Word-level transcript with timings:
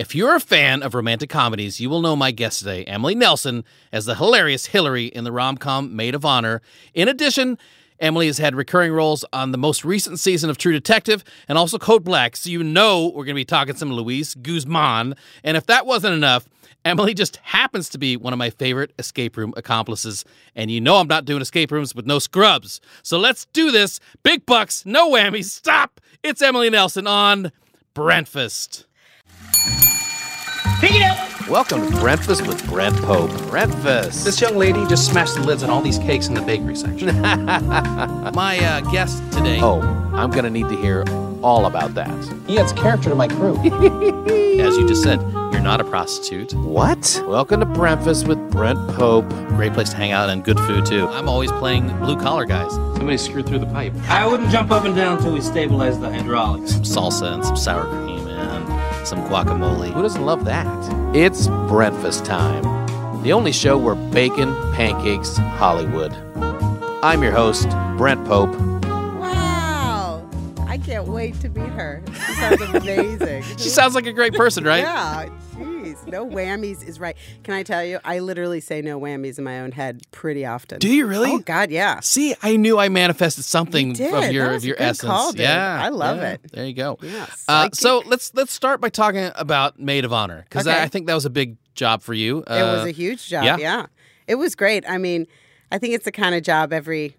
If 0.00 0.14
you're 0.14 0.34
a 0.34 0.40
fan 0.40 0.82
of 0.82 0.94
romantic 0.94 1.28
comedies, 1.28 1.78
you 1.78 1.90
will 1.90 2.00
know 2.00 2.16
my 2.16 2.30
guest 2.30 2.60
today, 2.60 2.84
Emily 2.84 3.14
Nelson, 3.14 3.64
as 3.92 4.06
the 4.06 4.14
hilarious 4.14 4.64
Hillary 4.64 5.04
in 5.04 5.24
the 5.24 5.30
rom 5.30 5.58
com 5.58 5.94
Made 5.94 6.14
of 6.14 6.24
Honor. 6.24 6.62
In 6.94 7.06
addition, 7.06 7.58
Emily 7.98 8.26
has 8.26 8.38
had 8.38 8.54
recurring 8.54 8.94
roles 8.94 9.26
on 9.34 9.52
the 9.52 9.58
most 9.58 9.84
recent 9.84 10.18
season 10.18 10.48
of 10.48 10.56
True 10.56 10.72
Detective 10.72 11.22
and 11.48 11.58
also 11.58 11.76
Code 11.76 12.02
Black, 12.02 12.34
so 12.34 12.48
you 12.48 12.64
know 12.64 13.08
we're 13.08 13.26
going 13.26 13.34
to 13.34 13.40
be 13.40 13.44
talking 13.44 13.76
some 13.76 13.92
Luis 13.92 14.34
Guzman. 14.36 15.16
And 15.44 15.58
if 15.58 15.66
that 15.66 15.84
wasn't 15.84 16.14
enough, 16.14 16.48
Emily 16.82 17.12
just 17.12 17.36
happens 17.42 17.90
to 17.90 17.98
be 17.98 18.16
one 18.16 18.32
of 18.32 18.38
my 18.38 18.48
favorite 18.48 18.94
escape 18.98 19.36
room 19.36 19.52
accomplices. 19.54 20.24
And 20.56 20.70
you 20.70 20.80
know 20.80 20.96
I'm 20.96 21.08
not 21.08 21.26
doing 21.26 21.42
escape 21.42 21.70
rooms 21.70 21.94
with 21.94 22.06
no 22.06 22.18
scrubs. 22.18 22.80
So 23.02 23.18
let's 23.18 23.44
do 23.52 23.70
this. 23.70 24.00
Big 24.22 24.46
bucks, 24.46 24.86
no 24.86 25.10
whammies. 25.10 25.50
Stop. 25.50 26.00
It's 26.22 26.40
Emily 26.40 26.70
Nelson 26.70 27.06
on 27.06 27.52
Breakfast. 27.92 28.86
Pick 30.80 30.92
it 30.94 31.02
up. 31.02 31.48
Welcome 31.48 31.90
to 31.90 32.00
Breakfast 32.00 32.46
with 32.46 32.66
Brent 32.66 32.96
Pope. 33.02 33.30
Breakfast. 33.48 34.24
This 34.24 34.40
young 34.40 34.56
lady 34.56 34.86
just 34.86 35.10
smashed 35.10 35.34
the 35.34 35.42
lids 35.42 35.62
on 35.62 35.68
all 35.68 35.82
these 35.82 35.98
cakes 35.98 36.28
in 36.28 36.34
the 36.34 36.40
bakery 36.40 36.74
section. 36.74 37.20
my 37.22 38.58
uh, 38.58 38.80
guest 38.92 39.22
today. 39.32 39.60
Oh, 39.60 39.80
I'm 40.14 40.30
going 40.30 40.44
to 40.44 40.50
need 40.50 40.68
to 40.70 40.76
hear 40.76 41.04
all 41.42 41.66
about 41.66 41.94
that. 41.94 42.08
he 42.46 42.58
adds 42.58 42.72
character 42.72 43.10
to 43.10 43.14
my 43.14 43.28
crew. 43.28 43.56
As 44.60 44.78
you 44.78 44.88
just 44.88 45.02
said, 45.02 45.20
you're 45.52 45.60
not 45.60 45.80
a 45.80 45.84
prostitute. 45.84 46.54
What? 46.54 47.22
Welcome 47.26 47.60
to 47.60 47.66
Breakfast 47.66 48.26
with 48.26 48.38
Brent 48.50 48.78
Pope. 48.90 49.28
Great 49.48 49.74
place 49.74 49.90
to 49.90 49.96
hang 49.96 50.12
out 50.12 50.30
and 50.30 50.42
good 50.42 50.58
food 50.60 50.86
too. 50.86 51.06
I'm 51.08 51.28
always 51.28 51.52
playing 51.52 51.88
blue 51.98 52.18
collar 52.18 52.46
guys. 52.46 52.72
Somebody 52.72 53.18
screwed 53.18 53.46
through 53.46 53.58
the 53.58 53.66
pipe. 53.66 53.92
I 54.08 54.26
wouldn't 54.26 54.50
jump 54.50 54.70
up 54.70 54.84
and 54.84 54.96
down 54.96 55.18
until 55.18 55.34
we 55.34 55.42
stabilize 55.42 56.00
the 56.00 56.10
hydraulics. 56.10 56.72
Some 56.72 56.82
salsa 56.84 57.34
and 57.34 57.44
some 57.44 57.56
sour 57.56 57.84
cream 57.84 58.26
and 58.28 58.89
some 59.06 59.20
guacamole. 59.28 59.92
Who 59.92 60.02
doesn't 60.02 60.24
love 60.24 60.44
that? 60.44 60.66
It's 61.14 61.48
breakfast 61.68 62.24
time. 62.24 62.62
The 63.22 63.32
only 63.32 63.52
show 63.52 63.76
where 63.76 63.94
bacon, 63.94 64.54
pancakes, 64.72 65.36
Hollywood. 65.36 66.12
I'm 67.02 67.22
your 67.22 67.32
host, 67.32 67.68
Brent 67.96 68.24
Pope. 68.26 68.54
Wow. 69.18 70.28
I 70.66 70.78
can't 70.78 71.06
wait 71.06 71.38
to 71.40 71.48
meet 71.48 71.68
her. 71.70 72.02
She 72.26 72.32
sounds 72.34 72.60
amazing. 72.74 73.42
She 73.58 73.68
sounds 73.68 73.94
like 73.94 74.06
a 74.06 74.12
great 74.12 74.34
person, 74.34 74.64
right? 74.64 74.82
Yeah. 74.82 75.28
Jeez. 75.94 76.06
No 76.06 76.26
whammies 76.26 76.86
is 76.86 76.98
right. 77.00 77.16
Can 77.42 77.54
I 77.54 77.62
tell 77.62 77.84
you? 77.84 77.98
I 78.04 78.18
literally 78.20 78.60
say 78.60 78.82
no 78.82 78.98
whammies 79.00 79.38
in 79.38 79.44
my 79.44 79.60
own 79.60 79.72
head 79.72 80.02
pretty 80.10 80.44
often. 80.44 80.78
Do 80.78 80.88
you 80.88 81.06
really? 81.06 81.30
Oh 81.32 81.38
God, 81.38 81.70
yeah. 81.70 82.00
See, 82.00 82.34
I 82.42 82.56
knew 82.56 82.78
I 82.78 82.88
manifested 82.88 83.44
something 83.44 83.94
You 83.94 84.14
of 84.16 84.32
your 84.32 84.54
of 84.54 84.64
your 84.64 84.76
essence. 84.78 85.00
call. 85.08 85.34
Yeah, 85.36 85.80
I 85.82 85.88
love 85.88 86.18
yeah. 86.18 86.30
it. 86.32 86.52
There 86.52 86.64
you 86.66 86.74
go. 86.74 86.98
Yeah, 87.02 87.26
Uh, 87.48 87.68
so 87.72 88.02
let's 88.06 88.32
let's 88.34 88.52
start 88.52 88.80
by 88.80 88.88
talking 88.88 89.30
about 89.34 89.78
Made 89.78 90.04
of 90.04 90.12
Honor 90.12 90.44
because 90.48 90.66
Okay. 90.66 90.78
I, 90.78 90.84
I 90.84 90.88
think 90.88 91.06
that 91.06 91.14
was 91.14 91.24
a 91.24 91.30
big 91.30 91.56
job 91.74 92.02
for 92.02 92.14
you. 92.14 92.38
It 92.38 92.48
was 92.50 92.84
Uh, 92.84 92.88
a 92.88 92.92
huge 92.92 93.28
job. 93.28 93.44
yeah? 93.44 93.56
Yeah. 93.58 93.86
It 94.26 94.34
was 94.36 94.54
great. 94.54 94.84
I 94.88 94.98
mean, 94.98 95.26
I 95.72 95.78
think 95.78 95.94
it's 95.94 96.04
the 96.04 96.12
kind 96.12 96.34
of 96.34 96.42
job 96.42 96.72
every. 96.72 97.16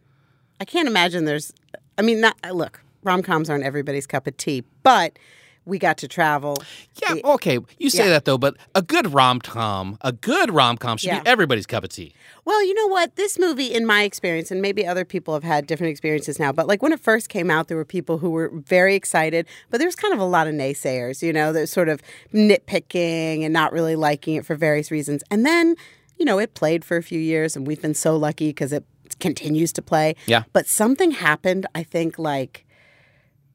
I 0.60 0.66
can't 0.66 0.88
imagine 0.88 1.26
there's. 1.26 1.52
I 1.98 2.02
mean, 2.04 2.22
not 2.22 2.36
look. 2.54 2.82
Rom 3.04 3.24
coms 3.24 3.50
aren't 3.50 3.64
everybody's 3.64 4.06
cup 4.06 4.28
of 4.28 4.38
tea, 4.38 4.64
but 4.84 5.18
we 5.66 5.78
got 5.78 5.98
to 6.00 6.08
travel. 6.08 6.58
yeah. 7.02 7.14
The- 7.16 7.26
Okay, 7.26 7.60
you 7.78 7.90
say 7.90 8.06
Yeah. 8.06 8.10
that 8.12 8.26
though, 8.26 8.38
but 8.38 8.56
a 8.74 8.82
good 8.82 9.14
rom 9.14 9.40
com, 9.40 9.98
a 10.02 10.12
good 10.12 10.52
rom 10.54 10.76
com 10.78 10.98
should 10.98 11.08
Yeah. 11.08 11.20
be 11.22 11.28
everybody's 11.30 11.66
cup 11.68 11.84
of 11.84 11.90
tea. 11.92 12.14
Well, 12.46 12.66
you 12.66 12.74
know 12.74 12.88
what? 12.88 13.16
This 13.16 13.38
movie, 13.38 13.68
in 13.68 13.86
my 13.86 14.02
experience, 14.04 14.50
and 14.50 14.62
maybe 14.62 14.86
other 14.88 15.06
people 15.06 15.36
have 15.36 15.44
had 15.44 15.68
different 15.68 15.92
experiences 15.92 16.40
now, 16.40 16.52
but 16.52 16.68
like 16.68 16.82
when 16.82 16.92
it 16.92 17.00
first 17.00 17.30
came 17.30 17.52
out, 17.52 17.68
there 17.68 17.78
were 17.78 17.86
people 17.86 18.18
who 18.18 18.32
were 18.32 18.50
very 18.54 18.96
excited, 18.96 19.46
but 19.70 19.78
there 19.78 19.88
was 19.88 19.96
kind 19.96 20.14
of 20.14 20.20
a 20.20 20.26
lot 20.26 20.48
of 20.48 20.56
naysayers, 20.56 21.22
you 21.22 21.32
know, 21.32 21.54
that 21.54 21.68
sort 21.68 21.90
of 21.90 22.02
nitpicking 22.34 23.44
and 23.44 23.54
not 23.54 23.72
really 23.72 23.96
liking 23.96 24.36
it 24.36 24.46
for 24.46 24.56
various 24.56 24.92
reasons. 24.92 25.24
And 25.32 25.46
then, 25.46 25.76
you 26.18 26.26
know, 26.26 26.40
it 26.40 26.54
played 26.54 26.84
for 26.84 26.98
a 26.98 27.04
few 27.04 27.20
years, 27.20 27.56
and 27.56 27.66
we've 27.68 27.82
been 27.82 27.94
so 27.94 28.16
lucky 28.18 28.50
because 28.50 28.74
it 28.74 28.84
continues 29.20 29.72
to 29.74 29.82
play. 29.82 30.16
Yeah. 30.26 30.44
But 30.54 30.68
something 30.68 31.12
happened, 31.12 31.66
I 31.76 31.84
think, 31.84 32.18
like, 32.18 32.66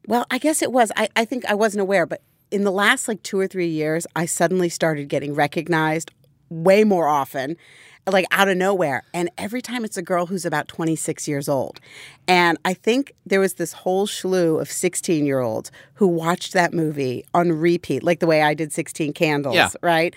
well, 0.06 0.24
I 0.30 0.38
guess 0.38 0.62
it 0.62 0.72
was. 0.72 0.92
I, 0.96 1.08
I 1.16 1.24
think 1.24 1.44
I 1.46 1.54
wasn't 1.54 1.82
aware, 1.82 2.06
but 2.06 2.22
in 2.50 2.64
the 2.64 2.70
last 2.70 3.08
like 3.08 3.22
two 3.22 3.38
or 3.38 3.46
three 3.46 3.68
years, 3.68 4.06
I 4.14 4.26
suddenly 4.26 4.68
started 4.68 5.08
getting 5.08 5.34
recognized 5.34 6.12
way 6.48 6.84
more 6.84 7.08
often, 7.08 7.56
like 8.06 8.24
out 8.30 8.48
of 8.48 8.56
nowhere. 8.56 9.02
And 9.12 9.30
every 9.36 9.60
time 9.60 9.84
it's 9.84 9.96
a 9.96 10.02
girl 10.02 10.26
who's 10.26 10.44
about 10.44 10.68
26 10.68 11.26
years 11.26 11.48
old. 11.48 11.80
And 12.28 12.56
I 12.64 12.72
think 12.72 13.12
there 13.26 13.40
was 13.40 13.54
this 13.54 13.72
whole 13.72 14.06
slew 14.06 14.58
of 14.60 14.70
16 14.70 15.26
year 15.26 15.40
olds 15.40 15.72
who 15.94 16.06
watched 16.06 16.52
that 16.52 16.72
movie 16.72 17.24
on 17.34 17.50
repeat, 17.50 18.04
like 18.04 18.20
the 18.20 18.28
way 18.28 18.42
I 18.42 18.54
did 18.54 18.72
16 18.72 19.12
Candles, 19.12 19.56
Yeah. 19.56 19.70
right? 19.82 20.14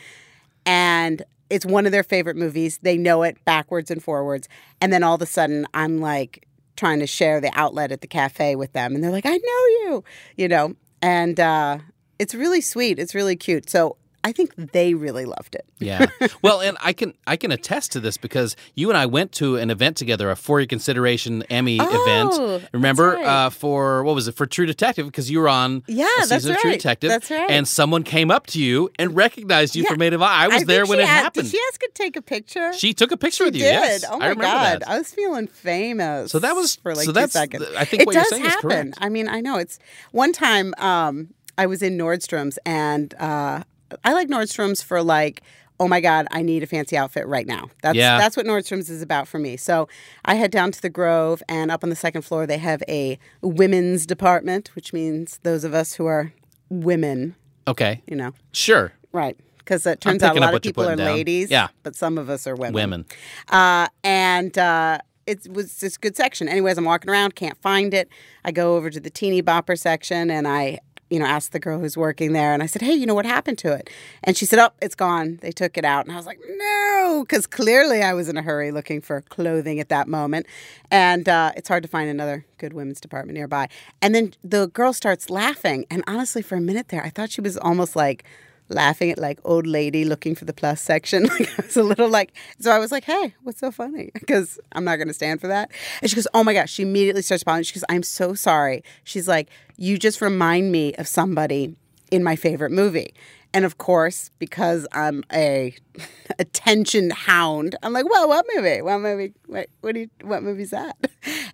And 0.67 1.23
it's 1.49 1.65
one 1.65 1.87
of 1.87 1.91
their 1.91 2.03
favorite 2.03 2.35
movies. 2.37 2.77
They 2.83 2.95
know 2.95 3.23
it 3.23 3.43
backwards 3.43 3.89
and 3.89 4.03
forwards. 4.03 4.47
And 4.81 4.93
then 4.93 5.01
all 5.01 5.15
of 5.15 5.21
a 5.23 5.25
sudden, 5.25 5.65
I'm 5.73 5.99
like 5.99 6.45
trying 6.79 6.99
to 6.99 7.07
share 7.07 7.41
the 7.41 7.51
outlet 7.53 7.91
at 7.91 8.01
the 8.01 8.07
cafe 8.07 8.55
with 8.55 8.71
them. 8.73 8.95
And 8.95 9.03
they're 9.03 9.11
like, 9.11 9.25
I 9.25 9.35
know 9.35 9.37
you, 9.37 10.03
you 10.37 10.47
know? 10.47 10.75
And 11.01 11.39
uh, 11.39 11.79
it's 12.17 12.33
really 12.33 12.61
sweet. 12.61 12.97
It's 12.97 13.13
really 13.13 13.35
cute. 13.35 13.69
So 13.69 13.97
I 14.23 14.33
think 14.33 14.53
they 14.73 14.93
really 14.95 15.25
loved 15.25 15.55
it. 15.55 15.65
Yeah. 15.79 16.07
well, 16.41 16.59
and 16.61 16.77
I 16.81 16.91
can 16.91 17.13
I 17.25 17.37
can 17.37 17.51
attest 17.53 17.93
to 17.93 17.99
this 18.01 18.17
because 18.17 18.55
you 18.75 18.89
and 18.89 18.97
I 18.97 19.05
went 19.05 19.31
to 19.33 19.55
an 19.55 19.69
event 19.69 19.95
together, 19.95 20.29
a 20.29 20.35
for 20.35 20.59
your 20.59 20.67
consideration 20.67 21.43
Emmy 21.49 21.77
Oh, 21.81 22.03
event. 22.35 22.69
Remember 22.73 23.11
right. 23.13 23.25
uh, 23.25 23.49
for 23.49 24.03
what 24.03 24.15
was 24.15 24.27
it 24.27 24.33
for 24.35 24.45
True 24.45 24.65
Detective? 24.65 25.05
Because 25.05 25.31
you 25.31 25.39
were 25.39 25.47
on 25.47 25.83
Yeah, 25.87 26.05
that's 26.17 26.29
season 26.29 26.51
of 26.51 26.57
True. 26.57 26.71
Detective. 26.71 27.09
That's 27.11 27.31
right. 27.31 27.49
And 27.49 27.65
someone 27.67 28.03
came 28.03 28.29
up 28.29 28.45
to 28.47 28.61
you 28.61 28.89
and 28.99 29.15
recognized 29.15 29.75
you 29.75 29.83
Yeah. 29.89 29.93
of 29.93 30.21
Honor. 30.21 30.23
I 30.25 30.47
was 30.47 30.57
think 30.57 30.67
there 30.67 30.85
when 30.85 30.99
it 30.99 31.03
asked- 31.03 31.23
happened. 31.23 31.45
Did 31.51 31.51
she 31.57 31.61
ask 31.69 31.79
to 31.79 31.89
take 31.93 32.15
a 32.17 32.21
picture? 32.21 32.73
She 32.73 32.93
took 32.93 33.11
a 33.13 33.17
picture 33.17 33.45
with 33.45 33.55
you. 33.55 33.61
did. 33.63 33.71
Yes, 33.71 34.03
oh 34.09 34.15
I 34.15 34.19
my 34.19 34.25
remember 34.27 34.43
god, 34.43 34.81
that. 34.81 34.89
I 34.89 34.97
was 34.97 35.13
feeling 35.13 35.47
famous. 35.47 36.31
So 36.31 36.39
that 36.39 36.55
was- 36.55 36.75
for 36.75 36.93
like 36.93 37.05
so 37.05 37.13
two 37.13 37.27
seconds. 37.27 37.65
I 37.77 37.85
think 37.85 38.01
it 38.01 38.05
what 38.05 38.15
you're 38.15 38.23
does 38.23 38.29
saying 38.31 38.45
is 38.45 38.51
happen. 38.53 38.69
correct. 38.69 38.97
I 38.99 39.07
mean, 39.09 39.27
I 39.29 39.39
know 39.41 39.57
it's 39.57 39.79
one 40.11 40.33
time. 40.33 40.73
Um, 40.77 41.29
I 41.57 41.65
was 41.65 41.81
in 41.81 41.97
Nordstrom's, 41.97 42.57
and 42.65 43.13
uh, 43.15 43.63
I 44.03 44.13
like 44.13 44.27
Nordstrom's 44.27 44.81
for 44.81 45.01
like. 45.03 45.41
Oh 45.81 45.87
my 45.87 46.01
God! 46.01 46.27
I 46.31 46.41
need 46.41 46.61
a 46.61 46.67
fancy 46.67 46.97
outfit 46.97 47.25
right 47.25 47.47
now. 47.47 47.69
That's 47.81 47.95
Yeah. 47.95 48.17
that's 48.17 48.35
what 48.35 48.45
Nordstrom's 48.45 48.89
is 48.89 49.01
about 49.01 49.29
for 49.29 49.39
me. 49.39 49.55
So 49.55 49.87
I 50.25 50.35
head 50.35 50.51
down 50.51 50.73
to 50.73 50.81
the 50.81 50.89
Grove, 50.89 51.41
and 51.47 51.71
up 51.71 51.85
on 51.85 51.89
the 51.89 51.95
second 51.95 52.23
floor 52.23 52.45
they 52.45 52.57
have 52.57 52.83
a 52.89 53.17
women's 53.41 54.05
department, 54.05 54.71
which 54.75 54.91
means 54.91 55.39
those 55.43 55.63
of 55.63 55.73
us 55.73 55.93
who 55.93 56.05
are 56.05 56.33
women, 56.69 57.35
Okay, 57.65 58.01
you 58.07 58.17
know, 58.17 58.33
sure. 58.51 58.91
right? 59.13 59.37
Because 59.59 59.85
it 59.85 60.01
turns 60.01 60.21
out 60.21 60.35
a 60.35 60.39
lot 60.41 60.53
of 60.53 60.61
people 60.61 60.83
are 60.85 60.97
down. 60.97 61.05
ladies, 61.15 61.49
Yeah. 61.49 61.69
but 61.83 61.95
some 61.95 62.17
of 62.17 62.29
us 62.29 62.45
are 62.45 62.55
women. 62.55 62.73
Women. 62.73 63.05
Uh, 63.47 63.87
and 64.03 64.57
uh, 64.57 64.97
it 65.27 65.47
was 65.49 65.79
this 65.79 65.95
good 65.97 66.15
section. 66.17 66.49
Anyways, 66.49 66.77
I'm 66.77 66.85
walking 66.85 67.09
around, 67.09 67.35
can't 67.35 67.57
find 67.61 67.93
it. 67.93 68.09
I 68.43 68.51
go 68.51 68.75
over 68.75 68.89
to 68.89 68.99
the 68.99 69.09
teeny 69.11 69.41
bopper 69.43 69.77
section 69.77 70.29
and 70.31 70.47
I, 70.47 70.79
you 71.09 71.19
know, 71.19 71.25
asked 71.25 71.51
the 71.51 71.59
girl 71.59 71.79
who's 71.79 71.97
working 71.97 72.33
there 72.33 72.53
and 72.53 72.61
I 72.61 72.65
said, 72.65 72.81
hey, 72.81 72.93
you 72.93 73.05
know 73.05 73.15
what 73.15 73.25
happened 73.25 73.57
to 73.59 73.73
it? 73.73 73.89
And 74.23 74.37
she 74.37 74.45
said, 74.45 74.59
oh, 74.59 74.69
it's 74.81 74.95
gone. 74.95 75.39
They 75.41 75.51
took 75.51 75.77
it 75.77 75.85
out. 75.85 76.05
And 76.05 76.13
I 76.13 76.17
was 76.17 76.25
like, 76.25 76.39
no, 76.47 77.25
because 77.27 77.47
clearly 77.47 78.01
I 78.01 78.13
was 78.13 78.29
in 78.29 78.37
a 78.37 78.41
hurry 78.41 78.71
looking 78.71 79.01
for 79.01 79.21
clothing 79.21 79.79
at 79.79 79.89
that 79.89 80.07
moment. 80.07 80.45
And 80.91 81.27
uh, 81.27 81.51
it's 81.55 81.67
hard 81.67 81.83
to 81.83 81.89
find 81.89 82.09
another 82.09 82.45
good 82.57 82.73
women's 82.73 83.01
department 83.01 83.37
nearby. 83.37 83.69
And 84.01 84.13
then 84.13 84.33
the 84.43 84.67
girl 84.67 84.93
starts 84.93 85.29
laughing. 85.29 85.85
And 85.89 86.03
honestly, 86.07 86.41
for 86.41 86.55
a 86.55 86.61
minute 86.61 86.89
there, 86.89 87.03
I 87.03 87.09
thought 87.09 87.31
she 87.31 87.41
was 87.41 87.57
almost 87.57 87.95
like, 87.95 88.23
laughing 88.69 89.11
at 89.11 89.17
like 89.17 89.39
old 89.43 89.67
lady 89.67 90.05
looking 90.05 90.35
for 90.35 90.45
the 90.45 90.53
plus 90.53 90.81
section. 90.81 91.27
Like 91.39 91.59
I 91.59 91.63
was 91.63 91.77
a 91.77 91.83
little 91.83 92.09
like, 92.09 92.33
so 92.59 92.71
I 92.71 92.79
was 92.79 92.91
like, 92.91 93.03
hey, 93.03 93.33
what's 93.43 93.59
so 93.59 93.71
funny? 93.71 94.11
Because 94.19 94.59
I'm 94.73 94.83
not 94.83 94.97
going 94.97 95.07
to 95.07 95.13
stand 95.13 95.41
for 95.41 95.47
that. 95.47 95.71
And 96.01 96.09
she 96.09 96.15
goes, 96.15 96.27
oh 96.33 96.43
my 96.43 96.53
gosh. 96.53 96.71
She 96.71 96.83
immediately 96.83 97.21
starts 97.21 97.43
apologizing. 97.43 97.65
She 97.65 97.79
goes, 97.79 97.85
I'm 97.89 98.03
so 98.03 98.33
sorry. 98.33 98.83
She's 99.03 99.27
like, 99.27 99.49
you 99.77 99.97
just 99.97 100.21
remind 100.21 100.71
me 100.71 100.93
of 100.95 101.07
somebody 101.07 101.75
in 102.11 102.23
my 102.23 102.35
favorite 102.35 102.71
movie. 102.71 103.13
And 103.53 103.65
of 103.65 103.79
course, 103.79 104.29
because 104.37 104.85
I'm 104.91 105.23
a 105.33 105.73
attention 106.39 107.09
hound, 107.09 107.75
I'm 107.81 107.93
like, 107.93 108.07
well, 108.09 108.27
what 108.27 108.45
movie? 108.53 108.81
What 108.81 108.99
movie? 108.99 109.33
What, 109.47 109.67
what 109.81 109.95
you, 109.95 110.09
what 110.21 110.43
movie's 110.43 110.69
that? 110.69 110.97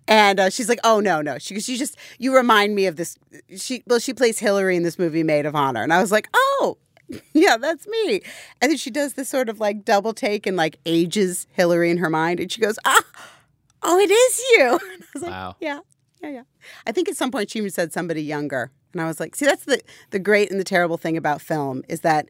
And 0.06 0.38
uh, 0.38 0.50
she's 0.50 0.68
like, 0.68 0.80
oh 0.84 1.00
no, 1.00 1.22
no. 1.22 1.38
She 1.38 1.54
goes, 1.54 1.68
you 1.68 1.78
just 1.78 1.96
you 2.18 2.34
remind 2.34 2.74
me 2.74 2.86
of 2.86 2.96
this. 2.96 3.18
She 3.56 3.82
well, 3.86 3.98
she 3.98 4.12
plays 4.12 4.38
Hillary 4.38 4.76
in 4.76 4.82
this 4.82 4.98
movie, 4.98 5.22
Made 5.22 5.46
of 5.46 5.56
Honor, 5.56 5.82
and 5.82 5.92
I 5.92 6.00
was 6.00 6.12
like, 6.12 6.28
oh, 6.34 6.76
yeah, 7.32 7.56
that's 7.56 7.86
me. 7.86 8.20
And 8.60 8.70
then 8.70 8.76
she 8.76 8.90
does 8.90 9.14
this 9.14 9.28
sort 9.28 9.48
of 9.48 9.60
like 9.60 9.84
double 9.84 10.12
take 10.12 10.46
and 10.46 10.56
like 10.56 10.78
ages 10.86 11.46
Hillary 11.52 11.90
in 11.90 11.98
her 11.98 12.10
mind, 12.10 12.40
and 12.40 12.50
she 12.50 12.60
goes, 12.60 12.78
ah, 12.84 13.02
oh, 13.82 13.98
it 13.98 14.10
is 14.10 14.38
you. 14.52 14.80
Was 15.14 15.22
like, 15.22 15.32
Wow. 15.32 15.56
yeah, 15.60 15.80
yeah, 16.22 16.30
yeah. 16.30 16.42
I 16.86 16.92
think 16.92 17.08
at 17.08 17.16
some 17.16 17.30
point 17.30 17.50
she 17.50 17.58
even 17.58 17.70
said 17.70 17.92
somebody 17.92 18.22
younger, 18.22 18.70
and 18.92 19.00
I 19.00 19.06
was 19.06 19.20
like, 19.20 19.36
see, 19.36 19.44
that's 19.46 19.64
the 19.64 19.80
the 20.10 20.18
great 20.18 20.50
and 20.50 20.58
the 20.58 20.64
terrible 20.64 20.96
thing 20.96 21.16
about 21.16 21.40
film 21.40 21.82
is 21.88 22.00
that 22.00 22.28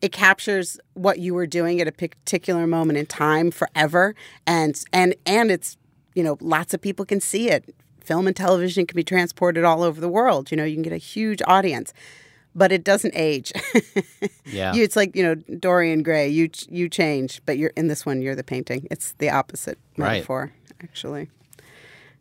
it 0.00 0.12
captures 0.12 0.78
what 0.94 1.18
you 1.18 1.34
were 1.34 1.46
doing 1.46 1.80
at 1.80 1.88
a 1.88 1.92
particular 1.92 2.66
moment 2.66 2.98
in 2.98 3.06
time 3.06 3.50
forever, 3.50 4.14
and 4.46 4.82
and 4.92 5.14
and 5.26 5.50
it's 5.50 5.76
you 6.14 6.22
know 6.22 6.36
lots 6.40 6.72
of 6.74 6.80
people 6.80 7.04
can 7.04 7.20
see 7.20 7.50
it. 7.50 7.74
Film 8.00 8.26
and 8.26 8.36
television 8.36 8.86
can 8.86 8.96
be 8.96 9.04
transported 9.04 9.64
all 9.64 9.82
over 9.82 9.98
the 10.00 10.10
world. 10.10 10.50
You 10.50 10.58
know, 10.58 10.64
you 10.64 10.74
can 10.74 10.82
get 10.82 10.92
a 10.92 10.98
huge 10.98 11.40
audience. 11.46 11.92
But 12.54 12.72
it 12.72 12.84
doesn't 12.84 13.14
age. 13.16 13.52
Yeah. 14.46 14.74
you, 14.74 14.82
it's 14.82 14.96
like 14.96 15.16
you 15.16 15.22
know 15.22 15.34
Dorian 15.58 16.02
Gray. 16.02 16.28
You 16.28 16.50
you 16.68 16.88
change, 16.88 17.40
but 17.46 17.58
you're 17.58 17.72
in 17.76 17.88
this 17.88 18.04
one. 18.06 18.20
You're 18.22 18.34
the 18.36 18.44
painting. 18.44 18.86
It's 18.90 19.12
the 19.18 19.30
opposite 19.30 19.78
Right. 19.96 20.12
metaphor, 20.14 20.52
actually. 20.82 21.30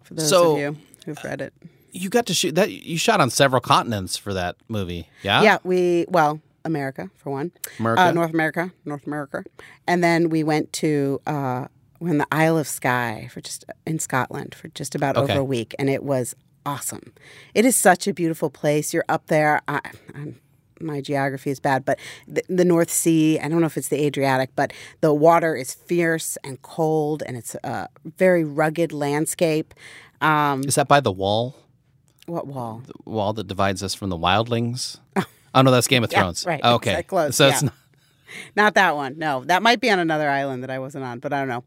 For 0.04 0.14
those 0.16 0.30
So- 0.30 0.54
of 0.54 0.60
you 0.60 0.78
who've 1.06 1.24
read 1.24 1.42
it. 1.42 1.54
you 1.92 2.10
got 2.10 2.26
to 2.28 2.34
shoot 2.34 2.56
that. 2.56 2.72
You 2.72 2.98
shot 2.98 3.20
on 3.22 3.30
several 3.30 3.62
continents 3.62 4.18
for 4.18 4.34
that 4.34 4.56
movie. 4.68 5.08
Yeah. 5.22 5.42
Yeah, 5.44 5.58
we 5.64 6.06
well, 6.10 6.42
America 6.66 7.10
for 7.18 7.30
one, 7.32 7.52
America. 7.80 8.02
uh, 8.02 8.12
North 8.12 8.34
America, 8.34 8.72
North 8.86 9.06
America, 9.06 9.44
and 9.88 10.04
then 10.04 10.30
we 10.30 10.44
went 10.44 10.72
to 10.74 11.22
uh, 11.28 11.68
we're 12.00 12.10
in 12.10 12.18
the 12.18 12.28
Isle 12.32 12.58
of 12.58 12.68
Skye 12.68 13.28
for 13.32 13.42
just 13.42 13.66
in 13.86 14.00
Scotland 14.00 14.56
for 14.56 14.70
just 14.70 14.96
about 14.96 15.18
Okay. 15.18 15.34
over 15.34 15.42
a 15.42 15.44
week, 15.44 15.76
and 15.78 15.90
it 15.90 16.04
was 16.04 16.36
awesome. 16.66 17.14
It 17.54 17.66
is 17.66 17.76
such 17.76 18.08
a 18.08 18.14
beautiful 18.14 18.50
place. 18.50 18.94
You're 18.94 19.06
up 19.10 19.28
there. 19.28 19.62
I, 19.68 19.80
I'm, 20.16 20.40
my 20.80 21.00
geography 21.02 21.50
is 21.50 21.60
bad, 21.60 21.86
but 21.86 22.00
the, 22.28 22.44
the 22.50 22.66
North 22.66 22.90
Sea. 22.92 23.40
I 23.40 23.48
don't 23.48 23.62
know 23.62 23.68
if 23.68 23.78
it's 23.78 23.88
the 23.90 24.04
Adriatic, 24.06 24.50
but 24.56 24.74
the 25.02 25.14
water 25.14 25.56
is 25.56 25.74
fierce 25.74 26.38
and 26.44 26.62
cold, 26.62 27.24
and 27.26 27.38
it's 27.38 27.56
a 27.64 27.88
very 28.18 28.44
rugged 28.44 28.92
landscape. 28.92 29.74
Um, 30.22 30.62
Is 30.66 30.76
that 30.76 30.88
by 30.88 31.00
the 31.00 31.12
wall? 31.12 31.56
what 32.26 32.48
wall? 32.48 32.82
The 32.86 32.94
wall 33.10 33.34
that 33.34 33.48
divides 33.48 33.84
us 33.84 33.94
from 33.94 34.10
the 34.10 34.18
wildlings? 34.18 35.00
Oh 35.56 35.62
no, 35.62 35.70
that's 35.70 35.86
Game 35.88 36.04
of 36.04 36.12
Yeah, 36.12 36.22
Thrones. 36.22 36.48
right. 36.48 36.64
Okay. 36.64 36.96
It's 36.96 37.08
close, 37.08 37.36
So 37.36 37.48
it's 37.48 37.62
not, 37.62 37.74
Not 38.56 38.74
that 38.74 38.96
one. 38.96 39.20
No, 39.20 39.44
that 39.46 39.62
might 39.62 39.80
be 39.80 39.92
on 39.92 40.00
another 40.00 40.28
island 40.28 40.64
that 40.64 40.72
I 40.72 40.80
wasn't 40.80 41.04
on, 41.04 41.20
but 41.20 41.32
I 41.32 41.46
don't 41.46 41.48
know. 41.48 41.64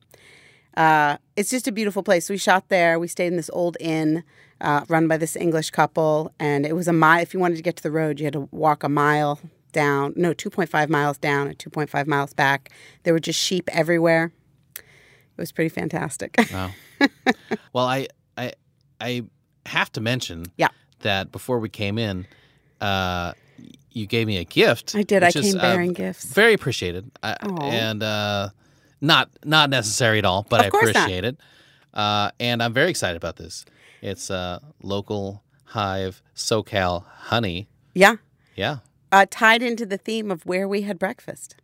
Uh, 0.77 1.19
it's 1.37 1.51
just 1.51 1.69
a 1.69 1.73
beautiful 1.73 2.03
place. 2.03 2.29
We 2.29 2.37
shot 2.37 2.69
there. 2.69 2.99
We 2.99 3.07
stayed 3.07 3.29
in 3.29 3.37
this 3.37 3.49
old 3.53 3.77
inn 3.79 4.25
uh, 4.61 4.85
run 4.89 5.09
by 5.09 5.17
this 5.17 5.37
English 5.37 5.71
couple, 5.71 6.33
and 6.39 6.65
it 6.67 6.75
was 6.75 6.89
a 6.89 6.93
mile. 6.93 7.21
If 7.23 7.35
you 7.35 7.41
wanted 7.41 7.57
to 7.57 7.63
get 7.63 7.77
to 7.77 7.83
the 7.83 7.91
road, 7.91 8.19
you 8.21 8.25
had 8.27 8.33
to 8.35 8.49
walk 8.51 8.83
a 8.83 8.89
mile 8.89 9.41
down. 9.73 10.13
No, 10.17 10.33
two 10.33 10.51
point 10.51 10.71
five 10.71 10.89
miles 10.89 11.19
down 11.19 11.49
and 11.49 11.59
two 11.59 11.71
point 11.71 11.91
five 11.91 12.07
miles 12.07 12.33
back. 12.33 12.71
There 13.03 13.13
were 13.13 13.21
just 13.21 13.39
sheep 13.41 13.69
everywhere. 13.73 14.33
It 14.77 14.83
was 15.41 15.53
pretty 15.53 15.69
fantastic. 15.71 16.37
Wow. 16.53 16.71
well, 17.75 17.85
I 17.87 18.07
I 18.39 18.53
I 19.01 19.25
have 19.67 19.93
to 19.93 20.01
mention 20.01 20.47
Yeah. 20.57 20.69
that 21.01 21.31
before 21.31 21.59
we 21.59 21.69
came 21.69 21.99
in, 21.99 22.27
uh, 22.81 23.33
you 23.93 24.07
gave 24.07 24.27
me 24.27 24.39
a 24.39 24.45
gift. 24.45 24.95
I 24.95 25.03
did. 25.03 25.23
I 25.23 25.27
which 25.27 25.37
is, 25.37 25.53
came 25.53 25.59
uh, 25.59 25.63
bearing 25.63 25.93
gifts. 25.93 26.25
Very 26.33 26.55
appreciated, 26.55 27.11
I, 27.23 27.37
and 27.61 28.03
uh, 28.03 28.49
not 29.03 29.29
not 29.45 29.69
necessary 29.69 30.19
at 30.19 30.25
all, 30.25 30.47
but 30.49 30.61
I 30.65 30.71
course 30.71 30.87
not. 30.95 30.97
appreciate 30.97 31.25
it. 31.25 31.37
Uh, 31.93 32.31
and 32.41 32.63
I'm 32.63 32.73
very 32.73 32.89
excited 32.89 33.17
about 33.17 33.37
this. 33.37 33.67
It's 34.07 34.31
uh, 34.31 34.61
local 34.83 35.43
hive 35.65 36.23
SoCal 36.37 37.05
honey. 37.07 37.69
yeah, 37.93 38.17
Yeah. 38.55 38.79
uh, 39.11 39.27
tied 39.29 39.63
into 39.63 39.85
the 39.85 39.99
theme 39.99 40.31
of 40.31 40.47
where 40.47 40.69
we 40.69 40.83
had 40.83 40.97
breakfast. 40.97 41.57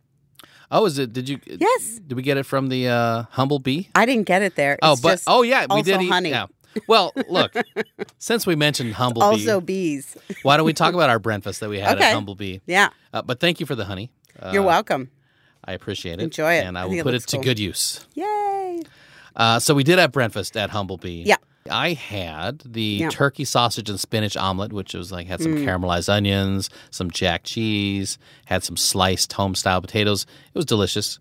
Oh, 0.69 0.85
is 0.85 0.97
it? 0.99 1.13
Did 1.13 1.29
you? 1.29 1.39
Yes. 1.45 1.99
Did 2.05 2.15
we 2.15 2.21
get 2.21 2.35
it 2.35 2.43
from 2.45 2.67
the 2.67 2.89
uh, 2.89 3.23
humble 3.31 3.59
bee? 3.59 3.87
I 3.95 4.05
didn't 4.05 4.25
get 4.27 4.41
it 4.41 4.55
there. 4.55 4.77
Oh, 4.81 4.97
but 5.01 5.11
just 5.11 5.23
oh 5.27 5.43
yeah, 5.43 5.67
we 5.73 5.83
did 5.83 6.01
eat. 6.01 6.09
honey. 6.09 6.31
Yeah. 6.31 6.47
Well, 6.87 7.13
look, 7.29 7.53
since 8.17 8.45
we 8.45 8.55
mentioned 8.55 8.93
humble 8.95 9.21
Bee. 9.21 9.25
also 9.27 9.61
bee, 9.61 9.95
bees. 9.95 10.17
why 10.43 10.57
don't 10.57 10.65
we 10.65 10.73
talk 10.73 10.93
about 10.95 11.09
our 11.11 11.19
breakfast 11.19 11.59
that 11.61 11.69
we 11.69 11.79
had 11.79 11.95
Okay. 11.97 12.07
at 12.09 12.13
Humble 12.13 12.33
Bee? 12.35 12.59
Yeah, 12.65 12.89
Uh, 13.13 13.21
but 13.21 13.39
thank 13.39 13.59
you 13.61 13.65
for 13.67 13.75
the 13.75 13.85
honey. 13.85 14.11
Uh, 14.39 14.49
you're 14.53 14.63
welcome. 14.63 15.11
I 15.63 15.73
appreciate 15.73 16.19
it. 16.19 16.23
Enjoy 16.23 16.55
it. 16.55 16.65
and 16.65 16.75
I 16.77 16.81
I 16.81 16.83
will 16.85 16.91
think 16.91 16.99
it 17.01 17.03
put 17.03 17.13
it 17.13 17.17
looks 17.17 17.25
to 17.27 17.37
cool. 17.37 17.43
good 17.43 17.59
use. 17.59 18.05
Yay! 18.15 18.81
Uh, 19.35 19.59
so 19.59 19.75
we 19.75 19.83
did 19.83 19.99
have 19.99 20.11
breakfast 20.11 20.57
at 20.57 20.71
Humble 20.71 20.97
Bee. 20.97 21.21
Yeah. 21.27 21.35
I 21.71 21.93
had 21.93 22.59
the 22.65 22.81
Yeah. 23.01 23.09
turkey 23.09 23.45
sausage 23.45 23.89
and 23.89 23.99
spinach 23.99 24.35
omelet, 24.35 24.73
which 24.73 24.93
was 24.93 25.11
like 25.11 25.27
had 25.27 25.41
some 25.41 25.55
Mm. 25.55 25.65
caramelized 25.65 26.09
onions, 26.09 26.69
some 26.91 27.09
jack 27.09 27.43
cheese, 27.43 28.17
had 28.45 28.63
some 28.63 28.75
sliced 28.77 29.33
home 29.33 29.55
style 29.55 29.79
potatoes. 29.81 30.25
It 30.53 30.57
was 30.57 30.65
delicious. 30.65 31.19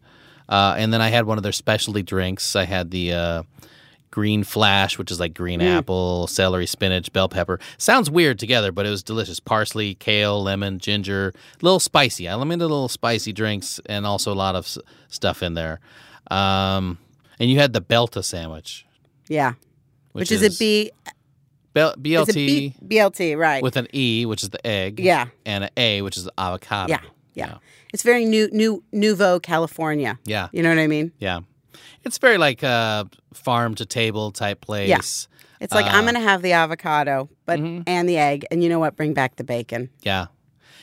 Uh, 0.49 0.75
and 0.77 0.93
then 0.93 1.01
I 1.01 1.09
had 1.09 1.27
one 1.27 1.39
of 1.39 1.43
their 1.45 1.53
specialty 1.53 2.03
drinks. 2.03 2.57
I 2.57 2.65
had 2.65 2.91
the 2.91 3.13
uh, 3.13 3.43
green 4.11 4.45
flash, 4.45 4.99
which 4.99 5.11
is 5.11 5.19
like 5.21 5.33
green 5.33 5.61
Mm. 5.61 5.79
apple, 5.79 6.27
celery, 6.27 6.67
spinach, 6.67 7.13
bell 7.13 7.29
pepper. 7.29 7.59
Sounds 7.79 8.11
weird 8.11 8.39
together, 8.39 8.71
but 8.73 8.85
it 8.85 8.91
was 8.91 9.03
delicious. 9.03 9.41
Parsley, 9.41 9.95
kale, 9.95 10.43
lemon, 10.43 10.79
ginger, 10.81 11.29
a 11.61 11.65
little 11.65 11.81
spicy. 11.81 12.27
I'm 12.29 12.51
into 12.51 12.65
little 12.67 12.89
spicy 12.89 13.33
drinks 13.33 13.81
and 13.87 14.05
also 14.05 14.33
a 14.33 14.35
lot 14.35 14.55
of 14.57 14.65
s- 14.67 14.79
stuff 15.09 15.43
in 15.43 15.55
there. 15.55 15.81
Um, 16.31 16.99
and 17.39 17.49
you 17.51 17.59
had 17.59 17.73
the 17.73 17.81
Belta 17.81 18.23
sandwich, 18.23 18.85
Yeah, 19.29 19.55
which, 20.13 20.31
which, 20.31 20.33
is, 20.33 20.57
a 20.57 20.59
B. 20.59 20.91
Bel- 21.75 21.95
BLT 21.97 22.29
it 22.29 22.35
B, 22.35 22.75
BLT, 22.87 23.37
right? 23.39 23.63
with 23.63 23.77
an 23.77 23.89
E, 23.95 24.27
which 24.27 24.43
is 24.43 24.51
the 24.51 24.65
egg. 24.67 25.01
Yeah. 25.01 25.29
And 25.47 25.65
an 25.65 25.71
A, 25.77 26.03
which 26.03 26.17
is 26.19 26.25
the 26.25 26.33
avocado. 26.39 26.91
yeah, 26.93 27.01
yeah, 27.35 27.55
It's 27.95 28.03
very 28.03 28.25
new, 28.27 28.49
new, 28.53 28.85
nouveau 28.93 29.41
California. 29.41 30.19
Yeah. 30.25 30.49
You 30.53 30.63
know 30.63 30.69
what 30.69 30.79
I 30.79 30.87
mean? 30.87 31.13
Yeah. 31.19 31.41
It's 32.05 32.19
very 32.19 32.37
like 32.37 32.63
a 32.63 33.09
farm 33.33 33.75
to 33.77 33.87
table 33.87 34.33
type 34.33 34.61
place. 34.61 34.89
Yeah. 34.89 34.99
It's 35.61 35.73
like 35.73 35.87
I'm 35.87 36.01
Uh, 36.01 36.11
going 36.11 36.15
to 36.15 36.21
have 36.29 36.43
the 36.43 36.53
avocado, 36.53 37.31
but 37.47 37.59
Mhm. 37.61 37.85
and 37.87 38.09
the 38.09 38.19
egg, 38.19 38.45
and 38.51 38.63
you 38.63 38.69
know 38.69 38.81
what? 38.81 38.97
Bring 38.97 39.15
back 39.15 39.37
the 39.37 39.45
bacon. 39.45 39.89
Yeah. 40.03 40.27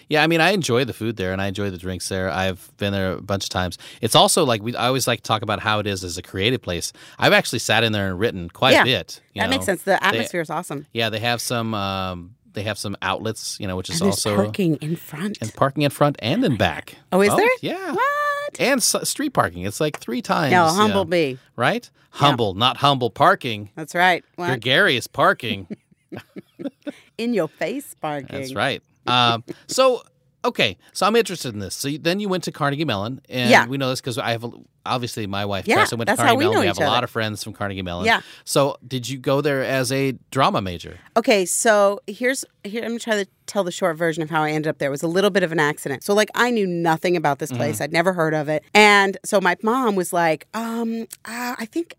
Yeah, 0.10 0.24
I 0.24 0.28
mean, 0.28 0.42
I 0.42 0.52
enjoy 0.52 0.86
the 0.86 0.94
food 0.94 1.18
there, 1.18 1.32
and 1.34 1.42
I 1.42 1.48
enjoy 1.48 1.70
the 1.70 1.78
drinks 1.78 2.10
there. 2.10 2.30
I've 2.32 2.72
been 2.78 2.92
there 2.92 3.14
a 3.14 3.22
bunch 3.22 3.44
of 3.46 3.50
times. 3.52 3.78
It's 4.02 4.16
also 4.16 4.44
like 4.44 4.62
we. 4.64 4.76
I 4.76 4.88
always 4.88 5.08
like 5.08 5.20
to 5.20 5.24
talk 5.28 5.44
about 5.44 5.60
how 5.60 5.78
it 5.80 5.86
is 5.88 6.04
as 6.04 6.18
a 6.18 6.24
creative 6.24 6.62
place. 6.62 6.92
I've 7.20 7.32
actually 7.34 7.60
sat 7.60 7.84
in 7.84 7.92
there 7.92 8.08
and 8.10 8.20
written 8.20 8.50
quite 8.50 8.72
Yeah, 8.74 8.82
a 8.82 8.86
bit. 8.86 9.22
you 9.34 9.42
that 9.42 9.46
know. 9.48 9.52
makes 9.52 9.66
sense. 9.66 9.84
The 9.84 10.04
atmosphere 10.04 10.42
is 10.42 10.50
awesome. 10.50 10.88
Yeah, 10.94 11.10
they 11.10 11.20
have 11.20 11.40
some. 11.42 11.74
Um, 11.76 12.36
they 12.54 12.64
have 12.64 12.80
some 12.80 12.98
outlets, 13.04 13.60
you 13.60 13.68
know, 13.68 13.76
which 13.76 13.92
is 13.92 14.02
And 14.02 14.10
also 14.10 14.36
parking 14.36 14.78
in 14.78 14.96
front. 14.96 15.38
and 15.40 15.54
parking 15.54 15.84
in 15.84 15.92
front 15.92 16.16
and 16.20 16.44
in 16.44 16.58
back. 16.58 16.96
Oh, 17.12 17.22
is 17.22 17.34
there? 17.36 17.48
Yeah, 17.62 17.94
what? 17.94 18.60
and 18.60 18.80
s- 18.80 19.08
street 19.08 19.34
parking. 19.34 19.62
It's 19.64 19.80
like 19.80 20.00
three 20.00 20.24
times. 20.24 20.52
No, 20.52 20.66
yeah. 20.66 20.74
humble 20.74 21.06
bee. 21.06 21.38
right? 21.56 21.88
Humble, 22.10 22.56
not 22.56 22.78
humble 22.78 23.12
parking. 23.12 23.70
That's 23.76 23.94
right. 23.94 24.26
What? 24.38 24.48
Gregarious 24.48 25.06
parking. 25.06 25.68
in 27.20 27.34
your 27.36 27.48
face 27.48 27.96
parking. 28.02 28.36
That's 28.36 28.56
right. 28.56 28.82
Um, 29.10 29.44
so, 29.68 30.04
okay, 30.46 30.78
so 30.94 31.06
I'm 31.06 31.16
interested 31.16 31.54
in 31.54 31.60
this. 31.60 31.76
So 31.76 31.90
then 32.00 32.20
you 32.20 32.30
went 32.30 32.44
to 32.46 32.52
Carnegie 32.52 32.86
Mellon, 32.86 33.22
and 33.30 33.50
Yeah. 33.50 33.66
we 33.68 33.78
know 33.78 33.90
this 33.90 34.02
because 34.02 34.18
I 34.18 34.32
have 34.32 34.44
a, 34.44 34.52
obviously 34.86 35.28
my 35.28 35.46
wife 35.46 35.68
Yeah, 35.68 35.76
Tessa 35.76 35.98
went 35.98 36.10
to 36.10 36.16
Carnegie 36.16 36.38
we 36.38 36.44
Mellon. 36.46 36.60
We 36.62 36.68
have 36.68 36.78
a 36.80 36.86
lot 36.86 37.04
of 37.04 37.10
friends 37.10 37.44
from 37.44 37.54
Carnegie 37.54 37.82
Mellon. 37.82 38.06
Yeah. 38.06 38.22
So 38.46 38.78
did 38.88 39.08
you 39.10 39.18
go 39.18 39.42
there 39.42 39.64
as 39.64 39.92
a 39.92 40.14
drama 40.32 40.62
major? 40.62 40.98
Okay, 41.18 41.46
so 41.46 42.00
here's 42.08 42.46
here. 42.64 42.84
I'm 42.84 42.90
gonna 42.92 43.00
try 43.00 43.24
to 43.24 43.30
tell 43.46 43.64
the 43.64 43.72
short 43.72 43.98
version 43.98 44.24
of 44.24 44.30
how 44.30 44.44
I 44.44 44.52
ended 44.52 44.70
up 44.70 44.78
there. 44.78 44.88
It 44.88 44.92
was 44.92 45.04
a 45.04 45.08
little 45.08 45.30
bit 45.30 45.44
of 45.44 45.52
an 45.52 45.60
accident. 45.60 46.04
So 46.04 46.14
like 46.14 46.30
I 46.36 46.50
knew 46.52 46.66
nothing 46.68 47.18
about 47.18 47.40
this 47.40 47.52
place. 47.52 47.82
I'd 47.82 47.92
never 47.92 48.14
heard 48.14 48.34
of 48.34 48.48
it, 48.48 48.64
and 48.74 49.18
so 49.26 49.42
my 49.42 49.58
mom 49.62 49.96
was 49.96 50.14
like, 50.14 50.48
um, 50.54 51.02
uh, 51.26 51.56
I 51.58 51.66
think. 51.66 51.96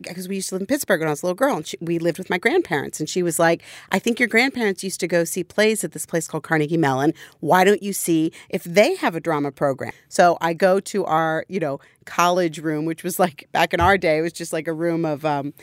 Because 0.00 0.28
we 0.28 0.36
used 0.36 0.50
to 0.50 0.56
live 0.56 0.62
in 0.62 0.66
Pittsburgh 0.66 1.00
when 1.00 1.08
I 1.08 1.12
was 1.12 1.22
a 1.22 1.26
little 1.26 1.36
girl, 1.36 1.56
and 1.56 1.66
she, 1.66 1.76
we 1.80 1.98
lived 1.98 2.18
with 2.18 2.30
my 2.30 2.38
grandparents. 2.38 3.00
And 3.00 3.08
she 3.08 3.22
was 3.22 3.38
like, 3.38 3.62
"I 3.90 3.98
think 3.98 4.18
your 4.20 4.28
grandparents 4.28 4.84
used 4.84 5.00
to 5.00 5.08
go 5.08 5.24
see 5.24 5.44
plays 5.44 5.84
at 5.84 5.92
this 5.92 6.06
place 6.06 6.28
called 6.28 6.42
Carnegie 6.42 6.76
Mellon. 6.76 7.14
Why 7.40 7.64
don't 7.64 7.82
you 7.82 7.92
see 7.92 8.32
if 8.48 8.64
they 8.64 8.96
have 8.96 9.14
a 9.14 9.20
drama 9.20 9.52
program?" 9.52 9.92
So 10.08 10.38
I 10.40 10.54
go 10.54 10.80
to 10.80 11.04
our, 11.04 11.44
you 11.48 11.60
know, 11.60 11.80
college 12.04 12.58
room, 12.58 12.84
which 12.84 13.04
was 13.04 13.18
like 13.18 13.48
back 13.52 13.72
in 13.72 13.80
our 13.80 13.96
day, 13.96 14.18
it 14.18 14.22
was 14.22 14.32
just 14.32 14.52
like 14.52 14.66
a 14.68 14.72
room 14.72 15.04
of 15.04 15.24
um, 15.24 15.54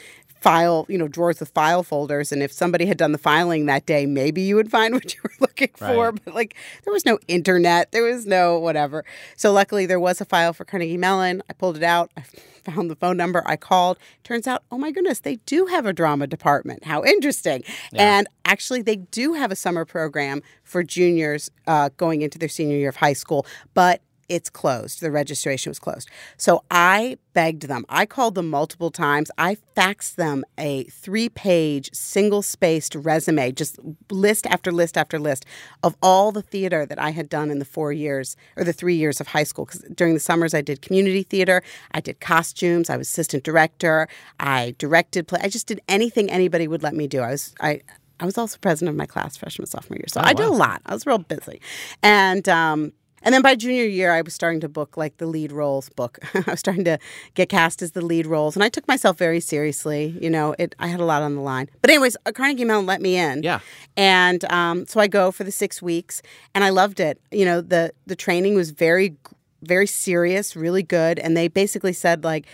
file, 0.48 0.86
you 0.88 0.98
know, 0.98 1.10
drawers 1.10 1.42
with 1.42 1.50
file 1.50 1.84
folders. 1.84 2.32
And 2.32 2.42
if 2.42 2.54
somebody 2.54 2.86
had 2.86 2.98
done 2.98 3.12
the 3.12 3.18
filing 3.18 3.66
that 3.66 3.86
day, 3.86 4.06
maybe 4.06 4.42
you 4.42 4.56
would 4.56 4.72
find 4.78 4.94
what 4.94 5.14
you 5.14 5.20
were 5.22 5.34
looking 5.42 5.72
for. 5.76 6.14
But 6.14 6.34
like, 6.34 6.56
there 6.86 6.94
was 6.94 7.06
no 7.06 7.20
internet, 7.28 7.92
there 7.92 8.04
was 8.04 8.26
no 8.26 8.58
whatever. 8.58 9.04
So 9.36 9.52
luckily, 9.52 9.86
there 9.86 10.00
was 10.00 10.22
a 10.22 10.26
file 10.26 10.54
for 10.54 10.64
Carnegie 10.64 10.96
Mellon. 10.96 11.44
I 11.50 11.54
pulled 11.54 11.76
it 11.76 11.84
out. 11.84 12.12
I 12.16 12.22
found 12.72 12.90
the 12.90 12.96
phone 12.96 13.18
number. 13.18 13.44
I 13.46 13.58
called. 13.58 13.98
Turns 14.24 14.48
out, 14.48 14.64
oh 14.72 14.78
my 14.78 14.92
goodness, 14.92 15.20
they 15.20 15.36
do 15.46 15.66
have 15.66 15.86
a 15.86 15.92
drama 15.92 16.28
department. 16.28 16.86
How 16.86 17.04
interesting. 17.04 17.66
And 17.94 18.28
actually, 18.46 18.82
they 18.82 18.96
do 18.96 19.34
have 19.34 19.52
a 19.52 19.56
summer 19.56 19.84
program 19.84 20.42
for 20.64 20.82
juniors 20.82 21.52
uh, 21.66 21.90
going 21.98 22.22
into 22.22 22.40
their 22.40 22.50
senior 22.50 22.78
year 22.78 22.90
of 22.90 22.96
high 22.96 23.14
school. 23.14 23.46
But 23.74 24.02
it's 24.30 24.50
closed. 24.50 25.02
The 25.02 25.12
registration 25.12 25.70
was 25.70 25.80
closed. 25.80 26.10
So 26.36 26.64
I 26.70 27.18
begged 27.34 27.64
them. 27.64 27.86
I 27.88 28.06
called 28.06 28.36
them 28.36 28.50
multiple 28.50 28.92
times. 28.92 29.32
I 29.38 29.58
faxed 29.76 30.16
them 30.16 30.44
a 30.58 30.84
three 30.86 31.30
page, 31.30 31.90
single 31.94 32.42
spaced 32.42 32.96
resume, 32.96 33.52
just 33.52 33.80
list 34.12 34.46
after 34.48 34.72
list 34.72 34.98
after 34.98 35.20
list 35.20 35.46
of 35.84 35.96
all 36.02 36.32
the 36.32 36.42
theater 36.42 36.86
that 36.86 37.00
I 37.00 37.12
had 37.12 37.30
done 37.30 37.50
in 37.50 37.60
the 37.60 37.66
four 37.66 37.94
years 37.94 38.36
or 38.58 38.64
the 38.64 38.74
three 38.74 38.96
years 38.96 39.22
of 39.22 39.28
high 39.28 39.44
school. 39.44 39.66
Because 39.66 39.82
during 39.96 40.14
the 40.14 40.20
summers, 40.20 40.54
I 40.54 40.62
did 40.62 40.82
community 40.82 41.24
theater, 41.24 41.64
I 41.92 42.02
did 42.02 42.20
costumes, 42.20 42.90
I 42.90 42.98
was 42.98 43.08
assistant 43.08 43.44
director, 43.44 44.08
I 44.40 44.76
directed 44.78 45.28
play. 45.28 45.40
I 45.42 45.50
just 45.50 45.68
did 45.68 45.80
anything 45.88 46.30
anybody 46.30 46.68
would 46.68 46.84
let 46.84 46.96
me 46.96 47.08
do. 47.08 47.22
I 47.22 47.32
was, 47.32 47.56
I, 47.62 47.82
I 48.20 48.26
was 48.26 48.38
also 48.38 48.58
president 48.58 48.90
of 48.90 48.98
my 48.98 49.06
class 49.06 49.38
freshman 49.38 49.68
sophomore 49.68 49.98
year, 49.98 50.06
so 50.08 50.22
I 50.22 50.34
did 50.34 50.48
a 50.48 50.52
lot. 50.52 50.82
I 50.86 50.94
was 50.94 51.06
real 51.06 51.20
busy, 51.20 51.62
and 52.02 52.50
um, 52.50 52.94
And 53.28 53.34
then 53.34 53.42
by 53.42 53.56
junior 53.56 53.84
year, 53.84 54.14
I 54.14 54.22
was 54.22 54.34
starting 54.34 54.62
to 54.62 54.70
book 54.70 54.96
like 54.96 55.18
the 55.18 55.26
lead 55.26 55.52
roles 55.52 55.90
book. 55.90 56.18
I 56.34 56.52
was 56.52 56.62
starting 56.62 56.86
to 56.86 56.98
get 57.34 57.50
cast 57.50 57.82
as 57.82 57.92
the 57.92 58.00
lead 58.00 58.26
roles, 58.26 58.56
and 58.56 58.64
I 58.64 58.70
took 58.70 58.88
myself 58.88 59.18
very 59.18 59.42
seriously. 59.42 60.18
You 60.22 60.30
know, 60.30 60.56
it 60.58 60.76
I 60.80 60.88
had 60.88 61.02
a 61.02 61.04
lot 61.04 61.22
on 61.22 61.36
the 61.36 61.42
line. 61.42 61.70
But 61.82 61.90
anyways, 61.90 62.16
uh, 62.26 62.32
Carnegie 62.32 62.64
Mellon 62.64 62.86
let 62.86 63.02
me 63.02 63.18
in. 63.18 63.44
Yeah. 63.44 63.60
And 63.98 64.50
um, 64.50 64.88
so 64.88 65.02
I 65.02 65.08
go 65.08 65.34
for 65.34 65.44
the 65.44 65.52
six 65.52 65.82
weeks, 65.82 66.22
and 66.56 66.64
I 66.64 66.70
loved 66.70 67.02
it. 67.02 67.20
You 67.30 67.44
know, 67.44 67.60
the 67.60 67.92
the 68.06 68.16
training 68.16 68.56
was 68.56 68.70
very 68.72 69.18
very 69.62 69.88
serious, 69.88 70.56
really 70.56 70.84
good, 70.84 71.20
and 71.20 71.36
they 71.36 71.50
basically 71.50 71.92
said 71.92 72.24
like 72.24 72.46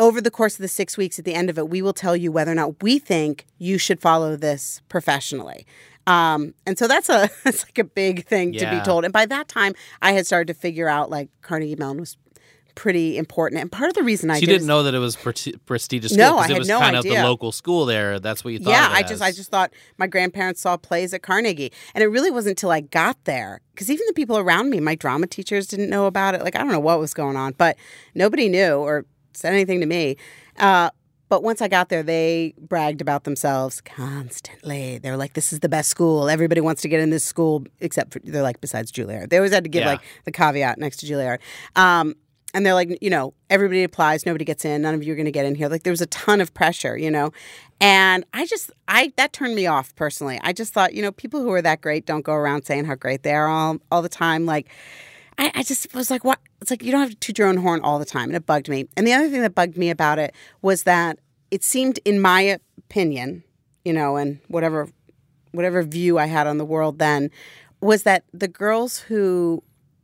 over 0.00 0.20
the 0.20 0.32
course 0.32 0.54
of 0.54 0.62
the 0.62 0.68
six 0.68 0.96
weeks 0.96 1.20
at 1.20 1.24
the 1.24 1.34
end 1.34 1.48
of 1.48 1.58
it, 1.58 1.68
we 1.68 1.80
will 1.80 1.92
tell 1.92 2.16
you 2.16 2.32
whether 2.32 2.50
or 2.50 2.56
not 2.56 2.82
we 2.82 2.98
think 2.98 3.46
you 3.58 3.78
should 3.78 4.00
follow 4.00 4.34
this 4.34 4.82
professionally. 4.88 5.64
Um, 6.08 6.54
and 6.66 6.78
so 6.78 6.88
that's 6.88 7.08
a 7.08 7.28
that's 7.44 7.64
like 7.64 7.78
a 7.78 7.84
big 7.84 8.24
thing 8.26 8.52
to 8.54 8.70
be 8.70 8.80
told. 8.84 9.04
And 9.04 9.12
by 9.12 9.26
that 9.26 9.48
time, 9.48 9.74
I 10.02 10.12
had 10.12 10.26
started 10.26 10.48
to 10.52 10.58
figure 10.58 10.88
out 10.88 11.10
like 11.10 11.28
Carnegie 11.42 11.76
Mellon 11.76 12.00
was 12.00 12.16
pretty 12.74 13.18
important. 13.18 13.60
And 13.60 13.72
part 13.72 13.88
of 13.90 13.94
the 13.96 14.04
reason 14.04 14.30
I 14.30 14.34
So 14.36 14.40
did 14.40 14.46
didn't 14.46 14.60
is- 14.62 14.66
know 14.68 14.84
that 14.84 14.94
it 14.94 15.00
was 15.00 15.16
pre- 15.16 15.54
prestigious 15.66 16.12
No, 16.12 16.26
school 16.28 16.36
'cause 16.38 16.46
I 16.46 16.50
it 16.50 16.52
had 16.52 16.58
was 16.60 16.68
no 16.68 16.78
kind 16.78 16.96
of 16.96 17.02
the 17.02 17.10
idea. 17.10 17.24
local 17.24 17.50
school 17.50 17.86
there. 17.86 18.20
That's 18.20 18.44
what 18.44 18.52
you 18.52 18.60
thought. 18.60 18.70
yeah, 18.70 18.90
it 18.92 18.94
I 18.94 19.02
just 19.02 19.20
I 19.20 19.32
just 19.32 19.50
thought 19.50 19.72
my 19.98 20.06
grandparents 20.06 20.60
saw 20.60 20.76
plays 20.76 21.12
at 21.12 21.22
Carnegie, 21.22 21.72
and 21.94 22.04
it 22.04 22.06
really 22.06 22.30
wasn't 22.30 22.52
until 22.52 22.70
I 22.70 22.80
got 22.80 23.16
there 23.24 23.60
because 23.74 23.90
even 23.90 24.06
the 24.06 24.12
people 24.14 24.38
around 24.38 24.70
me, 24.70 24.78
my 24.80 24.94
drama 24.94 25.26
teachers, 25.26 25.66
didn't 25.66 25.90
know 25.90 26.06
about 26.06 26.34
it. 26.36 26.42
Like 26.42 26.54
I 26.54 26.60
don't 26.60 26.70
know 26.72 26.78
what 26.80 27.00
was 27.00 27.12
going 27.14 27.36
on, 27.36 27.52
but 27.58 27.76
nobody 28.14 28.48
knew 28.48 28.74
or 28.76 29.04
said 29.34 29.52
anything 29.52 29.80
to 29.80 29.86
me. 29.86 30.16
Uh, 30.56 30.90
but 31.28 31.42
once 31.42 31.60
I 31.62 31.68
got 31.68 31.88
there, 31.88 32.02
they 32.02 32.54
bragged 32.58 33.00
about 33.00 33.24
themselves 33.24 33.80
constantly. 33.80 34.98
They 34.98 35.10
were 35.10 35.16
like, 35.16 35.34
"This 35.34 35.52
is 35.52 35.60
the 35.60 35.68
best 35.68 35.88
school. 35.90 36.28
Everybody 36.28 36.60
wants 36.60 36.82
to 36.82 36.88
get 36.88 37.00
in 37.00 37.10
this 37.10 37.24
school, 37.24 37.64
except 37.80 38.12
for 38.12 38.18
they're 38.24 38.42
like 38.42 38.60
besides 38.60 38.90
Juilliard." 38.92 39.30
They 39.30 39.36
always 39.36 39.52
had 39.52 39.64
to 39.64 39.70
give 39.70 39.82
Yeah. 39.82 39.88
like 39.92 40.00
the 40.24 40.32
caveat 40.32 40.78
next 40.78 40.98
to 40.98 41.06
Juilliard. 41.06 41.38
Um, 41.76 42.14
and 42.54 42.64
they're 42.64 42.74
like, 42.74 42.96
you 43.02 43.10
know, 43.10 43.34
everybody 43.50 43.82
applies, 43.84 44.24
nobody 44.24 44.44
gets 44.44 44.64
in, 44.64 44.80
none 44.80 44.94
of 44.94 45.04
you 45.04 45.12
are 45.12 45.16
going 45.16 45.26
to 45.26 45.30
get 45.30 45.44
in 45.44 45.54
here. 45.54 45.68
Like 45.68 45.82
there 45.82 45.92
was 45.92 46.00
a 46.00 46.06
ton 46.06 46.40
of 46.40 46.54
pressure, 46.54 46.96
you 46.96 47.10
know. 47.10 47.30
And 47.78 48.24
I 48.32 48.46
just, 48.46 48.70
I 48.88 49.12
that 49.16 49.34
turned 49.34 49.54
me 49.54 49.66
off 49.66 49.94
personally. 49.96 50.40
I 50.42 50.54
just 50.54 50.72
thought, 50.72 50.94
you 50.94 51.02
know, 51.02 51.12
people 51.12 51.40
who 51.42 51.52
are 51.52 51.60
that 51.62 51.82
great 51.82 52.06
don't 52.06 52.22
go 52.22 52.32
around 52.32 52.62
saying 52.64 52.86
how 52.86 52.94
great 52.94 53.22
they 53.22 53.34
are 53.34 53.48
all 53.48 53.78
all 53.92 54.00
the 54.02 54.08
time. 54.08 54.46
Like, 54.46 54.68
I, 55.38 55.52
I 55.54 55.62
just 55.62 55.94
was 55.94 56.10
like, 56.10 56.24
what? 56.24 56.38
It's 56.60 56.70
like 56.70 56.82
you 56.82 56.90
don't 56.92 57.00
have 57.00 57.10
to 57.10 57.16
toot 57.16 57.38
your 57.38 57.48
own 57.48 57.58
horn 57.58 57.80
all 57.82 57.98
the 57.98 58.04
time, 58.04 58.24
and 58.30 58.36
it 58.36 58.44
bugged 58.46 58.68
me. 58.68 58.88
And 58.96 59.06
the 59.06 59.12
other 59.12 59.28
thing 59.28 59.42
that 59.42 59.54
bugged 59.54 59.76
me 59.76 59.90
about 59.90 60.18
it 60.18 60.34
was 60.62 60.82
that 60.84 61.18
it 61.50 61.62
seemed, 61.64 61.98
in 62.04 62.20
my 62.20 62.58
opinion, 62.76 63.44
you 63.84 63.92
know, 63.92 64.16
and 64.16 64.40
whatever 64.48 64.88
whatever 65.52 65.82
view 65.82 66.18
I 66.18 66.26
had 66.26 66.46
on 66.46 66.58
the 66.58 66.64
world 66.64 66.98
then, 66.98 67.30
was 67.80 68.02
that 68.02 68.24
the 68.34 68.48
girls 68.48 68.98
who 68.98 69.62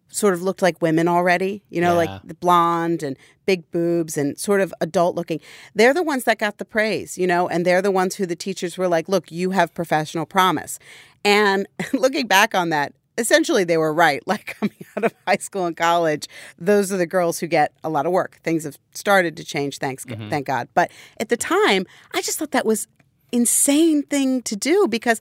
sort 0.09 0.33
of 0.33 0.43
looked 0.43 0.63
like 0.63 0.81
women 0.81 1.09
already, 1.09 1.63
you 1.71 1.81
know, 1.81 1.91
Yeah. 2.01 2.13
like 2.13 2.23
the 2.23 2.35
blonde 2.35 3.03
and 3.03 3.17
big 3.47 3.69
boobs 3.73 4.17
and 4.17 4.39
sort 4.39 4.61
of 4.61 4.73
adult 4.81 5.17
looking. 5.17 5.41
They're 5.75 5.93
the 5.93 6.03
ones 6.05 6.23
that 6.25 6.39
got 6.39 6.59
the 6.59 6.65
praise, 6.65 7.19
you 7.19 7.27
know, 7.27 7.49
and 7.49 7.67
they're 7.67 7.83
the 7.83 7.91
ones 7.91 8.15
who 8.15 8.25
the 8.25 8.37
teachers 8.37 8.79
were 8.79 8.87
like, 8.89 9.09
look, 9.09 9.33
you 9.33 9.51
have 9.51 9.75
professional 9.75 10.25
promise. 10.25 10.79
And 11.25 11.67
looking 11.93 12.27
back 12.29 12.55
on 12.55 12.69
that, 12.71 12.93
essentially 13.19 13.65
they 13.65 13.77
were 13.77 13.93
right. 13.93 14.23
Like 14.35 14.57
coming 14.59 14.77
out 14.97 15.05
of 15.05 15.15
high 15.29 15.37
school 15.37 15.67
and 15.67 15.77
college, 15.77 16.27
those 16.59 16.93
are 16.93 16.97
the 16.97 17.07
girls 17.07 17.39
who 17.39 17.47
get 17.47 17.73
a 17.85 17.89
lot 17.89 18.07
of 18.07 18.13
work. 18.13 18.41
Things 18.43 18.65
have 18.65 18.79
started 18.95 19.37
to 19.37 19.45
change, 19.45 19.79
thanks, 19.79 20.05
thank 20.05 20.47
God. 20.47 20.69
But 20.75 20.91
at 21.21 21.29
the 21.29 21.37
time, 21.37 21.87
I 22.13 22.21
just 22.21 22.39
thought 22.39 22.51
that 22.51 22.67
was 22.67 22.89
insane 23.31 24.03
thing 24.05 24.43
to 24.43 24.57
do 24.57 24.89
because 24.89 25.21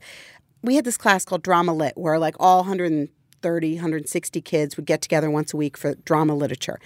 we 0.62 0.76
had 0.76 0.84
this 0.84 0.96
class 0.96 1.24
called 1.24 1.42
Drama 1.42 1.74
Lit 1.74 1.96
where 1.96 2.18
like 2.18 2.34
all 2.40 2.58
130, 2.58 3.74
160 3.74 4.40
kids 4.40 4.76
would 4.76 4.86
get 4.86 5.02
together 5.02 5.30
once 5.30 5.52
a 5.52 5.56
week 5.56 5.76
for 5.76 5.94
drama 5.96 6.34
literature. 6.34 6.80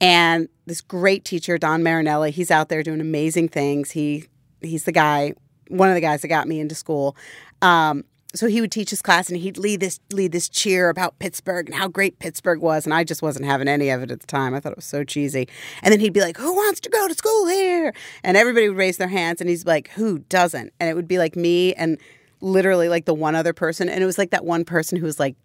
And 0.00 0.48
this 0.66 0.80
great 0.80 1.24
teacher, 1.24 1.58
Don 1.58 1.82
Marinelli, 1.82 2.30
he's 2.30 2.50
out 2.50 2.68
there 2.68 2.82
doing 2.82 3.00
amazing 3.00 3.48
things. 3.48 3.90
He 3.90 4.26
he's 4.60 4.84
the 4.84 4.92
guy, 4.92 5.34
one 5.68 5.88
of 5.88 5.94
the 5.94 6.00
guys 6.00 6.22
that 6.22 6.28
got 6.28 6.48
me 6.48 6.60
into 6.60 6.74
school. 6.74 7.16
Um, 7.60 8.04
so 8.34 8.46
he 8.46 8.60
would 8.60 8.72
teach 8.72 8.90
his 8.90 9.02
class 9.02 9.28
and 9.28 9.38
he'd 9.38 9.56
lead 9.56 9.80
this 9.80 10.00
lead 10.12 10.32
this 10.32 10.48
cheer 10.48 10.88
about 10.88 11.18
Pittsburgh 11.18 11.66
and 11.66 11.74
how 11.74 11.88
great 11.88 12.18
Pittsburgh 12.18 12.60
was 12.60 12.84
and 12.84 12.92
I 12.92 13.04
just 13.04 13.22
wasn't 13.22 13.46
having 13.46 13.68
any 13.68 13.90
of 13.90 14.02
it 14.02 14.10
at 14.10 14.20
the 14.20 14.26
time. 14.26 14.54
I 14.54 14.60
thought 14.60 14.72
it 14.72 14.78
was 14.78 14.84
so 14.84 15.04
cheesy. 15.04 15.48
And 15.82 15.92
then 15.92 16.00
he'd 16.00 16.12
be 16.12 16.20
like, 16.20 16.36
"Who 16.36 16.52
wants 16.52 16.80
to 16.80 16.90
go 16.90 17.08
to 17.08 17.14
school 17.14 17.46
here?" 17.46 17.94
And 18.22 18.36
everybody 18.36 18.68
would 18.68 18.76
raise 18.76 18.96
their 18.96 19.08
hands 19.08 19.40
and 19.40 19.48
he's 19.48 19.64
like, 19.64 19.88
"Who 19.90 20.18
doesn't?" 20.18 20.72
And 20.80 20.90
it 20.90 20.94
would 20.94 21.08
be 21.08 21.18
like 21.18 21.36
me 21.36 21.74
and 21.74 21.98
literally 22.40 22.88
like 22.88 23.06
the 23.06 23.14
one 23.14 23.34
other 23.34 23.52
person 23.52 23.88
and 23.88 24.02
it 24.02 24.06
was 24.06 24.18
like 24.18 24.30
that 24.30 24.44
one 24.44 24.64
person 24.64 24.98
who 24.98 25.06
was 25.06 25.18
like 25.18 25.36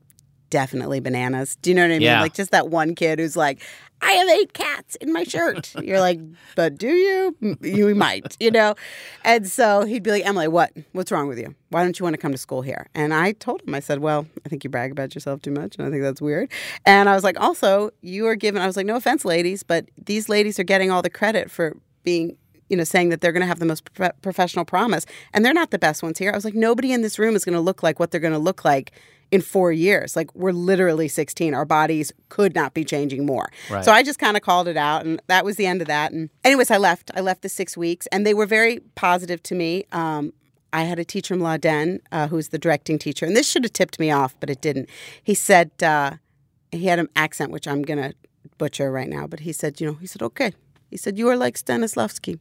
definitely 0.50 1.00
bananas. 1.00 1.58
Do 1.58 1.70
you 1.70 1.76
know 1.76 1.84
what 1.84 1.92
I 1.92 1.94
mean? 1.94 2.02
Yeah. 2.02 2.22
Like 2.22 2.34
just 2.34 2.52
that 2.52 2.70
one 2.70 2.96
kid 2.96 3.20
who's 3.20 3.38
like, 3.38 3.62
I 4.02 4.12
have 4.14 4.30
eight 4.30 4.54
cats 4.54 4.96
in 4.96 5.12
my 5.12 5.24
shirt. 5.24 5.74
You're 5.84 6.00
like, 6.00 6.20
but 6.56 6.78
do 6.78 6.88
you? 6.88 7.58
You 7.62 7.94
might, 7.96 8.38
you 8.40 8.52
know? 8.52 8.76
And 9.24 9.48
so 9.48 9.84
he'd 9.84 10.04
be 10.04 10.12
like, 10.12 10.26
Emily, 10.26 10.48
what? 10.48 10.72
What's 10.94 11.12
wrong 11.12 11.28
with 11.28 11.38
you? 11.38 11.54
Why 11.70 11.84
don't 11.84 12.00
you 12.00 12.04
want 12.04 12.14
to 12.14 12.18
come 12.18 12.32
to 12.32 12.38
school 12.38 12.62
here? 12.62 12.88
And 12.96 13.14
I 13.14 13.34
told 13.34 13.62
him, 13.62 13.76
I 13.76 13.80
said, 13.80 14.00
well, 14.00 14.26
I 14.46 14.50
think 14.50 14.64
you 14.64 14.70
brag 14.70 14.92
about 14.92 15.16
yourself 15.16 15.42
too 15.42 15.52
much. 15.52 15.76
And 15.78 15.86
I 15.86 15.90
think 15.90 16.02
that's 16.02 16.22
weird. 16.22 16.50
And 16.86 17.10
I 17.10 17.16
was 17.16 17.24
like, 17.24 17.40
also, 17.40 17.92
you 18.02 18.28
are 18.28 18.36
given, 18.36 18.62
I 18.62 18.68
was 18.68 18.78
like, 18.78 18.86
no 18.86 18.96
offense, 18.96 19.26
ladies, 19.26 19.64
but 19.64 19.86
these 19.98 20.30
ladies 20.30 20.60
are 20.60 20.64
getting 20.64 20.92
all 20.92 21.02
the 21.02 21.10
credit 21.10 21.52
for 21.52 21.76
being 22.04 22.38
you 22.70 22.78
know, 22.78 22.84
saying 22.84 23.10
that 23.10 23.20
they're 23.20 23.32
going 23.32 23.42
to 23.42 23.48
have 23.48 23.58
the 23.58 23.66
most 23.66 23.92
prof- 23.94 24.14
professional 24.22 24.64
promise, 24.64 25.04
and 25.34 25.44
they're 25.44 25.54
not 25.54 25.72
the 25.72 25.80
best 25.80 26.04
ones 26.04 26.20
here. 26.20 26.32
I 26.32 26.36
was 26.36 26.46
like, 26.46 26.54
nobody 26.54 26.94
in 26.94 27.02
this 27.02 27.18
room 27.18 27.36
is 27.36 27.44
going 27.44 27.56
to 27.56 27.60
look 27.60 27.82
like 27.82 28.00
what 28.00 28.12
they're 28.12 28.22
going 28.22 28.34
to 28.34 28.40
look 28.40 28.64
like 28.64 28.92
in 29.32 29.42
four 29.42 29.72
years. 29.72 30.16
Like 30.16 30.34
we're 30.36 30.52
literally 30.52 31.08
16. 31.08 31.54
Our 31.54 31.66
bodies 31.66 32.12
could 32.30 32.56
not 32.56 32.74
be 32.74 32.84
changing 32.84 33.26
more. 33.26 33.50
Right. 33.70 33.86
So 33.86 33.92
I 33.92 34.04
just 34.04 34.20
kind 34.20 34.36
of 34.36 34.44
called 34.44 34.68
it 34.68 34.78
out, 34.78 35.06
and 35.06 35.22
that 35.28 35.46
was 35.46 35.56
the 35.56 35.66
end 35.66 35.82
of 35.82 35.88
that. 35.88 36.12
And 36.12 36.30
anyways, 36.44 36.72
I 36.72 36.78
left. 36.78 37.12
I 37.16 37.22
left 37.22 37.42
the 37.42 37.50
six 37.50 37.78
weeks, 37.78 38.08
and 38.08 38.26
they 38.26 38.34
were 38.34 38.46
very 38.46 38.80
positive 38.96 39.44
to 39.44 39.56
me. 39.56 39.86
Um, 39.92 40.34
I 40.72 40.84
had 40.84 41.00
a 41.00 41.06
teacher 41.06 41.34
from 41.34 41.42
Mladen, 41.42 42.00
uh, 42.12 42.28
who's 42.28 42.50
the 42.50 42.60
directing 42.60 43.00
teacher, 43.00 43.26
and 43.26 43.36
this 43.36 43.50
should 43.50 43.64
have 43.64 43.74
tipped 43.74 44.00
me 44.00 44.12
off, 44.12 44.36
but 44.40 44.50
it 44.50 44.62
didn't. 44.62 44.90
He 45.24 45.34
said 45.34 45.72
uh, 45.82 46.14
he 46.72 46.86
had 46.86 47.00
an 47.00 47.10
accent 47.16 47.52
which 47.52 47.68
I'm 47.68 47.82
gonna 47.82 48.14
butcher 48.58 48.92
right 48.92 49.10
now, 49.10 49.26
but 49.26 49.42
he 49.42 49.52
said, 49.52 49.82
you 49.82 49.88
know, 49.88 49.94
he 49.94 50.08
said, 50.08 50.22
okay. 50.22 50.54
He 50.90 50.98
said, 50.98 51.18
you 51.18 51.28
are 51.30 51.38
like 51.38 51.56
Stanislavski. 51.56 52.40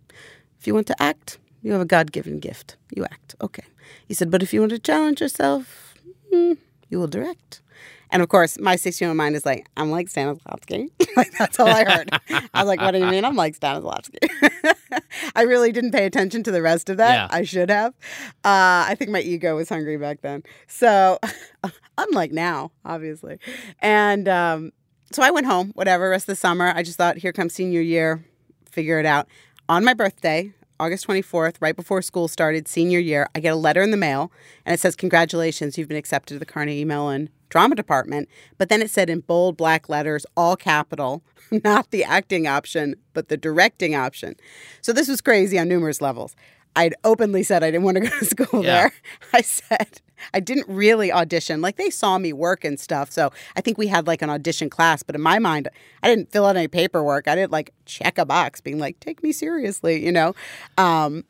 If 0.59 0.67
you 0.67 0.75
want 0.75 0.87
to 0.89 1.03
act, 1.03 1.39
you 1.63 1.73
have 1.73 1.81
a 1.81 1.87
God-given 1.87 2.41
gift. 2.41 2.77
You 2.95 3.05
act, 3.05 3.35
okay. 3.41 3.65
He 4.07 4.15
said, 4.15 4.31
but 4.31 4.43
if 4.43 4.53
you 4.53 4.61
want 4.61 4.71
to 4.71 4.79
challenge 4.79 5.21
yourself, 5.21 5.95
hmm, 6.33 6.55
you 6.89 6.99
will 6.99 7.07
direct. 7.07 7.63
And 8.11 8.23
of 8.23 8.29
course, 8.29 8.59
my 8.59 8.77
six-year-old 8.77 9.17
mind 9.17 9.37
is 9.37 9.45
like, 9.45 9.69
I'm 9.77 9.91
like 9.91 10.09
Stanislavski. 10.09 10.91
like 11.17 11.31
that's 11.33 11.61
all 11.61 11.69
I 11.69 11.85
heard. 11.85 12.09
I 12.55 12.63
was 12.63 12.67
like, 12.67 12.81
what 12.81 12.93
do 12.93 12.99
you 12.99 13.07
mean? 13.07 13.25
I'm 13.25 13.37
like 13.37 13.59
Stanislavski. 13.59 14.31
I 15.37 15.43
really 15.43 15.73
didn't 15.73 15.93
pay 15.93 16.07
attention 16.07 16.43
to 16.45 16.51
the 16.51 16.63
rest 16.63 16.89
of 16.89 16.97
that. 16.97 17.15
Yeah. 17.15 17.29
I 17.31 17.43
should 17.45 17.71
have. 17.71 17.93
Uh, 18.45 18.89
I 18.89 18.95
think 18.99 19.11
my 19.11 19.21
ego 19.21 19.57
was 19.57 19.69
hungry 19.69 19.99
back 19.99 20.23
then. 20.23 20.43
So, 20.67 21.19
unlike 21.99 22.33
now, 22.33 22.73
obviously. 22.85 23.39
And 23.81 24.27
um, 24.29 24.73
so 25.13 25.23
I 25.23 25.31
went 25.31 25.47
home, 25.47 25.73
whatever, 25.75 26.09
rest 26.09 26.25
of 26.25 26.33
the 26.33 26.37
summer. 26.37 26.73
I 26.75 26.83
just 26.83 26.97
thought, 26.97 27.19
here 27.19 27.33
comes 27.33 27.55
senior 27.55 27.83
year, 27.83 28.25
figure 28.71 28.99
it 28.99 29.07
out. 29.07 29.29
On 29.69 29.85
my 29.85 29.93
birthday, 29.93 30.53
August 30.81 31.09
24th, 31.09 31.57
right 31.61 31.75
before 31.75 32.01
school 32.03 32.29
started, 32.29 32.69
senior 32.69 33.01
year, 33.01 33.29
I 33.35 33.41
get 33.41 33.53
a 33.53 33.57
letter 33.57 33.83
in 33.83 33.91
the 33.91 33.97
mail 33.97 34.31
and 34.65 34.75
it 34.75 34.81
says, 34.81 34.95
Congratulations, 34.95 35.77
you've 35.77 35.89
been 35.89 35.97
accepted 35.97 36.35
to 36.35 36.39
the 36.39 36.47
Carnegie 36.47 36.85
Mellon 36.85 37.31
Drama 37.49 37.75
Department. 37.75 38.29
But 38.59 38.69
then 38.69 38.81
it 38.81 38.91
said 38.91 39.11
in 39.11 39.21
bold 39.21 39.57
black 39.57 39.89
letters, 39.89 40.25
all 40.37 40.55
capital, 40.55 41.23
not 41.65 41.91
the 41.91 42.05
acting 42.05 42.47
option, 42.47 42.95
but 43.13 43.29
the 43.29 43.37
directing 43.37 43.97
option. 43.97 44.37
So 44.81 44.93
this 44.93 45.09
was 45.09 45.21
crazy 45.21 45.59
on 45.59 45.69
numerous 45.69 46.01
levels. 46.01 46.37
I'd 46.79 46.95
openly 47.05 47.43
said 47.43 47.63
I 47.65 47.71
didn't 47.71 47.85
want 47.85 47.97
to 47.97 48.01
go 48.03 48.09
to 48.19 48.25
school 48.37 48.65
Yeah. 48.65 48.73
there. 48.81 48.93
I 49.33 49.41
said 49.43 50.01
I 50.33 50.41
didn't 50.41 50.67
really 50.69 51.11
audition. 51.13 51.61
Like 51.61 51.77
they 51.77 51.91
saw 51.91 52.19
me 52.19 52.33
work 52.33 52.65
and 52.65 52.79
stuff. 52.79 53.11
So 53.11 53.31
I 53.57 53.61
think 53.61 53.79
we 53.79 53.87
had 53.89 54.07
like 54.07 54.23
an 54.23 54.31
audition 54.31 54.71
class, 54.71 55.03
but 55.03 55.15
in 55.15 55.21
my 55.21 55.39
mind, 55.39 55.69
I 56.03 56.09
didn't 56.09 56.31
fill 56.33 56.47
out 56.47 56.57
any 56.57 56.69
paperwork. 56.69 57.29
I 57.29 57.35
didn't 57.35 57.53
like 57.53 57.73
check 57.85 58.19
a 58.19 58.25
box 58.25 58.61
being 58.61 58.79
like, 58.79 58.99
take 59.01 59.23
me 59.23 59.33
seriously, 59.33 60.05
you 60.05 60.13
know? 60.13 60.35
Um, 60.77 61.25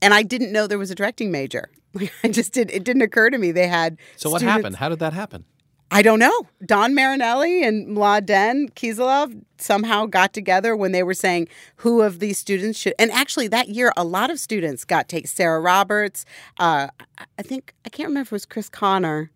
and 0.00 0.12
I 0.14 0.22
didn't 0.22 0.52
know 0.52 0.66
there 0.66 0.78
was 0.78 0.90
a 0.90 0.94
directing 0.96 1.30
major. 1.30 1.70
Like 1.94 2.12
I 2.24 2.28
just 2.28 2.52
did 2.52 2.70
it 2.70 2.84
didn't 2.84 3.02
occur 3.02 3.30
to 3.30 3.38
me 3.38 3.52
they 3.52 3.68
had 3.68 3.98
So 4.16 4.30
what 4.30 4.38
students- 4.38 4.56
happened? 4.62 4.76
How 4.76 4.88
did 4.88 4.98
that 5.00 5.12
happen? 5.12 5.44
I 5.94 6.00
don't 6.00 6.18
know. 6.18 6.46
Don 6.64 6.94
Marinelli 6.94 7.62
and 7.62 7.86
Mladen 7.94 8.70
Kiselov 8.72 9.42
somehow 9.58 10.06
got 10.06 10.32
together 10.32 10.74
when 10.74 10.92
they 10.92 11.02
were 11.02 11.12
saying 11.12 11.48
who 11.76 12.00
of 12.00 12.18
these 12.18 12.38
students 12.38 12.78
should. 12.78 12.94
And 12.98 13.10
actually, 13.10 13.46
that 13.48 13.68
year, 13.68 13.92
a 13.94 14.02
lot 14.02 14.30
of 14.30 14.40
students 14.40 14.86
got 14.86 15.06
take 15.06 15.28
Sarah 15.28 15.60
Roberts. 15.60 16.24
Uh, 16.58 16.88
I- 17.18 17.24
I 17.38 17.42
think 17.42 17.74
I 17.84 17.90
can't 17.90 18.08
remember 18.08 18.22
if 18.28 18.32
it 18.32 18.32
was 18.32 18.46
Chris 18.46 18.70
Conner. 18.70 19.30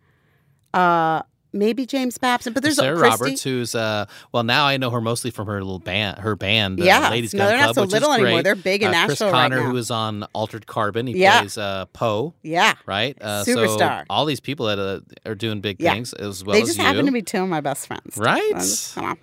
Uh, 0.73 1.23
maybe 1.57 1.87
James 1.87 2.19
Babson, 2.19 2.53
but 2.53 2.63
there's 2.63 2.77
Sarah 2.77 2.97
Christy. 2.97 3.23
Roberts, 3.25 3.43
who's 3.43 3.75
uh, 3.75 4.07
well 4.33 4.43
now 4.45 4.67
I 4.67 4.77
know 4.77 4.91
her 4.91 5.01
mostly 5.01 5.31
from 5.31 5.47
her 5.47 5.63
little 5.63 5.79
band, 5.79 6.19
her 6.19 6.37
band, 6.37 6.81
uh, 6.81 6.85
Yeah. 6.85 7.11
Ladies 7.11 7.35
No, 7.35 7.39
Gun 7.41 7.49
they're 7.49 7.57
not 7.59 7.65
Club, 7.65 7.75
so 7.75 7.83
which 7.83 7.91
little 7.93 8.13
anymore. 8.13 8.43
They're 8.43 8.55
big 8.55 8.83
in 8.83 8.89
uh, 8.89 8.93
Nashville 8.93 9.17
Chris 9.31 9.33
right 9.33 9.49
now. 9.51 9.63
who 9.63 9.77
is 9.77 9.91
on 9.91 10.23
Altered 10.33 10.67
Carbon, 10.67 11.07
he 11.07 11.15
Yeah. 11.19 11.41
plays 11.41 11.59
uh, 11.59 11.87
Poe, 11.93 12.35
Yeah. 12.43 12.75
right? 12.87 13.17
Uh, 13.21 13.45
So 13.45 13.57
Superstar. 13.57 14.05
all 14.11 14.25
these 14.25 14.41
people 14.41 14.67
that 14.67 14.79
uh, 14.79 15.01
are 15.29 15.35
doing 15.35 15.61
big 15.61 15.81
Yeah. 15.81 15.95
things 15.95 16.13
as 16.13 16.45
well 16.45 16.55
they 16.55 16.63
just 16.63 16.79
happen 16.79 17.07
to 17.07 17.13
be 17.13 17.23
two 17.23 17.43
of 17.43 17.49
my 17.49 17.61
best 17.61 17.87
friends. 17.87 18.17
Right. 18.17 18.61
So, 18.63 19.01
come 19.01 19.05
on. 19.07 19.19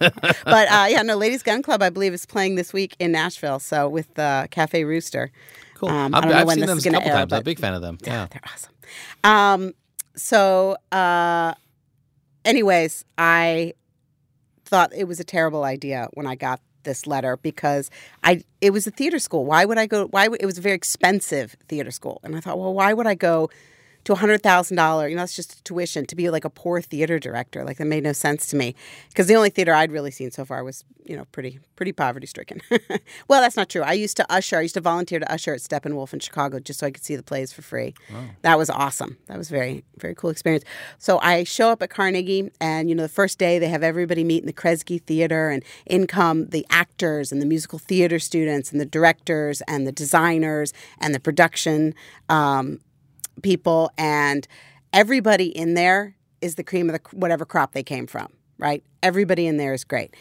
but 0.00 0.68
uh, 0.70 0.86
yeah, 0.88 1.02
no, 1.02 1.16
Ladies 1.16 1.42
Gun 1.42 1.62
Club, 1.62 1.82
I 1.82 1.90
believe, 1.90 2.12
is 2.12 2.26
playing 2.26 2.54
this 2.56 2.72
week 2.72 2.94
in 2.98 3.12
Nashville. 3.12 3.58
So 3.58 3.88
with 3.88 4.18
uh, 4.18 4.46
Cafe 4.50 4.84
Rooster. 4.84 5.30
Cool. 5.74 5.90
Um, 5.90 6.14
I've, 6.14 6.18
I 6.18 6.20
don't 6.22 6.30
know 6.30 6.36
I've 6.38 6.46
when 6.46 6.54
seen 6.56 6.60
this 6.62 6.68
them 6.70 6.78
is 6.78 6.86
a 6.86 6.90
couple 6.90 7.08
air, 7.08 7.14
times. 7.14 7.32
I'm 7.32 7.38
a 7.38 7.42
big 7.44 7.58
fan 7.60 7.72
of 7.74 7.82
them. 7.82 7.98
Yeah. 8.04 8.26
They're 8.30 8.40
awesome. 8.52 8.72
Um, 9.22 9.74
so, 10.16 10.76
uh, 10.90 11.54
anyways, 12.48 13.04
I 13.18 13.74
thought 14.64 14.92
it 14.94 15.04
was 15.04 15.20
a 15.20 15.24
terrible 15.24 15.64
idea 15.64 16.08
when 16.14 16.26
I 16.26 16.34
got 16.34 16.60
this 16.82 17.06
letter 17.06 17.36
because 17.36 17.90
I 18.24 18.42
it 18.60 18.70
was 18.70 18.86
a 18.86 18.90
theater 18.90 19.18
school. 19.18 19.44
Why 19.44 19.64
would 19.64 19.78
I 19.78 19.86
go? 19.86 20.06
Why 20.06 20.26
would, 20.26 20.42
it 20.42 20.46
was 20.46 20.58
a 20.58 20.62
very 20.62 20.74
expensive 20.74 21.54
theater 21.68 21.90
school, 21.90 22.20
and 22.24 22.34
I 22.34 22.40
thought, 22.40 22.58
well, 22.58 22.72
why 22.72 22.92
would 22.92 23.06
I 23.06 23.14
go 23.14 23.50
to 24.08 24.14
a 24.14 24.16
hundred 24.16 24.42
thousand 24.42 24.78
dollar? 24.78 25.06
You 25.06 25.16
know, 25.16 25.22
that's 25.22 25.36
just 25.36 25.62
tuition 25.66 26.06
to 26.06 26.16
be 26.16 26.30
like 26.30 26.46
a 26.46 26.50
poor 26.50 26.80
theater 26.80 27.18
director. 27.18 27.62
Like 27.62 27.76
that 27.76 27.84
made 27.84 28.04
no 28.04 28.14
sense 28.14 28.46
to 28.46 28.56
me 28.56 28.74
because 29.10 29.26
the 29.26 29.36
only 29.36 29.50
theater 29.50 29.74
I'd 29.74 29.92
really 29.92 30.10
seen 30.10 30.30
so 30.30 30.46
far 30.46 30.64
was 30.64 30.82
you 31.04 31.14
know 31.14 31.26
pretty 31.26 31.60
pretty 31.76 31.92
poverty 31.92 32.26
stricken. 32.26 32.62
well, 33.28 33.42
that's 33.42 33.54
not 33.54 33.68
true. 33.68 33.82
I 33.82 33.92
used 33.92 34.16
to 34.16 34.32
usher. 34.32 34.56
I 34.56 34.62
used 34.62 34.74
to 34.74 34.80
volunteer 34.80 35.18
to 35.18 35.30
usher 35.30 35.52
at 35.52 35.60
Steppenwolf 35.60 36.14
in 36.14 36.20
Chicago 36.20 36.58
just 36.58 36.80
so 36.80 36.86
I 36.86 36.90
could 36.90 37.04
see 37.04 37.16
the 37.16 37.22
plays 37.22 37.52
for 37.52 37.60
free. 37.60 37.92
That 38.40 38.56
was 38.56 38.70
awesome. 38.70 39.18
That 39.26 39.36
was 39.36 39.50
very 39.50 39.84
very 39.98 40.14
cool 40.14 40.30
experience. 40.30 40.64
So 40.96 41.18
I 41.20 41.44
show 41.44 41.68
up 41.68 41.82
at 41.82 41.90
Carnegie, 41.90 42.50
and 42.62 42.88
you 42.88 42.94
know 42.94 43.02
the 43.02 43.10
first 43.10 43.38
day 43.38 43.58
they 43.58 43.68
have 43.68 43.82
everybody 43.82 44.24
meet 44.24 44.42
in 44.42 44.46
the 44.46 44.54
Kresge 44.54 45.02
Theater, 45.02 45.50
and 45.50 45.62
in 45.84 46.06
come 46.06 46.46
the 46.46 46.66
actors 46.70 47.30
and 47.30 47.42
the 47.42 47.46
musical 47.46 47.78
theater 47.78 48.18
students 48.18 48.72
and 48.72 48.80
the 48.80 48.86
directors 48.86 49.60
and 49.68 49.86
the 49.86 49.92
designers 49.92 50.72
and 50.98 51.14
the 51.14 51.20
production 51.20 51.94
um, 52.30 52.80
people, 53.42 53.90
and 53.98 54.46
everybody 54.92 55.46
in 55.46 55.74
there 55.74 56.16
is 56.40 56.54
the 56.54 56.64
cream 56.64 56.88
of 56.88 56.94
the 56.94 57.16
whatever 57.16 57.44
crop 57.44 57.72
they 57.72 57.82
came 57.82 58.06
from. 58.06 58.28
Right? 58.58 58.82
Everybody 59.02 59.46
in 59.46 59.56
there 59.56 59.72
is 59.72 59.84
great, 59.84 60.14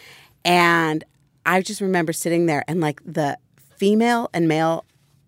and 0.45 1.03
I 1.45 1.62
just 1.62 1.81
remember 1.81 2.13
sitting 2.13 2.45
there 2.45 2.63
and 2.67 2.81
like 2.81 3.01
the 3.05 3.38
female 3.77 4.29
and 4.33 4.47
male. 4.47 4.86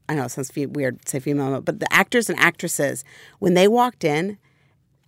I 0.08 0.16
know 0.16 0.26
it 0.26 0.30
sounds 0.30 0.52
weird 0.56 1.02
to 1.04 1.10
say 1.10 1.20
female, 1.20 1.62
but 1.62 1.80
the 1.80 1.92
actors 1.94 2.30
and 2.30 2.40
actresses 2.40 3.04
when 3.38 3.54
they 3.54 3.68
walked 3.68 4.04
in, 4.04 4.40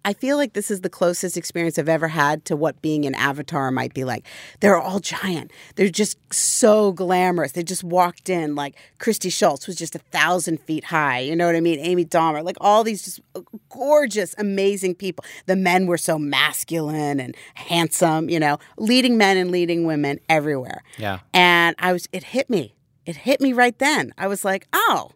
I 0.03 0.13
feel 0.13 0.37
like 0.37 0.53
this 0.53 0.71
is 0.71 0.81
the 0.81 0.89
closest 0.89 1.37
experience 1.37 1.77
I've 1.77 1.89
ever 1.89 2.07
had 2.07 2.45
to 2.45 2.55
what 2.55 2.81
being 2.81 3.05
an 3.05 3.15
avatar 3.15 3.71
might 3.71 3.93
be 3.93 4.03
like. 4.03 4.25
They're 4.59 4.77
all 4.77 4.99
giant. 4.99 5.51
They're 5.75 5.89
just 5.89 6.17
so 6.33 6.91
glamorous. 6.91 7.51
They 7.51 7.63
just 7.63 7.83
walked 7.83 8.29
in 8.29 8.55
like 8.55 8.75
Christy 8.99 9.29
Schultz 9.29 9.67
was 9.67 9.75
just 9.75 9.95
a 9.95 9.99
thousand 9.99 10.59
feet 10.61 10.85
high. 10.85 11.19
You 11.19 11.35
know 11.35 11.45
what 11.45 11.55
I 11.55 11.61
mean? 11.61 11.79
Amy 11.79 12.05
Dahmer, 12.05 12.43
like 12.43 12.57
all 12.59 12.83
these 12.83 13.03
just 13.03 13.19
uh, 13.35 13.41
gorgeous, 13.69 14.33
amazing 14.37 14.95
people. 14.95 15.23
The 15.45 15.55
men 15.55 15.85
were 15.85 15.97
so 15.97 16.17
masculine 16.17 17.19
and 17.19 17.35
handsome. 17.53 18.29
You 18.29 18.39
know, 18.39 18.57
leading 18.77 19.17
men 19.17 19.37
and 19.37 19.51
leading 19.51 19.85
women 19.85 20.19
everywhere. 20.29 20.83
Yeah. 20.97 21.19
And 21.33 21.75
I 21.79 21.93
was, 21.93 22.07
it 22.11 22.23
hit 22.23 22.49
me. 22.49 22.75
It 23.05 23.17
hit 23.17 23.41
me 23.41 23.53
right 23.53 23.77
then. 23.79 24.13
I 24.17 24.27
was 24.27 24.45
like, 24.45 24.67
oh, 24.73 25.11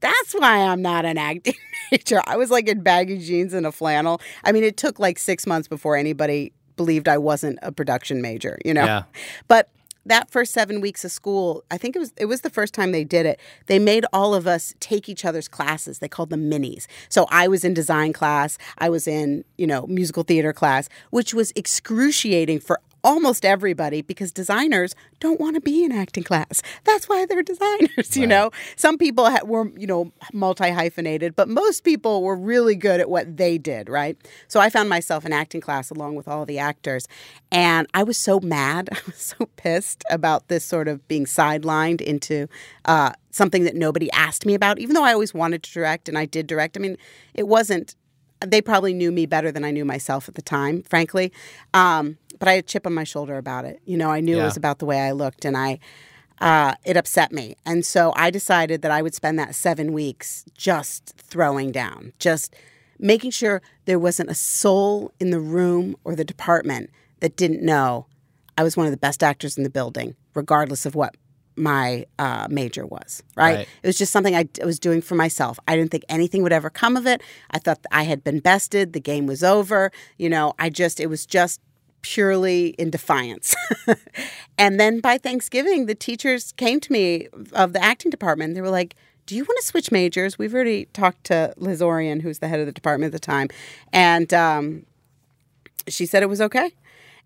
that's 0.00 0.34
why 0.34 0.60
I'm 0.60 0.82
not 0.82 1.04
an 1.04 1.18
acting 1.18 1.54
major. 1.92 2.22
I 2.26 2.36
was 2.36 2.50
like 2.50 2.68
in 2.68 2.80
baggy 2.80 3.18
jeans 3.18 3.54
and 3.54 3.66
a 3.66 3.72
flannel. 3.72 4.20
I 4.44 4.52
mean, 4.52 4.64
it 4.64 4.76
took 4.76 4.98
like 4.98 5.18
six 5.18 5.46
months 5.46 5.68
before 5.68 5.96
anybody 5.96 6.52
believed 6.76 7.08
I 7.08 7.18
wasn't 7.18 7.58
a 7.62 7.72
production 7.72 8.20
major, 8.20 8.58
you 8.64 8.74
know? 8.74 8.84
Yeah. 8.84 9.02
But 9.48 9.70
that 10.06 10.30
first 10.30 10.52
seven 10.52 10.80
weeks 10.80 11.04
of 11.04 11.10
school, 11.10 11.64
I 11.70 11.78
think 11.78 11.96
it 11.96 11.98
was 11.98 12.12
it 12.16 12.26
was 12.26 12.42
the 12.42 12.50
first 12.50 12.74
time 12.74 12.92
they 12.92 13.04
did 13.04 13.26
it. 13.26 13.40
They 13.66 13.78
made 13.78 14.06
all 14.12 14.34
of 14.34 14.46
us 14.46 14.74
take 14.78 15.08
each 15.08 15.24
other's 15.24 15.48
classes. 15.48 15.98
They 15.98 16.08
called 16.08 16.30
them 16.30 16.48
minis. 16.50 16.86
So 17.08 17.26
I 17.30 17.48
was 17.48 17.64
in 17.64 17.74
design 17.74 18.12
class, 18.12 18.56
I 18.78 18.88
was 18.88 19.08
in, 19.08 19.44
you 19.58 19.66
know, 19.66 19.86
musical 19.86 20.22
theater 20.22 20.52
class, 20.52 20.88
which 21.10 21.34
was 21.34 21.52
excruciating 21.56 22.60
for 22.60 22.80
almost 23.04 23.44
everybody 23.44 24.02
because 24.02 24.32
designers 24.32 24.94
don't 25.20 25.40
want 25.40 25.54
to 25.54 25.60
be 25.60 25.84
in 25.84 25.92
acting 25.92 26.24
class. 26.24 26.62
That's 26.84 27.08
why 27.08 27.24
they're 27.26 27.42
designers, 27.42 28.16
you 28.16 28.26
know. 28.26 28.50
Some 28.76 28.98
people 28.98 29.30
ha- 29.30 29.44
were, 29.44 29.70
you 29.76 29.86
know, 29.86 30.12
multi 30.32 30.70
hyphenated, 30.70 31.36
but 31.36 31.48
most 31.48 31.84
people 31.84 32.22
were 32.22 32.36
really 32.36 32.74
good 32.74 33.00
at 33.00 33.08
what 33.08 33.36
they 33.36 33.58
did, 33.58 33.88
right? 33.88 34.16
So 34.48 34.60
I 34.60 34.70
found 34.70 34.88
myself 34.88 35.24
in 35.24 35.32
acting 35.32 35.60
class 35.60 35.90
along 35.90 36.16
with 36.16 36.28
all 36.28 36.44
the 36.44 36.58
actors, 36.58 37.06
and 37.52 37.86
I 37.94 38.02
was 38.02 38.18
so 38.18 38.40
mad, 38.40 38.88
I 38.92 38.98
was 39.06 39.34
so 39.38 39.46
pissed 39.56 40.04
about 40.10 40.48
this 40.48 40.64
sort 40.64 40.88
of 40.88 41.06
being 41.08 41.26
sidelined 41.26 42.00
into 42.00 42.48
uh, 42.86 43.12
something 43.30 43.64
that 43.64 43.76
nobody 43.76 44.10
asked 44.12 44.44
me 44.46 44.54
about, 44.54 44.78
even 44.78 44.94
though 44.94 45.04
I 45.04 45.12
always 45.12 45.32
wanted 45.32 45.62
to 45.62 45.72
direct 45.72 46.08
and 46.08 46.18
I 46.18 46.24
did 46.26 46.46
direct. 46.46 46.76
I 46.76 46.80
mean, 46.80 46.96
it 47.34 47.46
wasn't 47.46 47.94
they 48.40 48.60
probably 48.60 48.92
knew 48.92 49.10
me 49.10 49.26
better 49.26 49.50
than 49.50 49.64
I 49.64 49.70
knew 49.70 49.84
myself 49.84 50.28
at 50.28 50.34
the 50.34 50.42
time, 50.42 50.82
frankly. 50.82 51.32
Um, 51.74 52.18
but 52.38 52.48
I 52.48 52.54
had 52.54 52.64
a 52.64 52.66
chip 52.66 52.86
on 52.86 52.94
my 52.94 53.04
shoulder 53.04 53.36
about 53.36 53.64
it. 53.64 53.80
You 53.84 53.96
know, 53.96 54.10
I 54.10 54.20
knew 54.20 54.38
it 54.38 54.44
was 54.44 54.56
about 54.56 54.78
the 54.78 54.86
way 54.86 55.00
I 55.00 55.12
looked, 55.12 55.44
and 55.44 55.56
I 55.56 55.78
uh, 56.40 56.74
it 56.84 56.96
upset 56.96 57.32
me. 57.32 57.56
And 57.64 57.84
so 57.84 58.12
I 58.16 58.30
decided 58.30 58.82
that 58.82 58.90
I 58.90 59.02
would 59.02 59.14
spend 59.14 59.38
that 59.38 59.54
seven 59.54 59.92
weeks 59.92 60.44
just 60.54 61.14
throwing 61.16 61.72
down, 61.72 62.12
just 62.18 62.54
making 62.98 63.30
sure 63.30 63.62
there 63.84 63.98
wasn't 63.98 64.30
a 64.30 64.34
soul 64.34 65.12
in 65.20 65.30
the 65.30 65.40
room 65.40 65.96
or 66.04 66.14
the 66.14 66.24
department 66.24 66.90
that 67.20 67.36
didn't 67.36 67.62
know 67.62 68.06
I 68.58 68.62
was 68.62 68.76
one 68.76 68.86
of 68.86 68.92
the 68.92 68.98
best 68.98 69.22
actors 69.22 69.56
in 69.56 69.64
the 69.64 69.70
building, 69.70 70.16
regardless 70.34 70.86
of 70.86 70.94
what 70.94 71.14
my 71.56 72.04
uh, 72.18 72.46
major 72.50 72.86
was. 72.86 73.22
Right? 73.34 73.56
Right. 73.56 73.68
It 73.82 73.86
was 73.86 73.98
just 73.98 74.12
something 74.12 74.36
I 74.36 74.46
was 74.62 74.78
doing 74.78 75.00
for 75.00 75.14
myself. 75.14 75.58
I 75.66 75.76
didn't 75.76 75.90
think 75.90 76.04
anything 76.08 76.42
would 76.42 76.52
ever 76.52 76.70
come 76.70 76.96
of 76.96 77.06
it. 77.06 77.22
I 77.50 77.58
thought 77.58 77.84
I 77.90 78.04
had 78.04 78.22
been 78.22 78.40
bested. 78.40 78.92
The 78.92 79.00
game 79.00 79.26
was 79.26 79.42
over. 79.42 79.90
You 80.18 80.28
know, 80.28 80.54
I 80.58 80.68
just, 80.70 81.00
it 81.00 81.06
was 81.06 81.24
just 81.24 81.60
purely 82.06 82.68
in 82.78 82.88
defiance. 82.88 83.56
and 84.58 84.78
then 84.78 85.00
by 85.00 85.18
Thanksgiving, 85.18 85.86
the 85.86 85.94
teachers 85.94 86.52
came 86.52 86.78
to 86.80 86.92
me 86.92 87.26
of 87.52 87.72
the 87.72 87.82
acting 87.82 88.10
department. 88.12 88.54
They 88.54 88.60
were 88.60 88.70
like, 88.70 88.94
do 89.26 89.34
you 89.34 89.42
want 89.42 89.58
to 89.60 89.66
switch 89.66 89.90
majors? 89.90 90.38
We've 90.38 90.54
already 90.54 90.84
talked 90.92 91.24
to 91.24 91.52
Liz 91.56 91.82
Orion, 91.82 92.20
who's 92.20 92.38
the 92.38 92.46
head 92.46 92.60
of 92.60 92.66
the 92.66 92.72
department 92.72 93.12
at 93.12 93.20
the 93.20 93.26
time. 93.26 93.48
And 93.92 94.32
um, 94.32 94.86
she 95.88 96.06
said 96.06 96.22
it 96.22 96.28
was 96.28 96.40
okay. 96.40 96.70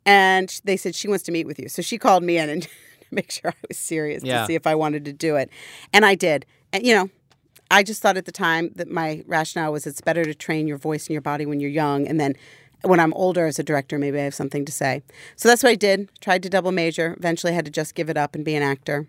And 0.06 0.58
they 0.64 0.78
said 0.78 0.94
she 0.94 1.08
wants 1.08 1.24
to 1.24 1.32
meet 1.32 1.46
with 1.46 1.58
you. 1.58 1.68
So 1.68 1.82
she 1.82 1.98
called 1.98 2.22
me 2.22 2.38
in 2.38 2.48
and 2.48 2.62
to 2.62 2.68
make 3.10 3.30
sure 3.30 3.50
I 3.50 3.54
was 3.68 3.76
serious 3.76 4.24
Yeah. 4.24 4.40
to 4.40 4.46
see 4.46 4.54
if 4.54 4.66
I 4.66 4.74
wanted 4.74 5.04
to 5.04 5.12
do 5.12 5.36
it. 5.36 5.50
And 5.92 6.06
I 6.06 6.14
did. 6.14 6.46
And, 6.72 6.86
you 6.86 6.94
know, 6.94 7.10
I 7.70 7.82
just 7.82 8.00
thought 8.00 8.16
at 8.16 8.24
the 8.24 8.32
time 8.32 8.70
that 8.76 8.90
my 8.90 9.22
rationale 9.26 9.72
was 9.72 9.86
it's 9.86 10.00
better 10.00 10.24
to 10.24 10.34
train 10.34 10.66
your 10.66 10.78
voice 10.78 11.06
and 11.06 11.12
your 11.12 11.20
body 11.20 11.44
when 11.44 11.60
you're 11.60 11.68
young. 11.68 12.08
And 12.08 12.18
then 12.18 12.34
when 12.82 13.00
I'm 13.00 13.12
older 13.14 13.46
as 13.46 13.58
a 13.58 13.62
director, 13.62 13.98
maybe 13.98 14.18
I 14.18 14.24
have 14.24 14.34
something 14.34 14.64
to 14.64 14.72
say. 14.72 15.02
So 15.36 15.48
that's 15.48 15.62
what 15.62 15.70
I 15.70 15.74
did. 15.74 16.08
Tried 16.20 16.42
to 16.44 16.48
double 16.48 16.72
major. 16.72 17.14
Eventually 17.18 17.52
had 17.52 17.64
to 17.64 17.70
just 17.70 17.94
give 17.94 18.08
it 18.10 18.16
up 18.16 18.34
and 18.34 18.44
be 18.44 18.54
an 18.54 18.62
actor. 18.62 19.06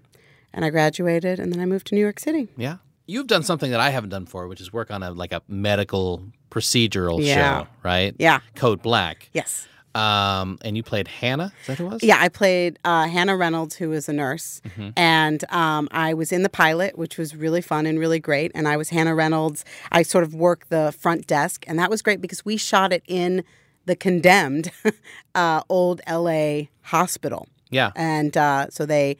And 0.53 0.65
I 0.65 0.69
graduated 0.69 1.39
and 1.39 1.51
then 1.53 1.60
I 1.62 1.65
moved 1.65 1.88
to 1.88 1.95
New 1.95 2.01
York 2.01 2.19
City. 2.19 2.49
Yeah. 2.57 2.77
You've 3.07 3.27
done 3.27 3.43
something 3.43 3.71
that 3.71 3.79
I 3.79 3.89
haven't 3.89 4.10
done 4.10 4.25
before, 4.25 4.47
which 4.47 4.62
is 4.62 4.71
work 4.71 4.91
on 4.91 5.03
a 5.03 5.12
like 5.12 5.31
a 5.31 5.41
medical 5.47 6.23
procedural 6.49 7.23
Yeah. 7.23 7.63
show, 7.63 7.67
right? 7.84 8.15
Yeah. 8.19 8.39
Code 8.55 8.81
Black. 8.81 9.29
Yes. 9.34 9.67
Um, 9.93 10.57
and 10.63 10.77
you 10.77 10.84
played 10.84 11.10
Hannah. 11.10 11.51
Is 11.62 11.67
that 11.67 11.77
who 11.77 11.88
it 11.88 11.89
was? 11.93 12.03
Yeah, 12.03 12.17
I 12.17 12.29
played 12.29 12.79
uh, 12.86 13.07
Hannah 13.10 13.36
Reynolds, 13.36 13.75
who 13.75 13.89
was 13.89 14.07
a 14.07 14.13
nurse, 14.13 14.62
and 14.95 15.43
um, 15.51 15.89
I 15.91 16.13
was 16.13 16.31
in 16.31 16.43
the 16.43 16.49
pilot, 16.49 16.97
which 16.97 17.17
was 17.17 17.36
really 17.36 17.60
fun 17.62 17.86
and 17.86 17.99
really 17.99 18.19
great. 18.19 18.53
And 18.55 18.69
I 18.69 18.77
was 18.77 18.88
Hannah 18.89 19.13
Reynolds. 19.15 19.65
I 19.91 20.03
sort 20.03 20.23
of 20.23 20.34
worked 20.34 20.69
the 20.69 20.93
front 20.97 21.27
desk, 21.27 21.65
and 21.67 21.77
that 21.77 21.89
was 21.89 22.01
great 22.01 22.21
because 22.21 22.45
we 22.45 22.55
shot 22.55 22.93
it 22.93 23.03
in 23.05 23.43
the 23.86 23.96
condemned 23.96 24.72
uh, 25.36 25.62
old 25.70 26.02
LA 26.10 26.63
hospital, 26.84 27.48
Yeah. 27.70 27.91
and 27.96 28.36
uh, 28.38 28.67
so 28.70 28.86
they 28.86 29.17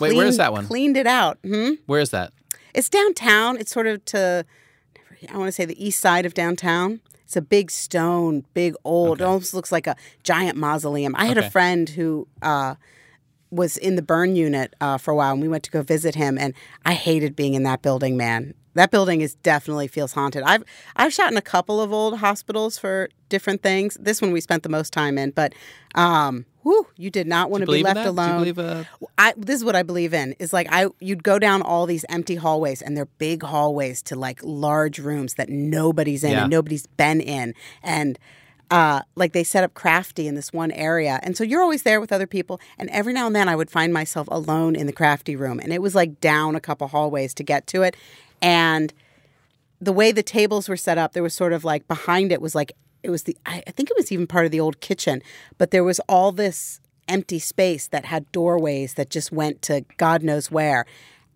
Wait, 0.00 0.16
where 0.16 0.26
is 0.26 0.36
that 0.38 0.52
one? 0.52 0.66
Cleaned 0.66 0.96
it 0.96 1.06
out. 1.06 1.38
Hmm? 1.44 1.72
Where 1.86 2.00
is 2.00 2.10
that? 2.10 2.32
It's 2.74 2.88
downtown. 2.88 3.56
It's 3.58 3.70
sort 3.70 3.86
of 3.86 4.04
to, 4.06 4.44
I 5.32 5.36
want 5.38 5.46
to 5.48 5.52
say 5.52 5.64
the 5.64 5.84
east 5.84 6.00
side 6.00 6.26
of 6.26 6.34
downtown. 6.34 7.00
It's 7.22 7.36
a 7.36 7.40
big 7.42 7.70
stone, 7.70 8.44
big 8.54 8.74
old. 8.84 9.20
It 9.20 9.24
almost 9.24 9.54
looks 9.54 9.70
like 9.70 9.86
a 9.86 9.94
giant 10.24 10.58
mausoleum. 10.58 11.14
I 11.16 11.26
had 11.26 11.38
Okay. 11.38 11.46
a 11.46 11.50
friend 11.50 11.88
who 11.88 12.26
uh, 12.42 12.74
was 13.52 13.76
in 13.76 13.94
the 13.96 14.02
burn 14.02 14.34
unit 14.36 14.74
uh, 14.80 14.98
for 14.98 15.12
a 15.12 15.16
while, 15.16 15.32
and 15.32 15.40
we 15.40 15.46
went 15.48 15.62
to 15.64 15.70
go 15.70 15.82
visit 15.82 16.16
him. 16.16 16.36
And 16.38 16.54
I 16.84 16.94
hated 16.94 17.36
being 17.36 17.54
in 17.54 17.62
that 17.62 17.80
building, 17.82 18.16
man. 18.16 18.54
That 18.74 18.90
building 18.90 19.20
is 19.20 19.34
definitely 19.36 19.88
feels 19.88 20.12
haunted. 20.12 20.42
I've 20.42 20.64
I've 20.96 21.12
shot 21.12 21.30
in 21.30 21.38
a 21.38 21.42
couple 21.42 21.80
of 21.80 21.92
old 21.92 22.18
hospitals 22.18 22.78
for 22.78 23.08
different 23.28 23.62
things. 23.62 23.96
This 24.00 24.20
one 24.20 24.32
we 24.32 24.40
spent 24.40 24.62
the 24.62 24.68
most 24.68 24.92
time 24.92 25.16
in, 25.18 25.30
but 25.30 25.54
um, 25.94 26.44
whew, 26.62 26.86
you 26.96 27.10
did 27.10 27.26
not 27.26 27.50
want 27.50 27.64
to 27.64 27.70
be 27.70 27.82
left 27.82 27.94
that? 27.96 28.02
Do 28.02 28.08
you 28.08 28.12
alone. 28.12 28.38
believe, 28.38 28.58
uh, 28.58 28.84
I 29.16 29.34
this 29.36 29.56
is 29.56 29.64
what 29.64 29.76
I 29.76 29.82
believe 29.82 30.12
in 30.12 30.34
is 30.38 30.52
like 30.52 30.66
I 30.70 30.88
you'd 31.00 31.22
go 31.22 31.38
down 31.38 31.62
all 31.62 31.86
these 31.86 32.04
empty 32.08 32.34
hallways 32.36 32.82
and 32.82 32.96
they're 32.96 33.06
big 33.18 33.42
hallways 33.42 34.02
to 34.04 34.16
like 34.16 34.40
large 34.42 34.98
rooms 34.98 35.34
that 35.34 35.48
nobody's 35.48 36.24
in 36.24 36.32
Yeah. 36.32 36.42
and 36.42 36.50
nobody's 36.50 36.86
been 36.86 37.20
in 37.20 37.54
and 37.82 38.18
uh, 38.70 39.02
like 39.14 39.32
they 39.34 39.44
set 39.44 39.62
up 39.62 39.74
crafty 39.74 40.26
in 40.26 40.34
this 40.34 40.52
one 40.52 40.72
area. 40.72 41.20
And 41.22 41.36
so 41.36 41.44
you're 41.44 41.60
always 41.62 41.82
there 41.82 42.00
with 42.00 42.10
other 42.12 42.26
people. 42.26 42.60
And 42.78 42.88
every 42.90 43.12
now 43.12 43.26
and 43.26 43.36
then 43.36 43.48
I 43.48 43.54
would 43.54 43.70
find 43.70 43.92
myself 43.92 44.26
alone 44.30 44.74
in 44.74 44.86
the 44.86 44.92
crafty 44.92 45.36
room. 45.36 45.60
And 45.60 45.72
it 45.72 45.82
was 45.82 45.94
like 45.94 46.18
down 46.18 46.56
a 46.56 46.60
couple 46.60 46.88
hallways 46.88 47.34
to 47.34 47.44
get 47.44 47.66
to 47.68 47.82
it. 47.82 47.94
And 48.44 48.92
the 49.80 49.92
way 49.92 50.12
the 50.12 50.22
tables 50.22 50.68
were 50.68 50.76
set 50.76 50.98
up, 50.98 51.14
there 51.14 51.22
was 51.22 51.32
sort 51.32 51.54
of 51.54 51.64
like 51.64 51.88
behind 51.88 52.30
it 52.30 52.42
was 52.42 52.54
like, 52.54 52.72
it 53.02 53.08
was 53.08 53.22
the, 53.22 53.36
I 53.46 53.62
think 53.62 53.90
it 53.90 53.96
was 53.96 54.12
even 54.12 54.26
part 54.26 54.44
of 54.44 54.52
the 54.52 54.60
old 54.60 54.80
kitchen, 54.80 55.22
but 55.56 55.70
there 55.70 55.82
was 55.82 55.98
all 56.08 56.30
this 56.30 56.78
empty 57.08 57.38
space 57.38 57.88
that 57.88 58.04
had 58.04 58.30
doorways 58.32 58.94
that 58.94 59.08
just 59.08 59.32
went 59.32 59.62
to 59.62 59.86
God 59.96 60.22
knows 60.22 60.50
where. 60.50 60.84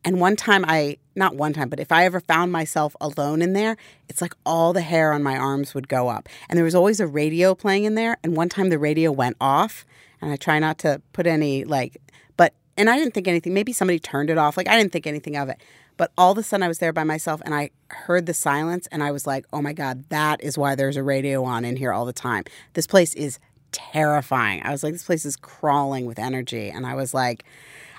And 0.05 0.21
one 0.21 0.37
time 0.37 0.67
I, 0.69 0.99
not 1.17 1.35
one 1.35 1.55
time, 1.55 1.71
but 1.71 1.81
if 1.81 1.91
I 1.91 2.05
ever 2.05 2.21
found 2.21 2.53
myself 2.53 2.95
alone 3.01 3.41
in 3.41 3.55
there, 3.55 3.79
it's 4.09 4.21
like 4.21 4.35
all 4.45 4.75
the 4.75 4.83
hair 4.83 5.13
on 5.13 5.23
my 5.23 5.37
arms 5.37 5.75
would 5.75 5.89
go 5.89 6.09
up. 6.09 6.29
And 6.49 6.59
there 6.59 6.65
was 6.65 6.75
always 6.75 7.01
a 7.01 7.07
radio 7.07 7.55
playing 7.55 7.85
in 7.85 7.95
there. 7.95 8.19
And 8.23 8.37
one 8.37 8.51
time 8.51 8.69
the 8.69 8.79
radio 8.79 9.11
went 9.11 9.37
off. 9.41 9.87
And 10.21 10.31
I 10.31 10.37
try 10.37 10.59
not 10.59 10.79
to 10.81 11.01
put 11.13 11.27
any, 11.27 11.65
like, 11.65 12.01
but, 12.37 12.53
and 12.77 12.91
I 12.91 12.97
didn't 12.97 13.15
think 13.15 13.29
anything. 13.29 13.55
Maybe 13.55 13.73
somebody 13.73 13.99
turned 13.99 14.31
it 14.31 14.39
off. 14.39 14.57
Like, 14.57 14.69
I 14.69 14.77
didn't 14.77 14.93
think 14.93 15.07
anything 15.07 15.37
of 15.37 15.49
it. 15.49 15.61
But 15.99 16.13
all 16.17 16.33
of 16.33 16.39
a 16.39 16.43
sudden 16.43 16.63
I 16.63 16.69
was 16.69 16.79
there 16.79 16.93
by 16.95 17.05
myself 17.05 17.43
and 17.45 17.55
I 17.55 17.71
heard 17.91 18.25
the 18.25 18.33
silence 18.33 18.87
and 18.91 19.03
I 19.03 19.11
was 19.11 19.27
like, 19.27 19.45
oh 19.53 19.61
my 19.61 19.75
God, 19.75 20.05
that 20.09 20.43
is 20.43 20.57
why 20.57 20.75
there's 20.75 20.97
a 20.97 21.03
radio 21.03 21.45
on 21.45 21.67
in 21.67 21.77
here 21.77 21.93
all 21.93 22.07
the 22.07 22.13
time. 22.15 22.45
This 22.73 22.87
place 22.87 23.13
is 23.15 23.39
terrifying. 23.73 24.63
I 24.65 24.71
was 24.71 24.83
like, 24.83 24.93
this 24.93 25.05
place 25.05 25.27
is 25.27 25.37
crawling 25.37 26.07
with 26.07 26.19
energy. 26.19 26.71
And 26.71 26.87
I 26.87 26.95
was 26.95 27.13
like, 27.13 27.45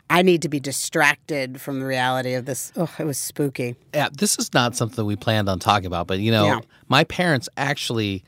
I 0.09 0.21
need 0.23 0.41
to 0.41 0.49
be 0.49 0.59
distracted 0.59 1.61
from 1.61 1.79
the 1.81 1.85
reality 1.85 2.33
of 2.33 2.45
this. 2.45 2.71
Oh, 2.75 2.89
it 2.97 3.03
was 3.03 3.17
spooky. 3.19 3.75
Yeah, 3.93 4.09
this 4.11 4.39
is 4.39 4.53
not 4.53 4.75
something 4.75 5.05
we 5.05 5.15
planned 5.15 5.47
on 5.49 5.59
talking 5.59 5.85
about, 5.85 6.07
but 6.07 6.19
you 6.19 6.31
know, 6.31 6.45
Yeah. 6.45 6.59
my 6.87 7.03
parents 7.03 7.47
actually, 7.57 8.23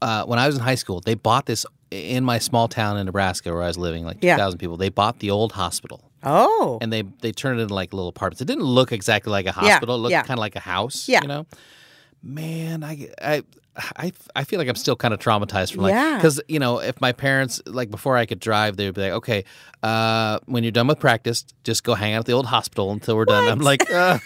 uh, 0.00 0.24
when 0.24 0.38
I 0.38 0.46
was 0.46 0.56
in 0.56 0.62
high 0.62 0.74
school, 0.74 1.00
they 1.00 1.14
bought 1.14 1.46
this 1.46 1.64
in 1.92 2.24
my 2.24 2.38
small 2.38 2.66
town 2.66 2.96
in 2.96 3.06
Nebraska 3.06 3.52
where 3.52 3.62
I 3.62 3.68
was 3.68 3.78
living, 3.78 4.04
like 4.04 4.18
Yeah. 4.22 4.36
2,000 4.36 4.58
people. 4.58 4.76
They 4.78 4.88
bought 4.88 5.20
the 5.20 5.30
old 5.30 5.52
hospital 5.52 6.00
Oh, 6.24 6.78
and 6.80 6.92
they 6.92 7.02
they 7.20 7.32
turned 7.32 7.58
it 7.58 7.62
into 7.64 7.74
like 7.74 7.92
little 7.92 8.08
apartments. 8.08 8.40
It 8.40 8.46
didn't 8.46 8.64
look 8.64 8.92
exactly 8.92 9.30
like 9.30 9.46
a 9.46 9.54
Yeah, 9.62 9.70
hospital. 9.72 9.94
It 9.96 9.98
looked 9.98 10.12
yeah. 10.12 10.22
kind 10.22 10.38
of 10.38 10.40
like 10.40 10.56
a 10.56 10.60
house. 10.60 11.08
Yeah. 11.08 11.22
You 11.22 11.28
know, 11.28 11.46
man, 12.22 12.82
I 12.84 13.08
I. 13.20 13.42
I, 13.96 14.12
I 14.36 14.44
feel 14.44 14.58
like 14.58 14.68
I'm 14.68 14.74
still 14.74 14.96
kind 14.96 15.14
of 15.14 15.20
traumatized 15.20 15.72
from 15.72 15.84
like 15.84 15.94
Yeah. 15.94 16.16
because 16.16 16.42
you 16.46 16.58
know 16.58 16.80
if 16.80 17.00
my 17.00 17.12
parents 17.12 17.62
like 17.64 17.90
before 17.90 18.18
I 18.18 18.26
could 18.26 18.38
drive 18.38 18.76
they'd 18.76 18.92
be 18.92 19.00
like 19.00 19.12
okay 19.12 19.44
uh, 19.82 20.40
when 20.44 20.62
you're 20.62 20.72
done 20.72 20.88
with 20.88 21.00
practice 21.00 21.46
just 21.64 21.82
go 21.82 21.94
hang 21.94 22.12
out 22.12 22.18
at 22.18 22.24
the 22.26 22.34
old 22.34 22.44
hospital 22.44 22.92
until 22.92 23.16
we're 23.16 23.24
done 23.24 23.48
I'm 23.48 23.60
like 23.60 23.90
uh. 23.90 24.18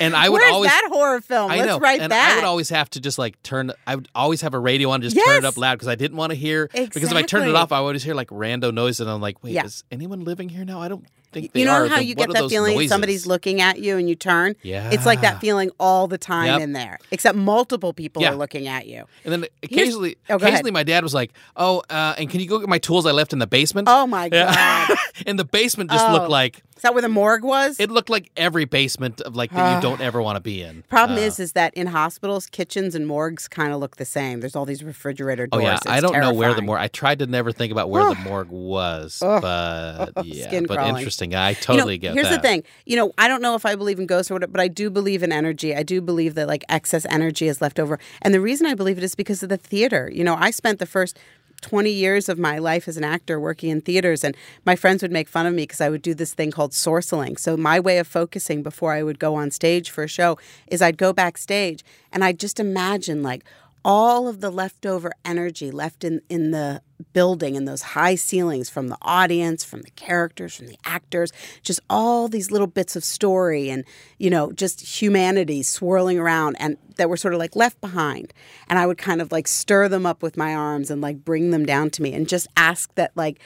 And 0.00 0.14
I 0.14 0.28
would 0.28 0.40
where's 0.40 0.52
always 0.52 0.70
that 0.70 0.88
horror 0.90 1.20
film? 1.20 1.50
I 1.50 1.56
Let's 1.56 1.66
know, 1.68 1.78
write 1.78 2.00
and 2.00 2.12
that. 2.12 2.32
I 2.32 2.36
would 2.36 2.44
always 2.44 2.68
have 2.70 2.90
to 2.90 3.00
just 3.00 3.18
like 3.18 3.42
turn. 3.42 3.72
I 3.86 3.96
would 3.96 4.08
always 4.14 4.40
have 4.42 4.54
a 4.54 4.58
radio 4.58 4.90
on, 4.90 4.96
and 4.96 5.04
just 5.04 5.16
turn 5.24 5.38
it 5.38 5.44
up 5.44 5.56
loud 5.56 5.74
because 5.74 5.88
I 5.88 5.94
didn't 5.94 6.16
want 6.16 6.30
to 6.30 6.36
hear. 6.36 6.68
Because 6.72 7.02
if 7.04 7.12
I 7.12 7.22
turned 7.22 7.48
it 7.48 7.54
off, 7.54 7.72
I 7.72 7.80
would 7.80 7.86
always 7.88 8.02
hear 8.02 8.14
like 8.14 8.28
rando 8.28 8.72
noises, 8.72 9.00
and 9.00 9.10
I'm 9.10 9.20
like, 9.20 9.42
wait, 9.42 9.52
Yeah. 9.52 9.64
is 9.64 9.84
anyone 9.90 10.24
living 10.24 10.48
here 10.48 10.64
now? 10.64 10.80
I 10.80 10.88
don't 10.88 11.04
think 11.32 11.52
they 11.52 11.60
you 11.60 11.66
know 11.66 11.72
are. 11.72 11.86
how 11.88 11.96
Then 11.96 12.06
you 12.06 12.14
get 12.14 12.32
that 12.32 12.48
feeling 12.48 12.74
noises? 12.74 12.90
somebody's 12.90 13.26
looking 13.26 13.60
at 13.60 13.80
you 13.80 13.96
and 13.96 14.08
you 14.08 14.14
turn? 14.14 14.54
Yeah, 14.62 14.90
it's 14.92 15.04
like 15.06 15.20
that 15.22 15.40
feeling 15.40 15.70
all 15.80 16.06
the 16.06 16.18
time 16.18 16.46
Yep. 16.46 16.60
in 16.60 16.72
there, 16.72 16.98
except 17.10 17.36
multiple 17.36 17.92
people 17.92 18.22
Yeah. 18.22 18.30
are 18.32 18.36
looking 18.36 18.68
at 18.68 18.86
you. 18.86 19.04
And 19.24 19.32
then 19.32 19.46
occasionally, 19.62 20.16
Oh, 20.28 20.34
go 20.34 20.36
ahead. 20.36 20.48
occasionally, 20.48 20.70
my 20.70 20.82
dad 20.84 21.02
was 21.02 21.12
like, 21.14 21.32
"Oh, 21.56 21.82
uh, 21.90 22.14
and 22.18 22.30
can 22.30 22.40
you 22.40 22.46
go 22.46 22.58
get 22.60 22.68
my 22.68 22.78
tools 22.78 23.04
I 23.06 23.10
left 23.10 23.32
in 23.32 23.38
the 23.40 23.46
basement?" 23.46 23.88
Oh 23.90 24.06
my. 24.06 24.28
God. 24.28 24.88
and 25.26 25.38
the 25.38 25.44
basement 25.44 25.90
just 25.90 26.06
Oh. 26.08 26.12
looked 26.12 26.28
like 26.30 26.62
Is 26.76 26.82
that 26.82 26.92
where 26.92 27.02
the 27.02 27.08
morgue 27.08 27.44
was? 27.44 27.78
it 27.78 27.90
looked 27.90 28.10
like 28.10 28.30
every 28.36 28.64
basement 28.64 29.20
of 29.20 29.36
like 29.36 29.50
that 29.52 29.76
you 29.76 29.80
don't 29.82 30.00
ever 30.00 30.20
want 30.20 30.36
to 30.36 30.40
be 30.40 30.60
in. 30.62 30.82
Problem 30.88 31.18
Uh, 31.18 31.22
is, 31.22 31.38
is 31.38 31.52
that 31.52 31.72
in 31.74 31.86
hospitals, 31.86 32.46
kitchens 32.46 32.94
and 32.94 33.06
morgues 33.06 33.46
kind 33.48 33.72
of 33.72 33.78
look 33.80 33.96
the 33.96 34.04
same. 34.04 34.40
There's 34.40 34.56
all 34.56 34.64
these 34.66 34.82
refrigerator 34.82 35.48
Oh 35.52 35.58
doors. 35.58 35.64
yeah, 35.64 35.74
It's 35.76 35.86
I 35.86 36.00
don't 36.00 36.12
know 36.12 36.32
where 36.32 36.48
the 36.48 36.54
terrifying. 36.56 36.66
morgue. 36.66 36.80
I 36.80 36.88
tried 36.88 37.18
to 37.20 37.26
never 37.26 37.52
think 37.52 37.70
about 37.72 37.90
where 37.90 38.12
the 38.14 38.20
morgue 38.20 38.50
was, 38.50 39.20
Ugh. 39.22 39.40
but 39.40 40.12
yeah, 40.26 40.48
Skin 40.48 40.66
but 40.66 40.76
crawling. 40.78 40.96
interesting. 40.96 41.34
I 41.34 41.50
You 41.50 41.54
totally 41.56 41.94
know, 41.96 42.00
get 42.00 42.14
here's 42.14 42.28
that. 42.28 42.42
the 42.42 42.48
thing. 42.48 42.64
You 42.86 42.96
know, 42.96 43.12
I 43.18 43.28
don't 43.28 43.40
know 43.42 43.54
if 43.54 43.64
I 43.64 43.76
believe 43.76 43.98
in 44.00 44.06
ghosts 44.06 44.30
or 44.30 44.34
whatever, 44.34 44.52
but 44.52 44.60
I 44.60 44.68
do 44.68 44.90
believe 44.90 45.22
in 45.22 45.30
energy. 45.32 45.74
I 45.74 45.82
do 45.84 46.00
believe 46.00 46.34
that 46.34 46.48
like 46.48 46.64
excess 46.68 47.06
energy 47.08 47.46
is 47.46 47.60
left 47.60 47.78
over. 47.78 47.98
And 48.22 48.34
the 48.34 48.40
reason 48.40 48.66
I 48.66 48.74
believe 48.74 48.98
it 48.98 49.04
is 49.04 49.14
because 49.14 49.42
of 49.42 49.48
the 49.48 49.56
theater. 49.56 50.10
You 50.12 50.24
know, 50.24 50.34
I 50.34 50.50
spent 50.50 50.80
the 50.80 50.86
first 50.86 51.18
20 51.64 51.90
years 51.90 52.28
of 52.28 52.38
my 52.38 52.58
life 52.58 52.86
as 52.86 52.98
an 52.98 53.04
actor 53.04 53.40
working 53.40 53.70
in 53.70 53.80
theaters 53.80 54.22
and 54.22 54.36
my 54.66 54.76
friends 54.76 55.00
would 55.00 55.10
make 55.10 55.30
fun 55.30 55.46
of 55.46 55.54
me 55.54 55.62
because 55.62 55.80
I 55.80 55.88
would 55.88 56.02
do 56.02 56.12
this 56.12 56.34
thing 56.34 56.50
called 56.50 56.72
sorceling. 56.72 57.38
So 57.38 57.56
my 57.56 57.80
way 57.80 57.96
of 57.96 58.06
focusing 58.06 58.62
before 58.62 58.92
I 58.92 59.02
would 59.02 59.18
go 59.18 59.34
on 59.34 59.50
stage 59.50 59.88
for 59.88 60.04
a 60.04 60.08
show 60.08 60.36
is 60.66 60.82
I'd 60.82 60.98
go 60.98 61.14
backstage 61.14 61.82
and 62.12 62.22
I'd 62.22 62.38
just 62.38 62.60
imagine 62.60 63.22
like 63.22 63.44
all 63.84 64.26
of 64.26 64.40
the 64.40 64.50
leftover 64.50 65.12
energy 65.24 65.70
left 65.70 66.04
in, 66.04 66.22
in 66.28 66.50
the 66.50 66.80
building 67.12 67.56
and 67.56 67.68
those 67.68 67.82
high 67.82 68.14
ceilings 68.14 68.70
from 68.70 68.88
the 68.88 68.96
audience, 69.02 69.62
from 69.62 69.82
the 69.82 69.90
characters, 69.90 70.56
from 70.56 70.66
the 70.66 70.78
actors, 70.84 71.32
just 71.62 71.80
all 71.90 72.28
these 72.28 72.50
little 72.50 72.66
bits 72.66 72.96
of 72.96 73.04
story 73.04 73.68
and, 73.68 73.84
you 74.18 74.30
know, 74.30 74.52
just 74.52 75.00
humanity 75.00 75.62
swirling 75.62 76.18
around 76.18 76.56
and 76.58 76.78
that 76.96 77.08
were 77.08 77.16
sort 77.16 77.34
of 77.34 77.40
like 77.40 77.54
left 77.54 77.80
behind. 77.80 78.32
And 78.68 78.78
I 78.78 78.86
would 78.86 78.98
kind 78.98 79.20
of 79.20 79.30
like 79.30 79.46
stir 79.46 79.88
them 79.88 80.06
up 80.06 80.22
with 80.22 80.36
my 80.36 80.54
arms 80.54 80.90
and 80.90 81.00
like 81.00 81.24
bring 81.24 81.50
them 81.50 81.66
down 81.66 81.90
to 81.90 82.02
me 82.02 82.14
and 82.14 82.28
just 82.28 82.46
ask 82.56 82.94
that, 82.94 83.12
like, 83.14 83.38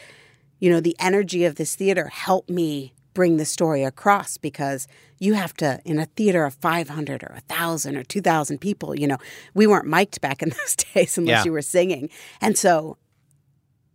you 0.60 0.70
know, 0.70 0.80
the 0.80 0.96
energy 0.98 1.44
of 1.44 1.56
this 1.56 1.74
theater 1.74 2.08
help 2.08 2.48
me 2.48 2.92
bring 3.18 3.36
the 3.36 3.44
story 3.44 3.82
across 3.92 4.38
because 4.38 4.86
you 5.18 5.34
have 5.34 5.52
to 5.62 5.80
in 5.84 5.98
a 5.98 6.06
theater 6.18 6.44
of 6.44 6.54
500 6.54 7.24
or 7.24 7.32
1000 7.48 7.96
or 7.96 8.04
2000 8.04 8.58
people 8.60 8.94
you 9.00 9.08
know 9.10 9.18
we 9.54 9.66
weren't 9.66 9.86
mic'd 9.96 10.20
back 10.20 10.38
in 10.44 10.48
those 10.58 10.74
days 10.76 11.18
unless 11.18 11.38
Yeah. 11.40 11.44
you 11.46 11.52
were 11.52 11.62
singing. 11.78 12.04
And 12.40 12.56
so 12.64 12.96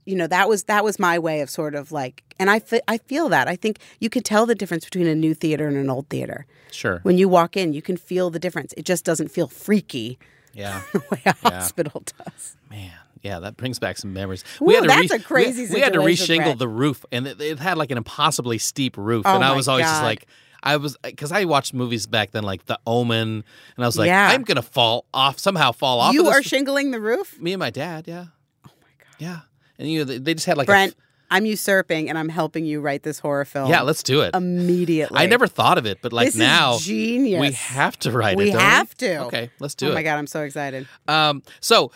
you 0.10 0.16
know 0.20 0.28
that 0.28 0.50
was 0.50 0.64
that 0.66 0.84
was 0.84 1.00
my 1.00 1.18
way 1.28 1.38
of 1.40 1.50
sort 1.50 1.74
of 1.76 1.92
like 1.94 2.16
and 2.40 2.50
I 2.56 2.58
I 2.94 2.98
feel 3.12 3.30
that. 3.30 3.48
I 3.48 3.56
think 3.56 3.76
you 4.04 4.10
can 4.10 4.24
tell 4.24 4.46
the 4.46 4.56
difference 4.62 4.84
between 4.90 5.08
a 5.08 5.16
new 5.16 5.34
theater 5.34 5.66
and 5.70 5.78
an 5.78 5.90
old 5.90 6.08
theater. 6.10 6.46
Sure. 6.72 7.00
when 7.04 7.18
you 7.22 7.30
walk 7.30 7.56
in 7.56 7.68
you 7.78 7.82
can 7.90 7.98
feel 7.98 8.30
the 8.30 8.40
difference. 8.46 8.74
It 8.80 8.86
just 8.92 9.06
doesn't 9.06 9.30
feel 9.38 9.48
freaky 9.48 10.18
Yeah. 10.54 10.82
the 10.94 11.02
way 11.12 11.22
a 11.26 11.36
hospital 11.48 12.04
does. 12.18 12.58
Man, 12.70 12.92
yeah, 13.24 13.40
that 13.40 13.58
brings 13.58 13.80
back 13.80 13.98
some 13.98 14.14
memories. 14.14 14.44
Ooh, 14.62 14.86
that's 14.86 15.12
a 15.12 15.20
crazy 15.20 15.66
we, 15.68 15.76
we 15.76 15.80
had 15.80 15.94
to 15.94 16.00
reshingle 16.00 16.58
the 16.58 16.68
roof, 16.68 17.06
and 17.12 17.26
it, 17.26 17.42
it 17.42 17.58
had 17.60 17.78
like 17.78 17.90
an 17.90 17.98
impossibly 17.98 18.58
steep 18.58 18.98
roof, 18.98 19.26
Oh 19.26 19.34
and 19.36 19.44
I 19.44 19.56
was 19.56 19.68
always 19.68 19.86
just 19.86 20.04
like. 20.04 20.28
I 20.66 20.78
was 20.78 20.96
because 21.04 21.34
I 21.34 21.44
watched 21.44 21.74
movies 21.74 22.08
back 22.08 22.32
then, 22.32 22.44
like 22.44 22.68
The 22.68 22.80
Omen, 22.88 23.44
and 23.76 23.84
I 23.84 23.86
was 23.86 23.98
like, 23.98 24.08
Yeah. 24.08 24.30
I'm 24.30 24.44
gonna 24.44 24.62
fall 24.62 25.04
off 25.14 25.38
somehow, 25.38 25.74
fall 25.74 26.00
off. 26.00 26.14
you 26.14 26.22
of 26.22 26.28
are 26.34 26.42
shingling 26.42 26.92
the 26.92 27.02
roof 27.02 27.38
me 27.38 27.52
and 27.52 27.60
my 27.60 27.70
dad, 27.70 28.08
yeah. 28.08 28.28
Oh 28.66 28.72
my 28.82 28.88
god, 28.98 29.16
yeah, 29.20 29.40
and 29.78 29.90
you 29.92 30.00
know 30.00 30.06
they, 30.06 30.20
they 30.20 30.34
just 30.34 30.46
had 30.46 30.56
like 30.56 30.68
Brent 30.68 30.94
a, 30.94 30.96
I'm 31.32 31.46
usurping 31.46 32.08
and 32.08 32.18
I'm 32.18 32.30
helping 32.30 32.66
you 32.66 32.80
write 32.80 33.04
this 33.04 33.20
horror 33.20 33.44
film 33.44 33.70
yeah, 33.70 33.82
let's 33.82 34.04
do 34.04 34.22
it. 34.22 34.34
immediately 34.34 35.20
I 35.20 35.26
never 35.26 35.48
thought 35.48 35.78
of 35.78 35.86
it, 35.86 35.98
but 36.02 36.14
like 36.14 36.28
This 36.28 36.36
is 36.36 36.40
now 36.40 36.78
genius. 36.78 37.42
we 37.42 37.52
have 37.52 38.00
to 38.00 38.12
write 38.14 38.38
We 38.38 38.48
it. 38.48 38.54
don't 38.54 38.62
have 38.62 38.96
to. 39.00 39.18
Okay, 39.26 39.50
let's 39.60 39.76
do 39.76 39.88
oh 39.88 39.90
it. 39.90 39.92
Oh 39.92 39.96
my 39.96 40.04
god, 40.04 40.18
I'm 40.18 40.28
so 40.28 40.44
excited. 40.44 40.88
Um, 41.10 41.44
so, 41.60 41.92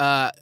uh. 0.00 0.32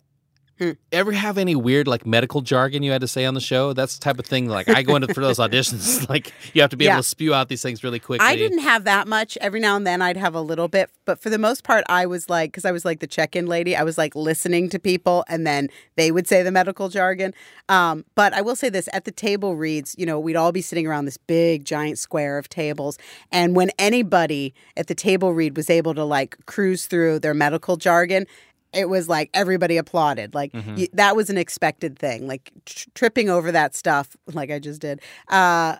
Ever 0.93 1.13
have 1.13 1.37
any 1.39 1.57
weird 1.57 1.89
like 1.89 2.07
medical 2.07 2.41
jargon 2.41 2.83
you 2.83 2.93
had 2.93 3.01
to 3.01 3.09
say 3.09 3.25
on 3.25 3.35
the 3.35 3.41
show? 3.41 3.73
That's 3.73 3.97
the 3.99 4.01
type 4.05 4.19
of 4.19 4.27
thing. 4.27 4.49
Like 4.49 4.69
I 4.69 4.83
go 4.83 4.95
into 4.97 5.13
for 5.13 5.21
those 5.21 5.39
auditions, 5.39 6.09
like 6.09 6.33
you 6.53 6.61
have 6.61 6.71
to 6.71 6.77
be 6.77 6.85
Yeah. 6.85 6.93
able 6.93 7.03
to 7.03 7.09
spew 7.09 7.35
out 7.35 7.49
these 7.49 7.63
things 7.63 7.83
really 7.83 7.99
quickly. 7.99 8.27
I 8.27 8.37
didn't 8.37 8.61
have 8.61 8.85
that 8.85 9.09
much. 9.09 9.37
Every 9.41 9.61
now 9.61 9.77
and 9.77 9.87
then 9.87 10.01
I'd 10.01 10.17
have 10.17 10.35
a 10.35 10.41
little 10.41 10.69
bit, 10.69 10.91
but 11.05 11.19
for 11.21 11.29
the 11.31 11.39
most 11.39 11.65
part, 11.65 11.85
I 11.89 12.07
was 12.07 12.31
like, 12.31 12.53
because 12.53 12.65
I 12.65 12.71
was 12.73 12.85
like 12.85 13.01
the 13.01 13.07
check-in 13.07 13.47
lady. 13.47 13.75
I 13.77 13.83
was 13.83 13.99
like 13.99 14.15
listening 14.15 14.69
to 14.71 14.79
people, 14.79 15.25
and 15.29 15.47
then 15.47 15.69
they 15.97 16.11
would 16.13 16.29
say 16.29 16.43
the 16.43 16.53
medical 16.53 16.89
jargon. 16.89 17.35
Um, 17.69 18.05
but 18.15 18.33
I 18.33 18.41
will 18.41 18.57
say 18.57 18.69
this: 18.69 18.89
at 18.93 19.05
the 19.05 19.13
table 19.13 19.57
reads, 19.57 19.95
you 19.99 20.07
know, 20.07 20.21
we'd 20.21 20.37
all 20.37 20.53
be 20.53 20.63
sitting 20.63 20.87
around 20.87 21.07
this 21.07 21.17
big, 21.17 21.65
giant 21.65 21.99
square 21.99 22.39
of 22.39 22.49
tables, 22.49 22.97
and 23.33 23.57
when 23.57 23.71
anybody 23.79 24.55
at 24.77 24.87
the 24.87 24.95
table 24.95 25.35
read 25.35 25.57
was 25.57 25.69
able 25.71 25.95
to 25.95 26.05
like 26.05 26.37
cruise 26.47 26.87
through 26.87 27.19
their 27.19 27.35
medical 27.35 27.77
jargon. 27.77 28.27
It 28.75 28.89
was 28.89 29.09
like 29.09 29.31
everybody 29.35 29.77
applauded. 29.77 30.35
Like 30.35 30.53
Mm-hmm. 30.53 30.75
y- 30.77 30.89
that 30.95 31.17
was 31.17 31.31
an 31.31 31.39
expected 31.39 31.99
thing. 31.99 32.27
Like 32.27 32.51
tr- 32.67 32.89
tripping 32.95 33.29
over 33.31 33.53
that 33.53 33.75
stuff, 33.75 34.17
like 34.33 34.51
I 34.51 34.59
just 34.59 34.81
did, 34.81 35.01
uh, 35.29 35.77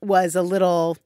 was 0.00 0.34
a 0.36 0.42
little 0.42 0.96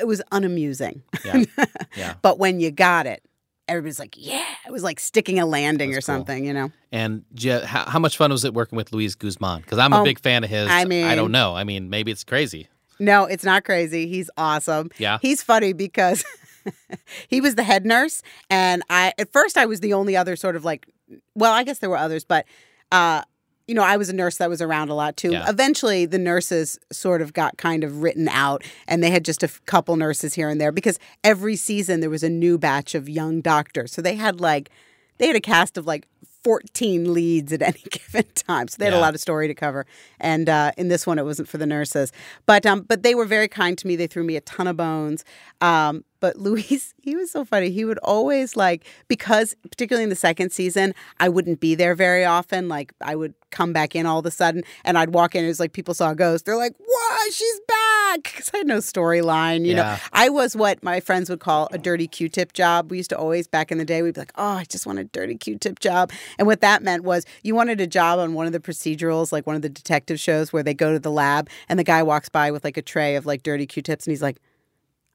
it 0.00 0.06
was 0.06 0.20
unamusing. 0.32 1.02
Yeah. 1.24 1.44
Yeah. 1.96 2.14
but 2.20 2.38
when 2.38 2.60
you 2.60 2.70
got 2.70 3.06
it, 3.06 3.22
everybody's 3.68 3.98
like, 3.98 4.14
yeah, 4.18 4.44
it 4.66 4.70
was 4.72 4.82
like 4.82 5.00
sticking 5.00 5.38
a 5.38 5.46
landing 5.46 5.92
That's 5.92 6.06
or 6.06 6.12
cool. 6.12 6.18
something, 6.18 6.44
you 6.44 6.52
know? 6.52 6.70
And 6.92 7.24
Je- 7.34 7.64
how, 7.64 7.84
how 7.88 7.98
much 7.98 8.16
fun 8.18 8.30
was 8.30 8.44
it 8.44 8.52
working 8.52 8.76
with 8.76 8.92
Luis 8.92 9.14
Guzman? 9.14 9.60
Because 9.62 9.78
I'm 9.78 9.92
a 9.94 10.00
Oh, 10.00 10.04
big 10.04 10.18
fan 10.20 10.44
of 10.44 10.50
his. 10.50 10.68
I 10.68 10.84
mean, 10.84 11.06
I 11.06 11.14
don't 11.14 11.32
know. 11.32 11.54
I 11.56 11.64
mean, 11.64 11.88
maybe 11.88 12.10
it's 12.12 12.22
crazy. 12.24 12.68
No, 12.98 13.24
it's 13.24 13.44
not 13.44 13.64
crazy. 13.64 14.06
He's 14.08 14.28
awesome. 14.36 14.90
Yeah. 14.98 15.18
He's 15.22 15.42
funny 15.42 15.72
because 15.72 16.22
he 17.28 17.40
was 17.40 17.54
the 17.54 17.62
head 17.62 17.84
nurse. 17.84 18.22
And 18.50 18.82
I, 18.90 19.12
at 19.18 19.32
first, 19.32 19.56
I 19.56 19.66
was 19.66 19.80
the 19.80 19.92
only 19.92 20.16
other 20.16 20.36
sort 20.36 20.56
of 20.56 20.64
like, 20.64 20.86
well, 21.34 21.52
I 21.52 21.62
guess 21.62 21.78
there 21.78 21.90
were 21.90 21.96
others, 21.96 22.24
but, 22.24 22.46
uh, 22.92 23.22
you 23.66 23.74
know, 23.74 23.82
I 23.82 23.96
was 23.96 24.08
a 24.08 24.12
nurse 24.12 24.36
that 24.36 24.48
was 24.48 24.62
around 24.62 24.90
a 24.90 24.94
lot 24.94 25.16
too. 25.16 25.32
Yeah. 25.32 25.48
Eventually, 25.48 26.06
the 26.06 26.18
nurses 26.18 26.78
sort 26.92 27.20
of 27.20 27.32
got 27.32 27.56
kind 27.58 27.82
of 27.82 28.00
written 28.02 28.28
out, 28.28 28.62
and 28.86 29.02
they 29.02 29.10
had 29.10 29.24
just 29.24 29.42
a 29.42 29.48
couple 29.66 29.96
nurses 29.96 30.34
here 30.34 30.48
and 30.48 30.60
there 30.60 30.70
because 30.70 30.98
every 31.24 31.56
season 31.56 32.00
there 32.00 32.10
was 32.10 32.22
a 32.22 32.28
new 32.28 32.58
batch 32.58 32.94
of 32.94 33.08
young 33.08 33.40
doctors. 33.40 33.92
So 33.92 34.00
they 34.00 34.14
had 34.14 34.40
like 34.40 34.70
they 35.18 35.26
had 35.26 35.34
a 35.34 35.40
cast 35.40 35.76
of 35.76 35.86
like 35.86 36.06
14 36.46 37.12
leads 37.12 37.52
at 37.52 37.60
any 37.70 37.82
given 37.90 38.24
time. 38.36 38.68
So 38.68 38.76
they 38.78 38.84
had 38.84 38.94
a 38.94 39.00
lot 39.00 39.16
of 39.16 39.20
story 39.20 39.48
to 39.48 39.54
cover. 39.54 39.84
And 40.20 40.48
uh, 40.48 40.70
in 40.78 40.86
this 40.86 41.04
one, 41.04 41.18
it 41.18 41.24
wasn't 41.24 41.48
for 41.48 41.58
the 41.58 41.66
nurses. 41.66 42.12
But 42.46 42.64
um, 42.64 42.82
but 42.82 43.02
they 43.02 43.16
were 43.16 43.24
very 43.24 43.48
kind 43.48 43.76
to 43.78 43.84
me. 43.84 43.96
They 43.96 44.06
threw 44.06 44.22
me 44.22 44.36
a 44.36 44.40
ton 44.42 44.68
of 44.68 44.76
bones. 44.76 45.24
Um, 45.60 46.04
but 46.20 46.36
Luis, 46.46 46.94
he 47.02 47.16
was 47.16 47.32
so 47.32 47.44
funny. 47.44 47.70
He 47.70 47.84
would 47.84 47.98
always 47.98 48.54
like, 48.54 48.86
because 49.08 49.56
particularly 49.68 50.04
in 50.04 50.10
the 50.10 50.14
second 50.14 50.50
season, 50.52 50.94
I 51.18 51.28
wouldn't 51.28 51.58
be 51.58 51.74
there 51.74 51.96
very 51.96 52.24
often. 52.24 52.68
Like 52.68 52.92
I 53.00 53.16
would 53.16 53.34
come 53.50 53.72
back 53.72 53.96
in 53.96 54.06
all 54.06 54.20
of 54.20 54.26
a 54.26 54.30
sudden 54.30 54.62
and 54.84 54.96
I'd 54.96 55.14
walk 55.14 55.34
in. 55.34 55.44
It 55.44 55.48
was 55.48 55.58
like 55.58 55.72
people 55.72 55.94
saw 55.94 56.12
a 56.12 56.14
ghost. 56.14 56.44
They're 56.46 56.56
like, 56.56 56.74
what? 56.78 57.32
She's 57.32 57.60
back. 57.66 57.85
Because 58.22 58.50
I 58.54 58.58
had 58.58 58.66
no 58.66 58.78
storyline. 58.78 59.66
You 59.66 59.74
know, 59.74 59.96
I 60.12 60.28
was 60.28 60.56
what 60.56 60.82
my 60.82 61.00
friends 61.00 61.28
would 61.30 61.40
call 61.40 61.68
a 61.72 61.78
dirty 61.78 62.06
Q-tip 62.06 62.52
job. 62.52 62.90
We 62.90 62.96
used 62.98 63.10
to 63.10 63.18
always 63.18 63.46
back 63.46 63.70
in 63.72 63.78
the 63.78 63.84
day 63.84 64.02
we'd 64.02 64.14
be 64.14 64.20
like, 64.20 64.32
"Oh, 64.36 64.44
I 64.44 64.64
just 64.64 64.86
want 64.86 64.98
a 64.98 65.04
dirty 65.04 65.36
Q-tip 65.36 65.80
job." 65.80 66.10
And 66.38 66.46
what 66.46 66.60
that 66.60 66.82
meant 66.82 67.04
was 67.04 67.24
you 67.42 67.54
wanted 67.54 67.80
a 67.80 67.86
job 67.86 68.18
on 68.18 68.34
one 68.34 68.46
of 68.46 68.52
the 68.52 68.60
procedurals, 68.60 69.32
like 69.32 69.46
one 69.46 69.56
of 69.56 69.62
the 69.62 69.68
detective 69.68 70.18
shows 70.20 70.52
where 70.52 70.62
they 70.62 70.74
go 70.74 70.92
to 70.92 70.98
the 70.98 71.10
lab 71.10 71.48
and 71.68 71.78
the 71.78 71.84
guy 71.84 72.02
walks 72.02 72.28
by 72.28 72.50
with 72.50 72.64
like 72.64 72.76
a 72.76 72.82
tray 72.82 73.16
of 73.16 73.26
like 73.26 73.42
dirty 73.42 73.66
Q-tips 73.66 74.06
and 74.06 74.12
he's 74.12 74.22
like, 74.22 74.38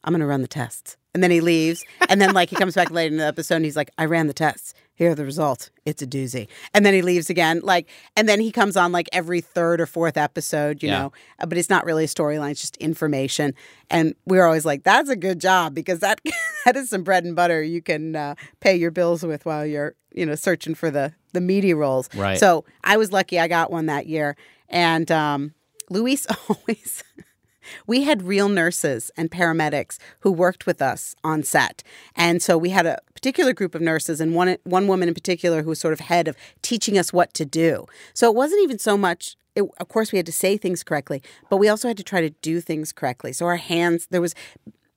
"I'm 0.03 0.13
going 0.13 0.21
to 0.21 0.27
run 0.27 0.41
the 0.41 0.47
tests." 0.47 0.97
And 1.13 1.21
then 1.21 1.31
he 1.31 1.41
leaves, 1.41 1.83
and 2.07 2.21
then 2.21 2.33
like 2.33 2.49
he 2.49 2.55
comes 2.55 2.75
back 2.75 2.89
later 2.89 3.11
in 3.11 3.17
the 3.17 3.25
episode 3.25 3.55
and 3.55 3.65
he's 3.65 3.75
like, 3.75 3.91
"I 3.97 4.05
ran 4.05 4.27
the 4.27 4.33
tests. 4.33 4.73
Here 5.01 5.09
are 5.11 5.15
the 5.15 5.25
results. 5.25 5.71
It's 5.83 6.03
a 6.03 6.05
doozy." 6.05 6.47
And 6.75 6.85
then 6.85 6.93
he 6.93 7.01
leaves 7.01 7.31
again, 7.31 7.59
like, 7.63 7.89
and 8.15 8.29
then 8.29 8.39
he 8.39 8.51
comes 8.51 8.77
on 8.77 8.91
like 8.91 9.09
every 9.11 9.41
third 9.41 9.81
or 9.81 9.87
fourth 9.87 10.15
episode, 10.15 10.83
you 10.83 10.89
Yeah. 10.89 10.99
know. 10.99 11.11
Uh, 11.39 11.47
But 11.47 11.57
it's 11.57 11.71
not 11.71 11.85
really 11.85 12.03
a 12.03 12.07
storyline; 12.07 12.51
it's 12.51 12.61
just 12.61 12.77
information. 12.77 13.55
And 13.89 14.13
we're 14.27 14.45
always 14.45 14.63
like, 14.63 14.83
"That's 14.83 15.09
a 15.09 15.15
good 15.15 15.39
job 15.41 15.73
because 15.73 16.01
that 16.01 16.21
that 16.65 16.75
is 16.75 16.89
some 16.91 17.03
bread 17.03 17.23
and 17.25 17.35
butter 17.35 17.63
you 17.63 17.81
can 17.81 18.15
uh, 18.15 18.35
pay 18.59 18.75
your 18.75 18.91
bills 18.91 19.23
with 19.23 19.43
while 19.43 19.65
you're 19.65 19.95
you 20.13 20.23
know 20.25 20.35
searching 20.35 20.75
for 20.75 20.91
the 20.91 21.13
the 21.33 21.41
meaty 21.41 21.73
roles." 21.73 22.07
Right. 22.13 22.37
So 22.37 22.63
I 22.83 22.97
was 22.97 23.11
lucky; 23.11 23.39
I 23.39 23.47
got 23.47 23.71
one 23.71 23.87
that 23.87 24.05
year, 24.05 24.35
and 24.69 25.09
um, 25.11 25.55
Luis 25.89 26.27
always. 26.47 27.03
We 27.87 28.03
had 28.03 28.23
real 28.23 28.49
nurses 28.49 29.11
and 29.17 29.31
paramedics 29.31 29.97
who 30.21 30.31
worked 30.31 30.65
with 30.65 30.81
us 30.81 31.15
on 31.23 31.43
set. 31.43 31.83
And 32.15 32.41
so 32.41 32.57
we 32.57 32.69
had 32.69 32.85
a 32.85 32.99
particular 33.13 33.53
group 33.53 33.75
of 33.75 33.81
nurses 33.81 34.19
and 34.19 34.35
one 34.35 34.57
one 34.63 34.87
woman 34.87 35.07
in 35.07 35.13
particular 35.13 35.63
who 35.63 35.69
was 35.69 35.79
sort 35.79 35.93
of 35.93 35.99
head 35.99 36.27
of 36.27 36.35
teaching 36.61 36.97
us 36.97 37.13
what 37.13 37.33
to 37.35 37.45
do. 37.45 37.85
So 38.13 38.29
it 38.29 38.35
wasn't 38.35 38.63
even 38.63 38.79
so 38.79 38.97
much 38.97 39.35
it, 39.55 39.63
of 39.79 39.87
course 39.89 40.11
we 40.11 40.17
had 40.17 40.25
to 40.25 40.31
say 40.31 40.57
things 40.57 40.83
correctly, 40.83 41.21
but 41.49 41.57
we 41.57 41.67
also 41.67 41.87
had 41.87 41.97
to 41.97 42.03
try 42.03 42.21
to 42.21 42.29
do 42.29 42.61
things 42.61 42.93
correctly. 42.93 43.33
So 43.33 43.45
our 43.45 43.57
hands 43.57 44.07
there 44.09 44.21
was 44.21 44.33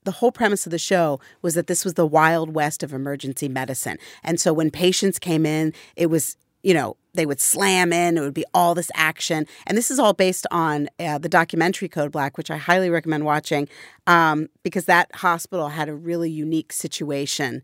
the 0.05 0.13
whole 0.13 0.33
premise 0.33 0.67
of 0.67 0.71
the 0.71 0.79
show 0.79 1.19
was 1.43 1.55
that 1.55 1.67
this 1.67 1.85
was 1.85 1.95
the 1.95 2.07
wild 2.07 2.55
west 2.55 2.83
of 2.83 2.93
emergency 2.93 3.49
medicine. 3.49 3.99
And 4.23 4.39
so 4.39 4.53
when 4.53 4.71
patients 4.71 5.19
came 5.19 5.47
in, 5.47 5.73
it 5.97 6.07
was, 6.07 6.37
you 6.63 6.75
know, 6.75 6.97
they 7.15 7.27
would 7.27 7.41
slam 7.41 7.93
in, 7.93 8.19
it 8.19 8.21
would 8.21 8.35
be 8.35 8.45
all 8.53 8.75
this 8.75 8.91
action. 8.95 9.47
And 9.67 9.79
this 9.79 9.91
is 9.91 9.99
all 9.99 10.13
based 10.13 10.47
on 10.51 10.89
uh, 10.99 11.19
the 11.19 11.29
documentary 11.29 11.89
Code 11.89 12.13
Black, 12.13 12.37
which 12.37 12.51
I 12.51 12.57
highly 12.57 12.91
recommend 12.91 13.25
watching 13.25 13.69
um, 14.07 14.49
because 14.63 14.85
that 14.85 15.15
hospital 15.17 15.69
had 15.69 15.89
a 15.89 15.95
really 15.95 16.31
unique 16.31 16.73
situation 16.73 17.63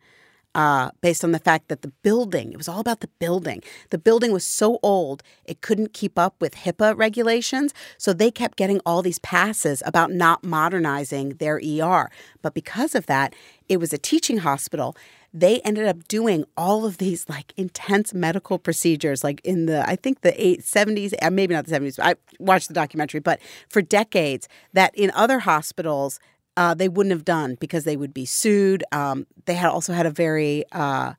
uh, 0.55 0.91
based 1.01 1.23
on 1.23 1.33
the 1.33 1.39
fact 1.39 1.69
that 1.69 1.83
the 1.83 1.93
building, 2.03 2.53
it 2.53 2.57
was 2.57 2.69
all 2.69 2.81
about 2.81 3.01
the 3.01 3.09
building. 3.19 3.63
The 3.91 3.99
building 3.99 4.33
was 4.33 4.45
so 4.45 4.79
old, 4.83 5.23
it 5.45 5.61
couldn't 5.61 5.93
keep 5.93 6.19
up 6.19 6.35
with 6.41 6.57
HIPAA 6.57 6.97
regulations. 6.97 7.73
So 7.99 8.13
they 8.13 8.31
kept 8.31 8.57
getting 8.57 8.81
all 8.85 9.03
these 9.03 9.21
passes 9.21 9.83
about 9.87 10.11
not 10.11 10.43
modernizing 10.43 11.31
their 11.35 11.61
ER. 11.65 12.11
But 12.43 12.55
because 12.55 12.95
of 12.95 13.07
that, 13.07 13.35
it 13.69 13.79
was 13.79 13.93
a 13.93 13.99
teaching 13.99 14.39
hospital. 14.39 14.97
They 15.33 15.61
ended 15.61 15.87
up 15.87 16.09
doing 16.09 16.45
all 16.57 16.85
of 16.85 16.99
these 16.99 17.29
like 17.29 17.53
intense 17.57 18.13
medical 18.13 18.59
procedures, 18.59 19.23
like 19.23 19.41
in 19.45 19.67
the, 19.67 19.89
I 19.89 19.97
think 19.97 20.23
the 20.23 20.35
eight, 20.45 20.63
70s, 20.63 21.15
uh, 21.23 21.31
maybe 21.31 21.55
not 21.55 21.67
the 21.67 21.79
70s. 21.79 21.99
I 22.03 22.17
watched 22.39 22.69
the 22.69 22.75
documentary, 22.75 23.21
but 23.21 23.41
for 23.69 23.81
decades, 23.81 24.49
that 24.73 24.93
in 24.97 25.13
other 25.15 25.39
hospitals, 25.41 26.19
uh, 26.57 26.75
they 26.75 26.89
wouldn't 26.89 27.13
have 27.13 27.25
done 27.25 27.57
because 27.61 27.85
they 27.85 27.97
would 27.97 28.13
be 28.13 28.25
sued. 28.25 28.83
Um, 28.93 29.27
they 29.47 29.55
had 29.55 29.71
also 29.71 29.93
had 29.93 30.05
a 30.05 30.11
very 30.11 30.65
uh, 30.73 31.15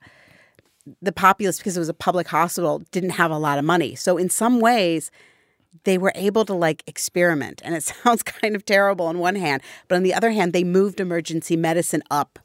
the 1.00 1.12
populace 1.12 1.58
because 1.58 1.76
it 1.76 1.80
was 1.80 1.88
a 1.88 1.94
public 1.94 2.28
hospital 2.28 2.82
didn't 2.90 3.10
have 3.10 3.30
a 3.30 3.38
lot 3.38 3.58
of 3.58 3.64
money. 3.64 3.94
So 3.94 4.18
in 4.18 4.28
some 4.28 4.60
ways, 4.60 5.10
they 5.84 5.98
were 5.98 6.12
able 6.14 6.44
to 6.44 6.54
like 6.54 6.82
experiment, 6.86 7.62
and 7.64 7.74
it 7.74 7.82
sounds 8.04 8.22
kind 8.22 8.54
of 8.54 8.64
terrible 8.64 9.06
on 9.06 9.18
one 9.18 9.36
hand, 9.36 9.62
but 9.88 9.96
on 9.96 10.02
the 10.02 10.14
other 10.14 10.30
hand, 10.30 10.52
they 10.52 10.64
moved 10.64 11.00
emergency 11.00 11.56
medicine 11.56 12.02
up 12.10 12.38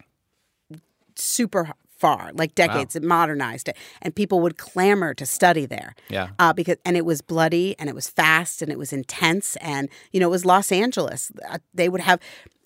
super 1.17 1.71
far, 1.97 2.31
like 2.33 2.53
decades. 2.53 2.95
It 2.95 3.01
modernized 3.03 3.69
it, 3.69 3.77
and 4.01 4.15
people 4.15 4.39
would 4.41 4.57
clamor 4.57 5.13
to 5.15 5.25
study 5.25 5.65
there. 5.65 5.95
Yeah. 6.09 6.29
uh, 6.39 6.53
because 6.53 6.77
and 6.85 6.95
it 6.95 7.05
was 7.05 7.21
bloody 7.21 7.75
and 7.79 7.89
it 7.89 7.95
was 7.95 8.07
fast 8.07 8.61
and 8.61 8.71
it 8.71 8.77
was 8.77 8.93
intense 8.93 9.55
and 9.57 9.89
you 10.11 10.19
know 10.19 10.27
it 10.27 10.31
was 10.31 10.45
Los 10.45 10.71
Angeles. 10.71 11.31
Uh, 11.49 11.57
They 11.73 11.89
would 11.89 12.01
have, 12.01 12.19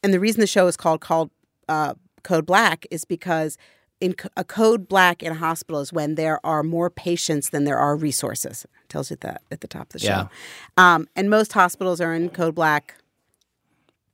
and 0.04 0.14
the 0.14 0.20
reason 0.20 0.42
the 0.42 0.48
show 0.48 0.68
is 0.68 0.76
called 0.76 1.00
called 1.02 1.32
uh, 1.70 1.94
Code 2.24 2.46
Black 2.46 2.86
is 2.92 3.06
because 3.06 3.58
in 4.02 4.14
co- 4.16 4.30
a 4.36 4.44
code 4.44 4.88
black 4.90 5.22
in 5.24 5.32
a 5.32 5.36
hospital 5.36 5.80
is 5.80 5.94
when 5.94 6.16
there 6.16 6.44
are 6.46 6.64
more 6.64 6.90
patients 6.90 7.52
than 7.52 7.64
there 7.66 7.78
are 7.78 7.96
resources. 7.96 8.66
It 8.84 8.90
tells 8.90 9.12
you 9.12 9.18
that 9.22 9.44
at 9.52 9.62
the 9.62 9.68
top 9.68 9.94
of 9.94 10.02
the 10.02 10.06
Yeah. 10.08 10.24
show. 10.24 10.30
Um, 10.84 11.08
and 11.16 11.30
most 11.30 11.54
hospitals 11.54 12.02
are 12.02 12.14
in 12.14 12.30
code 12.30 12.56
black 12.56 12.96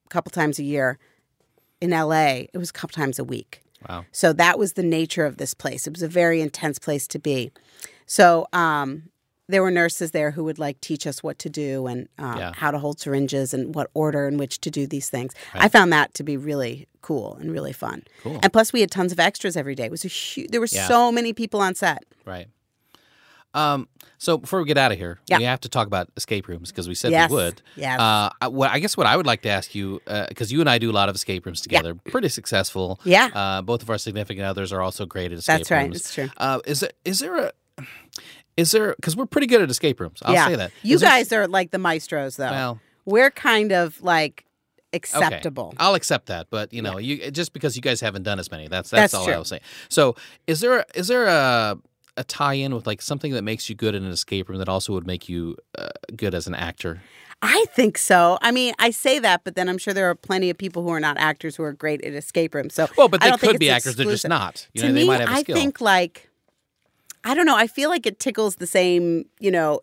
a 0.05 0.09
couple 0.09 0.29
times 0.29 0.59
a 0.59 0.63
year. 0.63 0.99
In 1.79 1.91
LA, 1.91 2.47
it 2.53 2.57
was 2.57 2.69
a 2.69 2.73
couple 2.73 2.95
times 3.01 3.17
a 3.19 3.23
week. 3.23 3.61
Wow. 3.89 4.05
So 4.11 4.33
that 4.33 4.57
was 4.59 4.73
the 4.73 4.83
nature 4.83 5.25
of 5.25 5.37
this 5.37 5.53
place. 5.53 5.87
It 5.87 5.93
was 5.93 6.01
a 6.03 6.07
very 6.07 6.41
intense 6.41 6.79
place 6.79 7.07
to 7.09 7.19
be. 7.19 7.51
So 8.05 8.47
um, 8.53 9.03
there 9.47 9.61
were 9.61 9.71
nurses 9.71 10.11
there 10.11 10.31
who 10.31 10.43
would 10.43 10.59
like 10.59 10.79
teach 10.81 11.05
us 11.07 11.21
what 11.23 11.37
to 11.39 11.49
do 11.49 11.87
and 11.87 12.07
uh, 12.17 12.35
Yeah. 12.37 12.51
how 12.55 12.71
to 12.71 12.79
hold 12.79 12.99
syringes 12.99 13.53
and 13.53 13.75
what 13.75 13.89
order 13.93 14.27
in 14.27 14.37
which 14.37 14.59
to 14.61 14.71
do 14.71 14.87
these 14.87 15.09
things. 15.09 15.33
I 15.53 15.69
found 15.69 15.91
that 15.93 16.13
to 16.15 16.23
be 16.23 16.37
really 16.37 16.87
cool 17.01 17.37
and 17.39 17.51
really 17.51 17.73
fun. 17.73 18.03
Cool. 18.23 18.39
And 18.43 18.51
plus, 18.51 18.73
we 18.73 18.81
had 18.81 18.91
tons 18.91 19.11
of 19.11 19.19
extras 19.19 19.55
every 19.55 19.75
day. 19.75 19.85
It 19.85 19.91
was 19.91 20.03
a 20.05 20.09
huge. 20.09 20.49
There 20.51 20.59
were 20.59 20.67
Yeah. 20.69 20.87
so 20.87 21.11
many 21.11 21.31
people 21.33 21.61
on 21.61 21.75
set. 21.75 22.03
Right. 22.25 22.47
Um, 23.53 23.87
so 24.19 24.37
before 24.37 24.59
we 24.59 24.65
get 24.65 24.77
out 24.77 24.91
of 24.91 24.97
here, 24.97 25.19
Yeah. 25.27 25.37
we 25.39 25.45
have 25.45 25.61
to 25.61 25.69
talk 25.69 25.87
about 25.87 26.09
escape 26.17 26.47
rooms 26.47 26.69
because 26.71 26.87
we 26.87 26.93
said 26.95 27.11
Yes. 27.11 27.29
we 27.29 27.35
would. 27.37 27.61
Yeah. 27.75 27.95
Uh, 28.01 28.29
I- 28.41 28.47
what 28.49 28.69
I 28.71 28.79
guess 28.79 28.95
what 28.97 29.07
I 29.07 29.15
would 29.17 29.25
like 29.25 29.41
to 29.43 29.49
ask 29.49 29.73
you, 29.73 30.01
because 30.29 30.51
you 30.51 30.59
and 30.59 30.69
I 30.69 30.77
do 30.77 30.91
a 30.91 30.93
lot 30.93 31.09
of 31.09 31.15
escape 31.15 31.45
rooms 31.45 31.61
together, 31.61 31.95
pretty 31.95 32.29
successful. 32.29 32.99
Yeah. 33.03 33.29
Uh, 33.33 33.61
both 33.61 33.81
of 33.81 33.89
our 33.89 33.97
significant 33.97 34.45
others 34.45 34.71
are 34.73 34.81
also 34.81 35.05
great 35.05 35.31
at 35.31 35.39
escape 35.39 35.57
That's 35.59 35.71
right. 35.71 35.83
rooms. 35.83 35.95
It's 35.97 36.13
true. 36.13 36.29
Uh, 36.37 36.59
is 36.65 36.81
there 36.81 36.91
is 37.05 37.19
there 37.19 37.35
a 37.37 37.51
is 38.57 38.71
there 38.71 38.95
because 38.95 39.15
we're 39.15 39.25
pretty 39.27 39.47
good 39.47 39.61
at 39.61 39.69
escape 39.69 39.99
rooms? 39.99 40.19
I'll 40.23 40.33
yeah. 40.33 40.47
say 40.47 40.55
that. 40.55 40.71
You 40.83 40.95
Is 40.95 41.01
there- 41.01 41.09
guys 41.09 41.31
are 41.31 41.47
like 41.47 41.71
the 41.71 41.77
maestros, 41.79 42.35
though. 42.37 42.49
Well- 42.51 42.79
we're 43.05 43.31
kind 43.31 43.71
of 43.71 44.01
like 44.03 44.43
Okay. 44.93 44.97
acceptable. 44.97 45.73
I'll 45.77 45.95
accept 45.95 46.25
that, 46.27 46.47
but 46.49 46.73
you 46.73 46.81
know, 46.81 46.97
you 46.97 47.29
just 47.31 47.53
because 47.53 47.75
you 47.75 47.81
guys 47.81 48.01
haven't 48.01 48.23
done 48.23 48.39
as 48.39 48.49
many, 48.51 48.67
that's 48.67 48.89
that's, 48.89 49.11
That's 49.11 49.13
all 49.13 49.25
true. 49.25 49.33
I 49.33 49.37
was 49.39 49.47
saying. 49.49 49.61
So, 49.89 50.15
is 50.47 50.59
there 50.61 50.85
is 50.95 51.07
there 51.07 51.25
a 51.27 51.77
a 52.17 52.23
tie-in 52.23 52.73
with 52.75 52.85
like 52.87 53.01
something 53.01 53.33
that 53.33 53.43
makes 53.43 53.69
you 53.69 53.75
good 53.75 53.95
in 53.95 54.03
an 54.03 54.11
escape 54.11 54.49
room 54.49 54.57
that 54.59 54.69
also 54.69 54.93
would 54.93 55.07
make 55.07 55.29
you 55.29 55.55
uh, 55.77 55.89
good 56.15 56.33
as 56.35 56.47
an 56.47 56.55
actor? 56.55 57.01
I 57.41 57.65
think 57.75 57.97
so. 57.97 58.39
I 58.41 58.51
mean, 58.51 58.73
I 58.79 58.89
say 58.89 59.19
that, 59.19 59.43
but 59.43 59.55
then 59.55 59.69
I'm 59.69 59.77
sure 59.77 59.93
there 59.93 60.09
are 60.09 60.15
plenty 60.15 60.49
of 60.49 60.57
people 60.57 60.81
who 60.81 60.89
are 60.89 60.99
not 60.99 61.17
actors 61.17 61.55
who 61.55 61.63
are 61.63 61.73
great 61.73 62.03
at 62.03 62.13
escape 62.13 62.55
rooms. 62.55 62.73
So 62.73 62.87
Well, 62.97 63.07
but 63.07 63.21
they 63.21 63.31
could 63.31 63.59
be 63.59 63.69
actors; 63.69 63.95
they're 63.95 64.07
just 64.07 64.27
not. 64.27 64.67
You 64.73 64.81
to 64.81 64.87
know, 64.87 64.93
me, 64.93 65.01
they 65.01 65.07
might 65.07 65.19
have 65.21 65.29
a 65.29 65.33
I 65.33 65.41
skill. 65.41 65.55
think 65.55 65.79
like 65.79 66.29
I 67.23 67.33
don't 67.33 67.45
know. 67.45 67.55
I 67.55 67.67
feel 67.67 67.89
like 67.89 68.05
it 68.05 68.19
tickles 68.19 68.55
the 68.55 68.67
same, 68.67 69.25
you 69.39 69.51
know, 69.51 69.81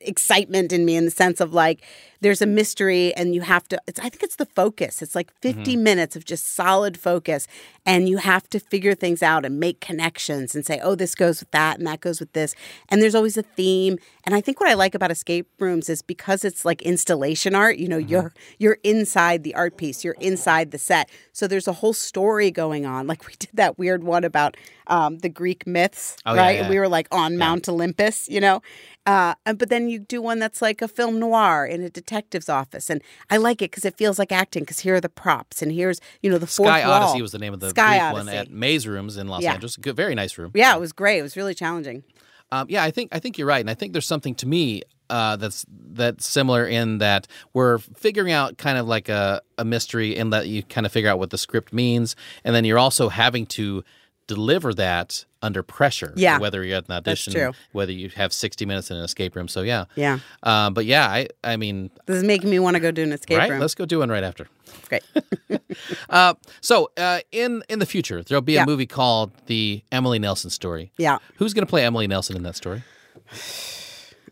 excitement 0.00 0.72
in 0.72 0.84
me 0.84 0.96
in 0.96 1.04
the 1.04 1.10
sense 1.10 1.40
of 1.40 1.52
like 1.52 1.82
there's 2.24 2.42
a 2.42 2.46
mystery 2.60 3.14
and 3.18 3.34
you 3.36 3.42
have 3.42 3.64
to 3.68 3.76
it's 3.86 4.00
I 4.00 4.08
think 4.10 4.22
it's 4.22 4.36
the 4.36 4.46
focus. 4.60 5.02
It's 5.02 5.14
like 5.14 5.30
50 5.40 5.60
Mm-hmm. 5.74 5.82
minutes 5.90 6.16
of 6.16 6.24
just 6.24 6.44
solid 6.54 6.94
focus 6.98 7.46
and 7.86 8.08
you 8.08 8.16
have 8.16 8.48
to 8.54 8.58
figure 8.58 8.94
things 8.94 9.22
out 9.22 9.44
and 9.46 9.60
make 9.60 9.78
connections 9.80 10.54
and 10.54 10.64
say, 10.64 10.80
"Oh, 10.82 10.94
this 10.94 11.14
goes 11.14 11.36
with 11.40 11.50
that 11.50 11.76
and 11.78 11.86
that 11.86 12.00
goes 12.00 12.18
with 12.18 12.32
this." 12.32 12.54
And 12.88 13.02
there's 13.02 13.14
always 13.14 13.36
a 13.36 13.42
theme. 13.42 13.98
And 14.24 14.34
I 14.34 14.40
think 14.40 14.58
what 14.58 14.70
I 14.70 14.74
like 14.74 14.94
about 14.94 15.10
escape 15.10 15.46
rooms 15.60 15.90
is 15.90 16.00
because 16.00 16.46
it's 16.48 16.64
like 16.64 16.80
installation 16.82 17.54
art, 17.54 17.76
you 17.76 17.88
know, 17.88 17.98
Mm-hmm. 17.98 18.08
you're 18.14 18.32
you're 18.58 18.78
inside 18.82 19.44
the 19.44 19.54
art 19.54 19.76
piece, 19.76 20.02
you're 20.04 20.16
inside 20.30 20.70
the 20.70 20.78
set. 20.78 21.10
So 21.32 21.46
there's 21.46 21.68
a 21.68 21.74
whole 21.80 21.92
story 21.92 22.50
going 22.50 22.86
on. 22.86 23.06
Like 23.06 23.26
we 23.28 23.34
did 23.38 23.50
that 23.54 23.78
weird 23.78 24.02
one 24.02 24.24
about 24.24 24.56
um, 24.86 25.18
the 25.18 25.28
Greek 25.40 25.66
myths, 25.66 26.16
Oh, 26.24 26.34
right? 26.34 26.60
yeah. 26.60 26.70
We 26.70 26.78
were 26.78 26.88
like 26.88 27.08
on 27.12 27.36
Mount 27.36 27.68
Olympus, 27.68 28.28
you 28.34 28.40
know. 28.40 28.62
Uh, 29.06 29.34
and- 29.44 29.58
but 29.58 29.68
then 29.68 29.88
you 29.90 29.98
do 29.98 30.22
one 30.22 30.38
that's 30.38 30.62
like 30.62 30.80
a 30.82 30.88
film 30.88 31.18
noir 31.18 31.66
in 31.66 31.82
a 31.82 31.90
detective's 32.14 32.48
office, 32.48 32.90
and 32.90 33.02
I 33.30 33.36
like 33.36 33.60
it 33.62 33.70
because 33.70 33.84
it 33.84 33.96
feels 33.96 34.18
like 34.18 34.32
acting. 34.32 34.62
Because 34.62 34.80
here 34.80 34.94
are 34.94 35.00
the 35.00 35.08
props, 35.08 35.62
and 35.62 35.72
here's 35.72 36.00
you 36.22 36.30
know 36.30 36.38
the 36.38 36.46
fourth 36.46 36.68
Sky 36.68 36.86
wall. 36.86 37.02
Odyssey 37.02 37.22
was 37.22 37.32
the 37.32 37.38
name 37.38 37.52
of 37.52 37.60
the 37.60 37.70
Sky 37.70 38.12
one 38.12 38.28
at 38.28 38.50
Maze 38.50 38.86
Rooms 38.86 39.16
in 39.16 39.28
Los 39.28 39.42
Yeah. 39.42 39.54
Angeles. 39.54 39.76
Good, 39.76 39.96
very 39.96 40.14
nice 40.14 40.38
room. 40.38 40.52
Yeah, 40.54 40.74
it 40.76 40.80
was 40.80 40.92
great. 40.92 41.18
It 41.18 41.22
was 41.22 41.36
really 41.36 41.54
challenging. 41.54 42.04
Um, 42.52 42.66
yeah, 42.68 42.84
I 42.84 42.90
think 42.90 43.10
I 43.12 43.18
think 43.18 43.38
you're 43.38 43.48
right, 43.48 43.60
and 43.60 43.70
I 43.70 43.74
think 43.74 43.92
there's 43.92 44.06
something 44.06 44.34
to 44.36 44.46
me 44.46 44.82
uh, 45.10 45.36
that's 45.36 45.66
that's 45.68 46.26
similar 46.26 46.66
in 46.66 46.98
that 46.98 47.26
we're 47.52 47.78
figuring 47.78 48.32
out 48.32 48.58
kind 48.58 48.78
of 48.78 48.86
like 48.86 49.08
a, 49.08 49.42
a 49.58 49.64
mystery 49.64 50.16
and 50.16 50.32
that 50.32 50.46
you 50.46 50.62
kind 50.62 50.86
of 50.86 50.92
figure 50.92 51.10
out 51.10 51.18
what 51.18 51.30
the 51.30 51.38
script 51.38 51.72
means, 51.72 52.14
and 52.44 52.54
then 52.54 52.64
you're 52.64 52.78
also 52.78 53.08
having 53.08 53.46
to 53.46 53.82
deliver 54.26 54.72
that 54.72 55.24
under 55.44 55.62
pressure. 55.62 56.12
Yeah. 56.16 56.38
Whether 56.38 56.64
you're 56.64 56.78
at 56.78 56.88
an 56.88 56.94
audition, 56.94 57.52
whether 57.72 57.92
you 57.92 58.08
have 58.16 58.32
60 58.32 58.66
minutes 58.66 58.90
in 58.90 58.96
an 58.96 59.04
escape 59.04 59.36
room. 59.36 59.46
So 59.48 59.62
yeah. 59.62 59.84
Yeah. 59.94 60.18
Um, 60.42 60.74
but 60.74 60.84
yeah, 60.86 61.06
I 61.08 61.28
I 61.44 61.56
mean, 61.56 61.90
This 62.06 62.16
is 62.16 62.24
making 62.24 62.50
me 62.50 62.58
want 62.58 62.74
to 62.76 62.80
go 62.80 62.90
do 62.90 63.02
an 63.02 63.12
escape 63.12 63.38
right? 63.38 63.50
room. 63.50 63.60
Let's 63.60 63.74
go 63.74 63.84
do 63.86 63.98
one 64.00 64.08
right 64.08 64.24
after. 64.24 64.48
Great. 64.88 65.02
Uh, 66.08 66.34
so 66.60 66.90
uh, 66.96 67.20
in 67.32 67.62
in 67.68 67.78
the 67.80 67.86
future, 67.86 68.22
there'll 68.22 68.40
be 68.42 68.54
a 68.56 68.60
Yeah. 68.60 68.64
movie 68.66 68.86
called 68.86 69.32
The 69.46 69.82
Emily 69.90 70.18
Nelson 70.18 70.50
Story. 70.50 70.92
Yeah. 70.98 71.18
Who's 71.36 71.52
going 71.54 71.66
to 71.66 71.70
play 71.70 71.84
Emily 71.84 72.06
Nelson 72.06 72.36
in 72.36 72.42
that 72.44 72.54
story? 72.56 72.82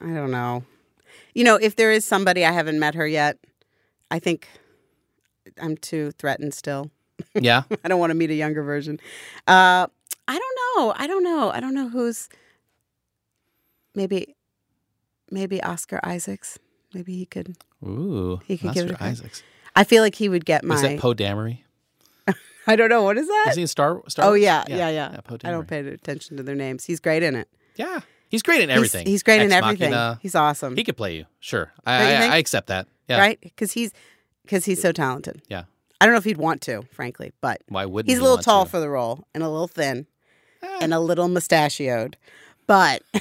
I 0.01 0.07
don't 0.15 0.31
know. 0.31 0.65
You 1.35 1.45
know, 1.45 1.57
if 1.57 1.77
there 1.77 1.91
is 1.93 2.05
somebody 2.05 2.45
I 2.45 2.53
haven't 2.53 2.79
met 2.79 2.95
her 2.95 3.07
yet, 3.07 3.39
I 4.11 4.19
think 4.19 4.47
I'm 5.61 5.77
too 5.77 6.13
threatened 6.13 6.55
still. 6.55 6.91
Yeah. 7.35 7.63
I 7.85 7.89
don't 7.89 7.99
want 8.01 8.11
to 8.11 8.15
meet 8.15 8.31
a 8.31 8.35
younger 8.35 8.63
version. 8.63 9.01
Uh, 9.47 9.87
I 10.29 10.39
don't 10.39 10.59
know. 10.77 10.95
I 10.97 11.07
don't 11.07 11.23
know. 11.23 11.51
I 11.51 11.61
don't 11.61 11.75
know 11.75 11.89
who's 11.89 12.29
maybe 13.95 14.37
maybe 15.31 15.63
Oscar 15.63 16.01
Isaacs. 16.05 16.59
Maybe 16.95 17.17
he 17.17 17.27
could. 17.27 17.57
Ooh. 17.83 18.41
He 18.47 18.59
could 18.59 18.75
give 18.75 18.87
it 18.87 18.93
Oscar 18.93 19.05
a. 19.05 19.09
Isaacs. 19.09 19.43
I 19.75 19.85
feel 19.85 20.03
like 20.03 20.15
he 20.15 20.29
would 20.29 20.45
get 20.45 20.65
my. 20.65 20.75
Is 20.75 20.83
that 20.83 20.99
Poe 20.99 21.15
Dameron? 21.15 21.59
I 22.67 22.77
don't 22.77 22.91
know 22.91 23.03
what 23.03 23.17
is 23.19 23.27
that. 23.27 23.47
Is 23.51 23.57
he 23.57 23.63
in 23.63 23.69
Star 23.69 24.03
Star 24.09 24.27
oh 24.27 24.31
Wars? 24.31 24.43
yeah, 24.43 24.65
yeah, 24.69 24.89
yeah. 24.89 25.21
Poe 25.25 25.39
I 25.45 25.51
don't 25.51 25.67
pay 25.67 25.81
attention 25.81 26.37
to 26.37 26.43
their 26.43 26.55
names. 26.55 26.85
He's 26.85 27.01
great 27.01 27.23
in 27.23 27.35
it. 27.35 27.49
Yeah. 27.77 28.01
He's 28.29 28.43
great 28.43 28.63
in 28.63 28.71
everything. 28.71 29.07
He's, 29.07 29.23
great 29.23 29.43
in 29.43 29.53
everything. 29.53 29.91
Machina. 29.91 30.19
He's 30.23 30.35
awesome. 30.35 30.75
He 30.75 30.85
could 30.85 30.97
play 30.97 31.17
you. 31.17 31.27
Sure. 31.39 31.71
I, 31.85 32.15
I. 32.15 32.27
I 32.29 32.37
accept 32.39 32.69
that. 32.69 32.87
Yeah. 33.07 33.19
Right? 33.19 33.39
Because 33.43 33.73
he's 33.73 33.93
because 34.43 34.65
he's 34.65 34.81
so 34.81 34.91
talented. 34.91 35.43
Yeah. 35.49 35.65
I 36.03 36.07
don't 36.07 36.15
know 36.15 36.19
if 36.19 36.25
he'd 36.25 36.37
want 36.37 36.61
to, 36.63 36.83
frankly, 36.93 37.33
but 37.41 37.61
Why 37.69 37.87
wouldn't 37.87 38.11
he's 38.11 38.19
a 38.19 38.23
little 38.23 38.39
tall 38.39 38.65
to? 38.65 38.71
for 38.71 38.81
the 38.81 38.89
role 38.89 39.25
and 39.35 39.43
a 39.45 39.49
little 39.49 39.69
thin 39.69 40.07
Eh. 40.63 40.79
and 40.81 40.93
a 40.93 40.99
little 41.01 41.29
mustachioed. 41.29 42.17
But 42.67 43.03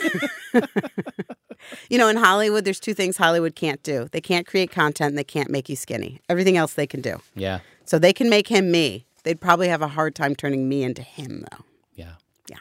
you 1.89 1.97
know, 1.97 2.07
in 2.07 2.17
Hollywood, 2.17 2.65
there's 2.65 2.79
two 2.79 2.93
things 2.93 3.17
Hollywood 3.17 3.55
can't 3.55 3.81
do. 3.83 4.07
They 4.11 4.21
can't 4.21 4.47
create 4.47 4.71
content 4.71 5.09
and 5.09 5.17
they 5.17 5.23
can't 5.23 5.49
make 5.49 5.69
you 5.69 5.75
skinny. 5.75 6.19
Everything 6.29 6.57
else 6.57 6.73
they 6.73 6.87
can 6.87 7.01
do. 7.01 7.21
Yeah. 7.35 7.59
So 7.85 7.99
they 7.99 8.13
can 8.13 8.29
make 8.29 8.47
him 8.47 8.71
me. 8.71 9.05
They'd 9.23 9.41
probably 9.41 9.67
have 9.67 9.81
a 9.81 9.87
hard 9.87 10.15
time 10.15 10.35
turning 10.35 10.67
me 10.69 10.83
into 10.83 11.01
him 11.03 11.45
though. 11.51 11.65
Yeah. 11.95 12.13
Yeah. 12.49 12.57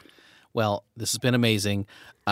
Well, 0.52 0.84
this 0.96 1.12
has 1.12 1.18
been 1.18 1.34
amazing. 1.34 1.86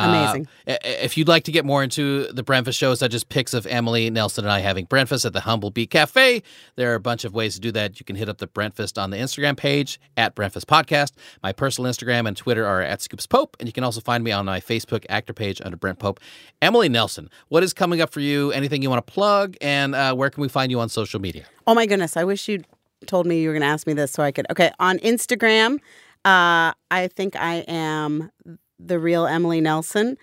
Amazing. 0.04 0.48
Uh, 0.66 0.76
if 0.82 1.16
you'd 1.16 1.28
like 1.28 1.44
to 1.44 1.52
get 1.52 1.64
more 1.64 1.82
into 1.82 2.30
the 2.32 2.42
breakfast 2.42 2.78
show, 2.78 2.94
such 2.94 3.14
as 3.14 3.24
pics 3.24 3.54
of 3.54 3.66
Emily 3.66 4.10
Nelson 4.10 4.44
and 4.44 4.52
I 4.52 4.60
having 4.60 4.84
breakfast 4.84 5.24
at 5.24 5.32
the 5.32 5.40
Humble 5.40 5.70
Bee 5.70 5.86
Cafe, 5.86 6.42
there 6.76 6.92
are 6.92 6.94
a 6.94 7.00
bunch 7.00 7.24
of 7.24 7.34
ways 7.34 7.54
to 7.54 7.60
do 7.60 7.72
that. 7.72 7.98
You 8.00 8.04
can 8.04 8.16
hit 8.16 8.28
up 8.28 8.38
the 8.38 8.46
breakfast 8.46 8.98
on 8.98 9.10
the 9.10 9.16
Instagram 9.16 9.56
page 9.56 10.00
at 10.16 10.34
breakfast 10.34 10.66
podcast. 10.66 11.12
My 11.42 11.52
personal 11.52 11.90
Instagram 11.90 12.26
and 12.26 12.36
Twitter 12.36 12.66
are 12.66 12.82
at 12.82 13.02
Scoops 13.02 13.26
Pope, 13.26 13.56
and 13.60 13.68
you 13.68 13.72
can 13.72 13.84
also 13.84 14.00
find 14.00 14.22
me 14.24 14.32
on 14.32 14.44
my 14.46 14.60
Facebook 14.60 15.04
actor 15.08 15.32
page 15.32 15.60
under 15.64 15.76
Brent 15.76 15.98
Pope. 15.98 16.20
Emily 16.60 16.88
Nelson, 16.88 17.30
what 17.48 17.62
is 17.62 17.72
coming 17.72 18.00
up 18.00 18.10
for 18.10 18.20
you? 18.20 18.52
Anything 18.52 18.82
you 18.82 18.90
want 18.90 19.06
to 19.06 19.12
plug, 19.12 19.56
and 19.60 19.94
uh, 19.94 20.14
where 20.14 20.30
can 20.30 20.42
we 20.42 20.48
find 20.48 20.70
you 20.70 20.80
on 20.80 20.88
social 20.88 21.20
media? 21.20 21.44
Oh 21.66 21.74
my 21.74 21.86
goodness! 21.86 22.16
I 22.16 22.24
wish 22.24 22.48
you'd 22.48 22.66
told 23.06 23.26
me 23.26 23.40
you 23.40 23.48
were 23.48 23.54
going 23.54 23.62
to 23.62 23.68
ask 23.68 23.86
me 23.86 23.92
this 23.92 24.12
so 24.12 24.22
I 24.22 24.32
could. 24.32 24.46
Okay, 24.50 24.70
on 24.78 24.98
Instagram, 24.98 25.76
uh, 26.24 26.72
I 26.90 27.08
think 27.14 27.36
I 27.36 27.64
am 27.68 28.30
the 28.78 28.98
real 28.98 29.26
Emily 29.26 29.60
Nelson. 29.60 30.16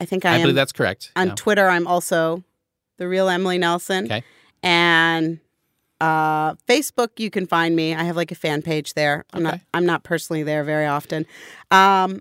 I 0.00 0.04
think 0.04 0.24
I, 0.24 0.32
I, 0.32 0.34
am. 0.36 0.42
believe 0.42 0.54
that's 0.54 0.72
correct. 0.72 1.12
on 1.16 1.28
Yeah. 1.28 1.34
Twitter, 1.36 1.68
I'm 1.68 1.86
also 1.86 2.42
the 2.98 3.08
real 3.08 3.28
Emily 3.28 3.58
Nelson. 3.58 4.06
Okay. 4.06 4.22
And 4.62 5.40
uh, 6.00 6.54
Facebook, 6.68 7.18
you 7.18 7.30
can 7.30 7.46
find 7.46 7.76
me. 7.76 7.94
I 7.94 8.02
have 8.04 8.16
like 8.16 8.32
a 8.32 8.34
fan 8.34 8.62
page 8.62 8.94
there. 8.94 9.24
I'm 9.32 9.42
not. 9.42 9.54
Okay. 9.54 9.62
I'm 9.72 9.86
not 9.86 10.02
personally 10.02 10.42
there 10.42 10.64
very 10.64 10.86
often. 10.86 11.26
Um, 11.70 12.20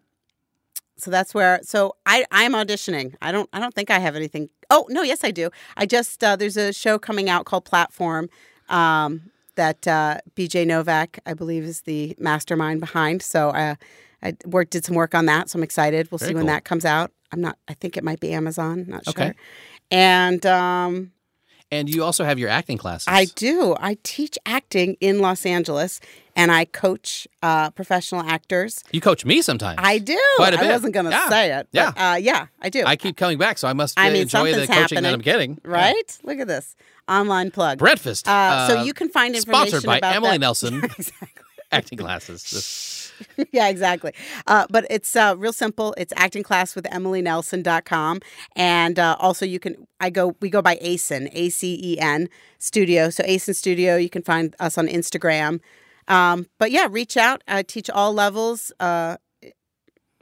so 0.97 1.11
that's 1.11 1.33
where. 1.33 1.59
So 1.63 1.95
I 2.05 2.25
I'm 2.31 2.53
auditioning. 2.53 3.15
I 3.21 3.31
don't. 3.31 3.49
I 3.51 3.59
don't 3.59 3.73
think 3.73 3.89
I 3.89 3.99
have 3.99 4.15
anything. 4.15 4.49
Oh 4.69 4.85
no, 4.89 5.01
yes 5.01 5.23
I 5.23 5.31
do. 5.31 5.49
I 5.75 5.85
just 5.85 6.23
uh, 6.23 6.35
there's 6.35 6.57
a 6.57 6.71
show 6.71 6.99
coming 6.99 7.29
out 7.29 7.45
called 7.45 7.65
Platform. 7.65 8.29
Um, 8.69 9.31
that 9.55 9.87
uh, 9.87 10.17
BJ 10.35 10.65
Novak, 10.65 11.19
I 11.25 11.33
believe, 11.33 11.63
is 11.63 11.81
the 11.81 12.15
mastermind 12.17 12.79
behind. 12.79 13.21
So 13.21 13.49
uh, 13.49 13.75
I 14.23 14.33
worked 14.45 14.71
did 14.71 14.85
some 14.85 14.95
work 14.95 15.13
on 15.13 15.25
that. 15.25 15.49
So 15.49 15.59
I'm 15.59 15.63
excited. 15.63 16.09
We'll 16.11 16.19
Very 16.19 16.29
see 16.29 16.35
when 16.35 16.43
cool. 16.45 16.53
that 16.53 16.63
comes 16.63 16.85
out. 16.85 17.11
I'm 17.31 17.41
not. 17.41 17.57
I 17.67 17.73
think 17.73 17.97
it 17.97 18.03
might 18.03 18.19
be 18.19 18.31
Amazon. 18.33 18.85
Not 18.87 19.07
Okay. 19.07 19.25
sure. 19.27 19.35
And 19.91 20.45
um, 20.45 21.11
And 21.71 21.89
you 21.93 22.03
also 22.03 22.23
have 22.23 22.37
your 22.39 22.49
acting 22.49 22.77
classes. 22.77 23.07
I 23.07 23.25
do. 23.25 23.75
I 23.79 23.97
teach 24.03 24.37
acting 24.45 24.95
in 25.01 25.19
Los 25.19 25.45
Angeles, 25.45 25.99
and 26.35 26.51
I 26.51 26.65
coach 26.65 27.27
uh, 27.41 27.71
professional 27.71 28.21
actors. 28.21 28.83
You 28.91 29.01
coach 29.01 29.25
me 29.25 29.41
sometimes. 29.41 29.79
I 29.81 29.97
do. 29.97 30.19
Quite 30.37 30.53
a 30.53 30.57
I 30.57 30.61
bit. 30.61 30.69
I 30.69 30.73
wasn't 30.73 30.93
going 30.93 31.05
to 31.07 31.11
Yeah. 31.11 31.29
say 31.29 31.51
it. 31.53 31.67
But, 31.73 31.95
Yeah. 31.97 32.11
uh, 32.11 32.15
yeah, 32.15 32.45
I 32.61 32.69
do. 32.69 32.83
I 32.85 32.95
keep 32.95 33.17
coming 33.17 33.37
back, 33.39 33.57
so 33.57 33.67
I 33.67 33.73
must 33.73 33.97
uh, 33.97 34.03
I 34.03 34.09
mean, 34.11 34.21
enjoy 34.23 34.53
the 34.53 34.67
coaching 34.67 35.01
that 35.01 35.13
I'm 35.13 35.21
getting. 35.21 35.59
Yeah. 35.65 35.71
right? 35.71 36.19
Look 36.23 36.39
at 36.39 36.47
this 36.47 36.75
online 37.09 37.49
plug. 37.51 37.79
Breakfast. 37.79 38.27
Uh, 38.27 38.67
so 38.67 38.83
you 38.83 38.93
can 38.93 39.09
find 39.09 39.35
information 39.35 39.67
sponsored 39.69 39.85
by 39.87 39.97
about 39.97 40.15
Emily 40.15 40.31
that- 40.33 40.39
Nelson 40.45 40.83
exactly. 40.83 41.29
Acting 41.73 41.97
classes. 41.97 42.99
Yeah, 43.51 43.69
exactly. 43.69 44.11
Uh, 44.47 44.65
but 44.69 44.85
it's 44.89 45.15
uh, 45.15 45.35
real 45.37 45.53
simple. 45.53 45.93
It's 45.97 46.11
acting 46.15 46.43
class 46.43 46.75
with 46.75 46.85
emilynelson.com. 46.85 48.21
And 48.55 48.99
uh, 48.99 49.15
also 49.19 49.45
you 49.45 49.59
can, 49.59 49.87
I 49.99 50.09
go, 50.09 50.35
we 50.41 50.49
go 50.49 50.61
by 50.61 50.77
ACEN, 50.81 51.29
A-C-E-N 51.31 52.27
studio. 52.57 53.09
So 53.11 53.23
ACEN 53.25 53.53
studio, 53.53 53.97
you 53.97 54.09
can 54.09 54.23
find 54.23 54.55
us 54.59 54.77
on 54.77 54.87
Instagram. 54.87 55.59
Um, 56.07 56.47
but 56.57 56.71
yeah, 56.71 56.87
reach 56.89 57.15
out. 57.15 57.43
I 57.47 57.63
teach 57.63 57.89
all 57.89 58.13
levels. 58.13 58.71
Uh, 58.79 59.17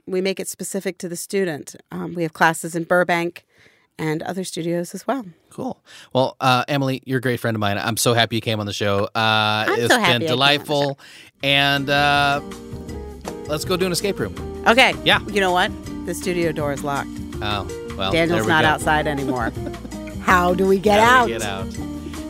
we 0.06 0.20
make 0.20 0.38
it 0.38 0.48
specific 0.48 0.98
to 0.98 1.08
the 1.08 1.16
student. 1.16 1.74
Um, 1.90 2.14
we 2.14 2.22
have 2.22 2.32
classes 2.32 2.74
in 2.74 2.84
Burbank 2.84 3.44
and 3.98 4.22
other 4.22 4.44
studios 4.44 4.94
as 4.94 5.06
well. 5.06 5.24
Cool. 5.50 5.82
Well, 6.12 6.36
uh, 6.40 6.64
Emily, 6.68 7.02
you're 7.04 7.18
a 7.18 7.20
great 7.20 7.40
friend 7.40 7.54
of 7.56 7.60
mine. 7.60 7.78
I'm 7.78 7.96
so 7.96 8.14
happy 8.14 8.36
you 8.36 8.42
came 8.42 8.60
on 8.60 8.66
the 8.66 8.72
show. 8.72 9.04
Uh, 9.04 9.66
I'm 9.68 9.78
it's 9.78 9.92
so 9.92 9.98
happy 9.98 10.00
been 10.00 10.04
came 10.04 10.14
on 10.14 10.20
the 10.20 10.26
delightful. 10.28 10.98
And 11.42 11.90
uh, 11.90 12.40
let's 13.46 13.64
go 13.64 13.76
do 13.76 13.86
an 13.86 13.92
escape 13.92 14.18
room. 14.18 14.34
Okay. 14.66 14.94
Yeah. 15.04 15.20
You 15.26 15.40
know 15.40 15.52
what? 15.52 15.70
The 16.06 16.14
studio 16.14 16.52
door 16.52 16.72
is 16.72 16.82
locked. 16.84 17.10
Oh, 17.42 17.66
well, 17.96 18.12
Daniel's 18.12 18.42
we 18.42 18.48
not 18.48 18.62
go. 18.62 18.68
outside 18.68 19.06
anymore. 19.06 19.52
How 20.22 20.54
do 20.54 20.66
we 20.66 20.78
get 20.78 21.00
How 21.00 21.22
out? 21.22 21.26
do 21.26 21.32
we 21.34 21.38
Get 21.38 21.48
out. 21.48 21.66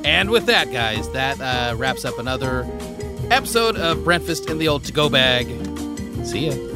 And 0.04 0.30
with 0.30 0.46
that, 0.46 0.72
guys, 0.72 1.08
that 1.12 1.40
uh, 1.40 1.76
wraps 1.76 2.04
up 2.04 2.18
another 2.18 2.66
episode 3.30 3.76
of 3.76 4.02
Breakfast 4.04 4.50
in 4.50 4.58
the 4.58 4.66
Old 4.68 4.84
To 4.84 4.92
Go 4.92 5.08
Bag. 5.08 5.46
See 6.24 6.48
ya. 6.48 6.71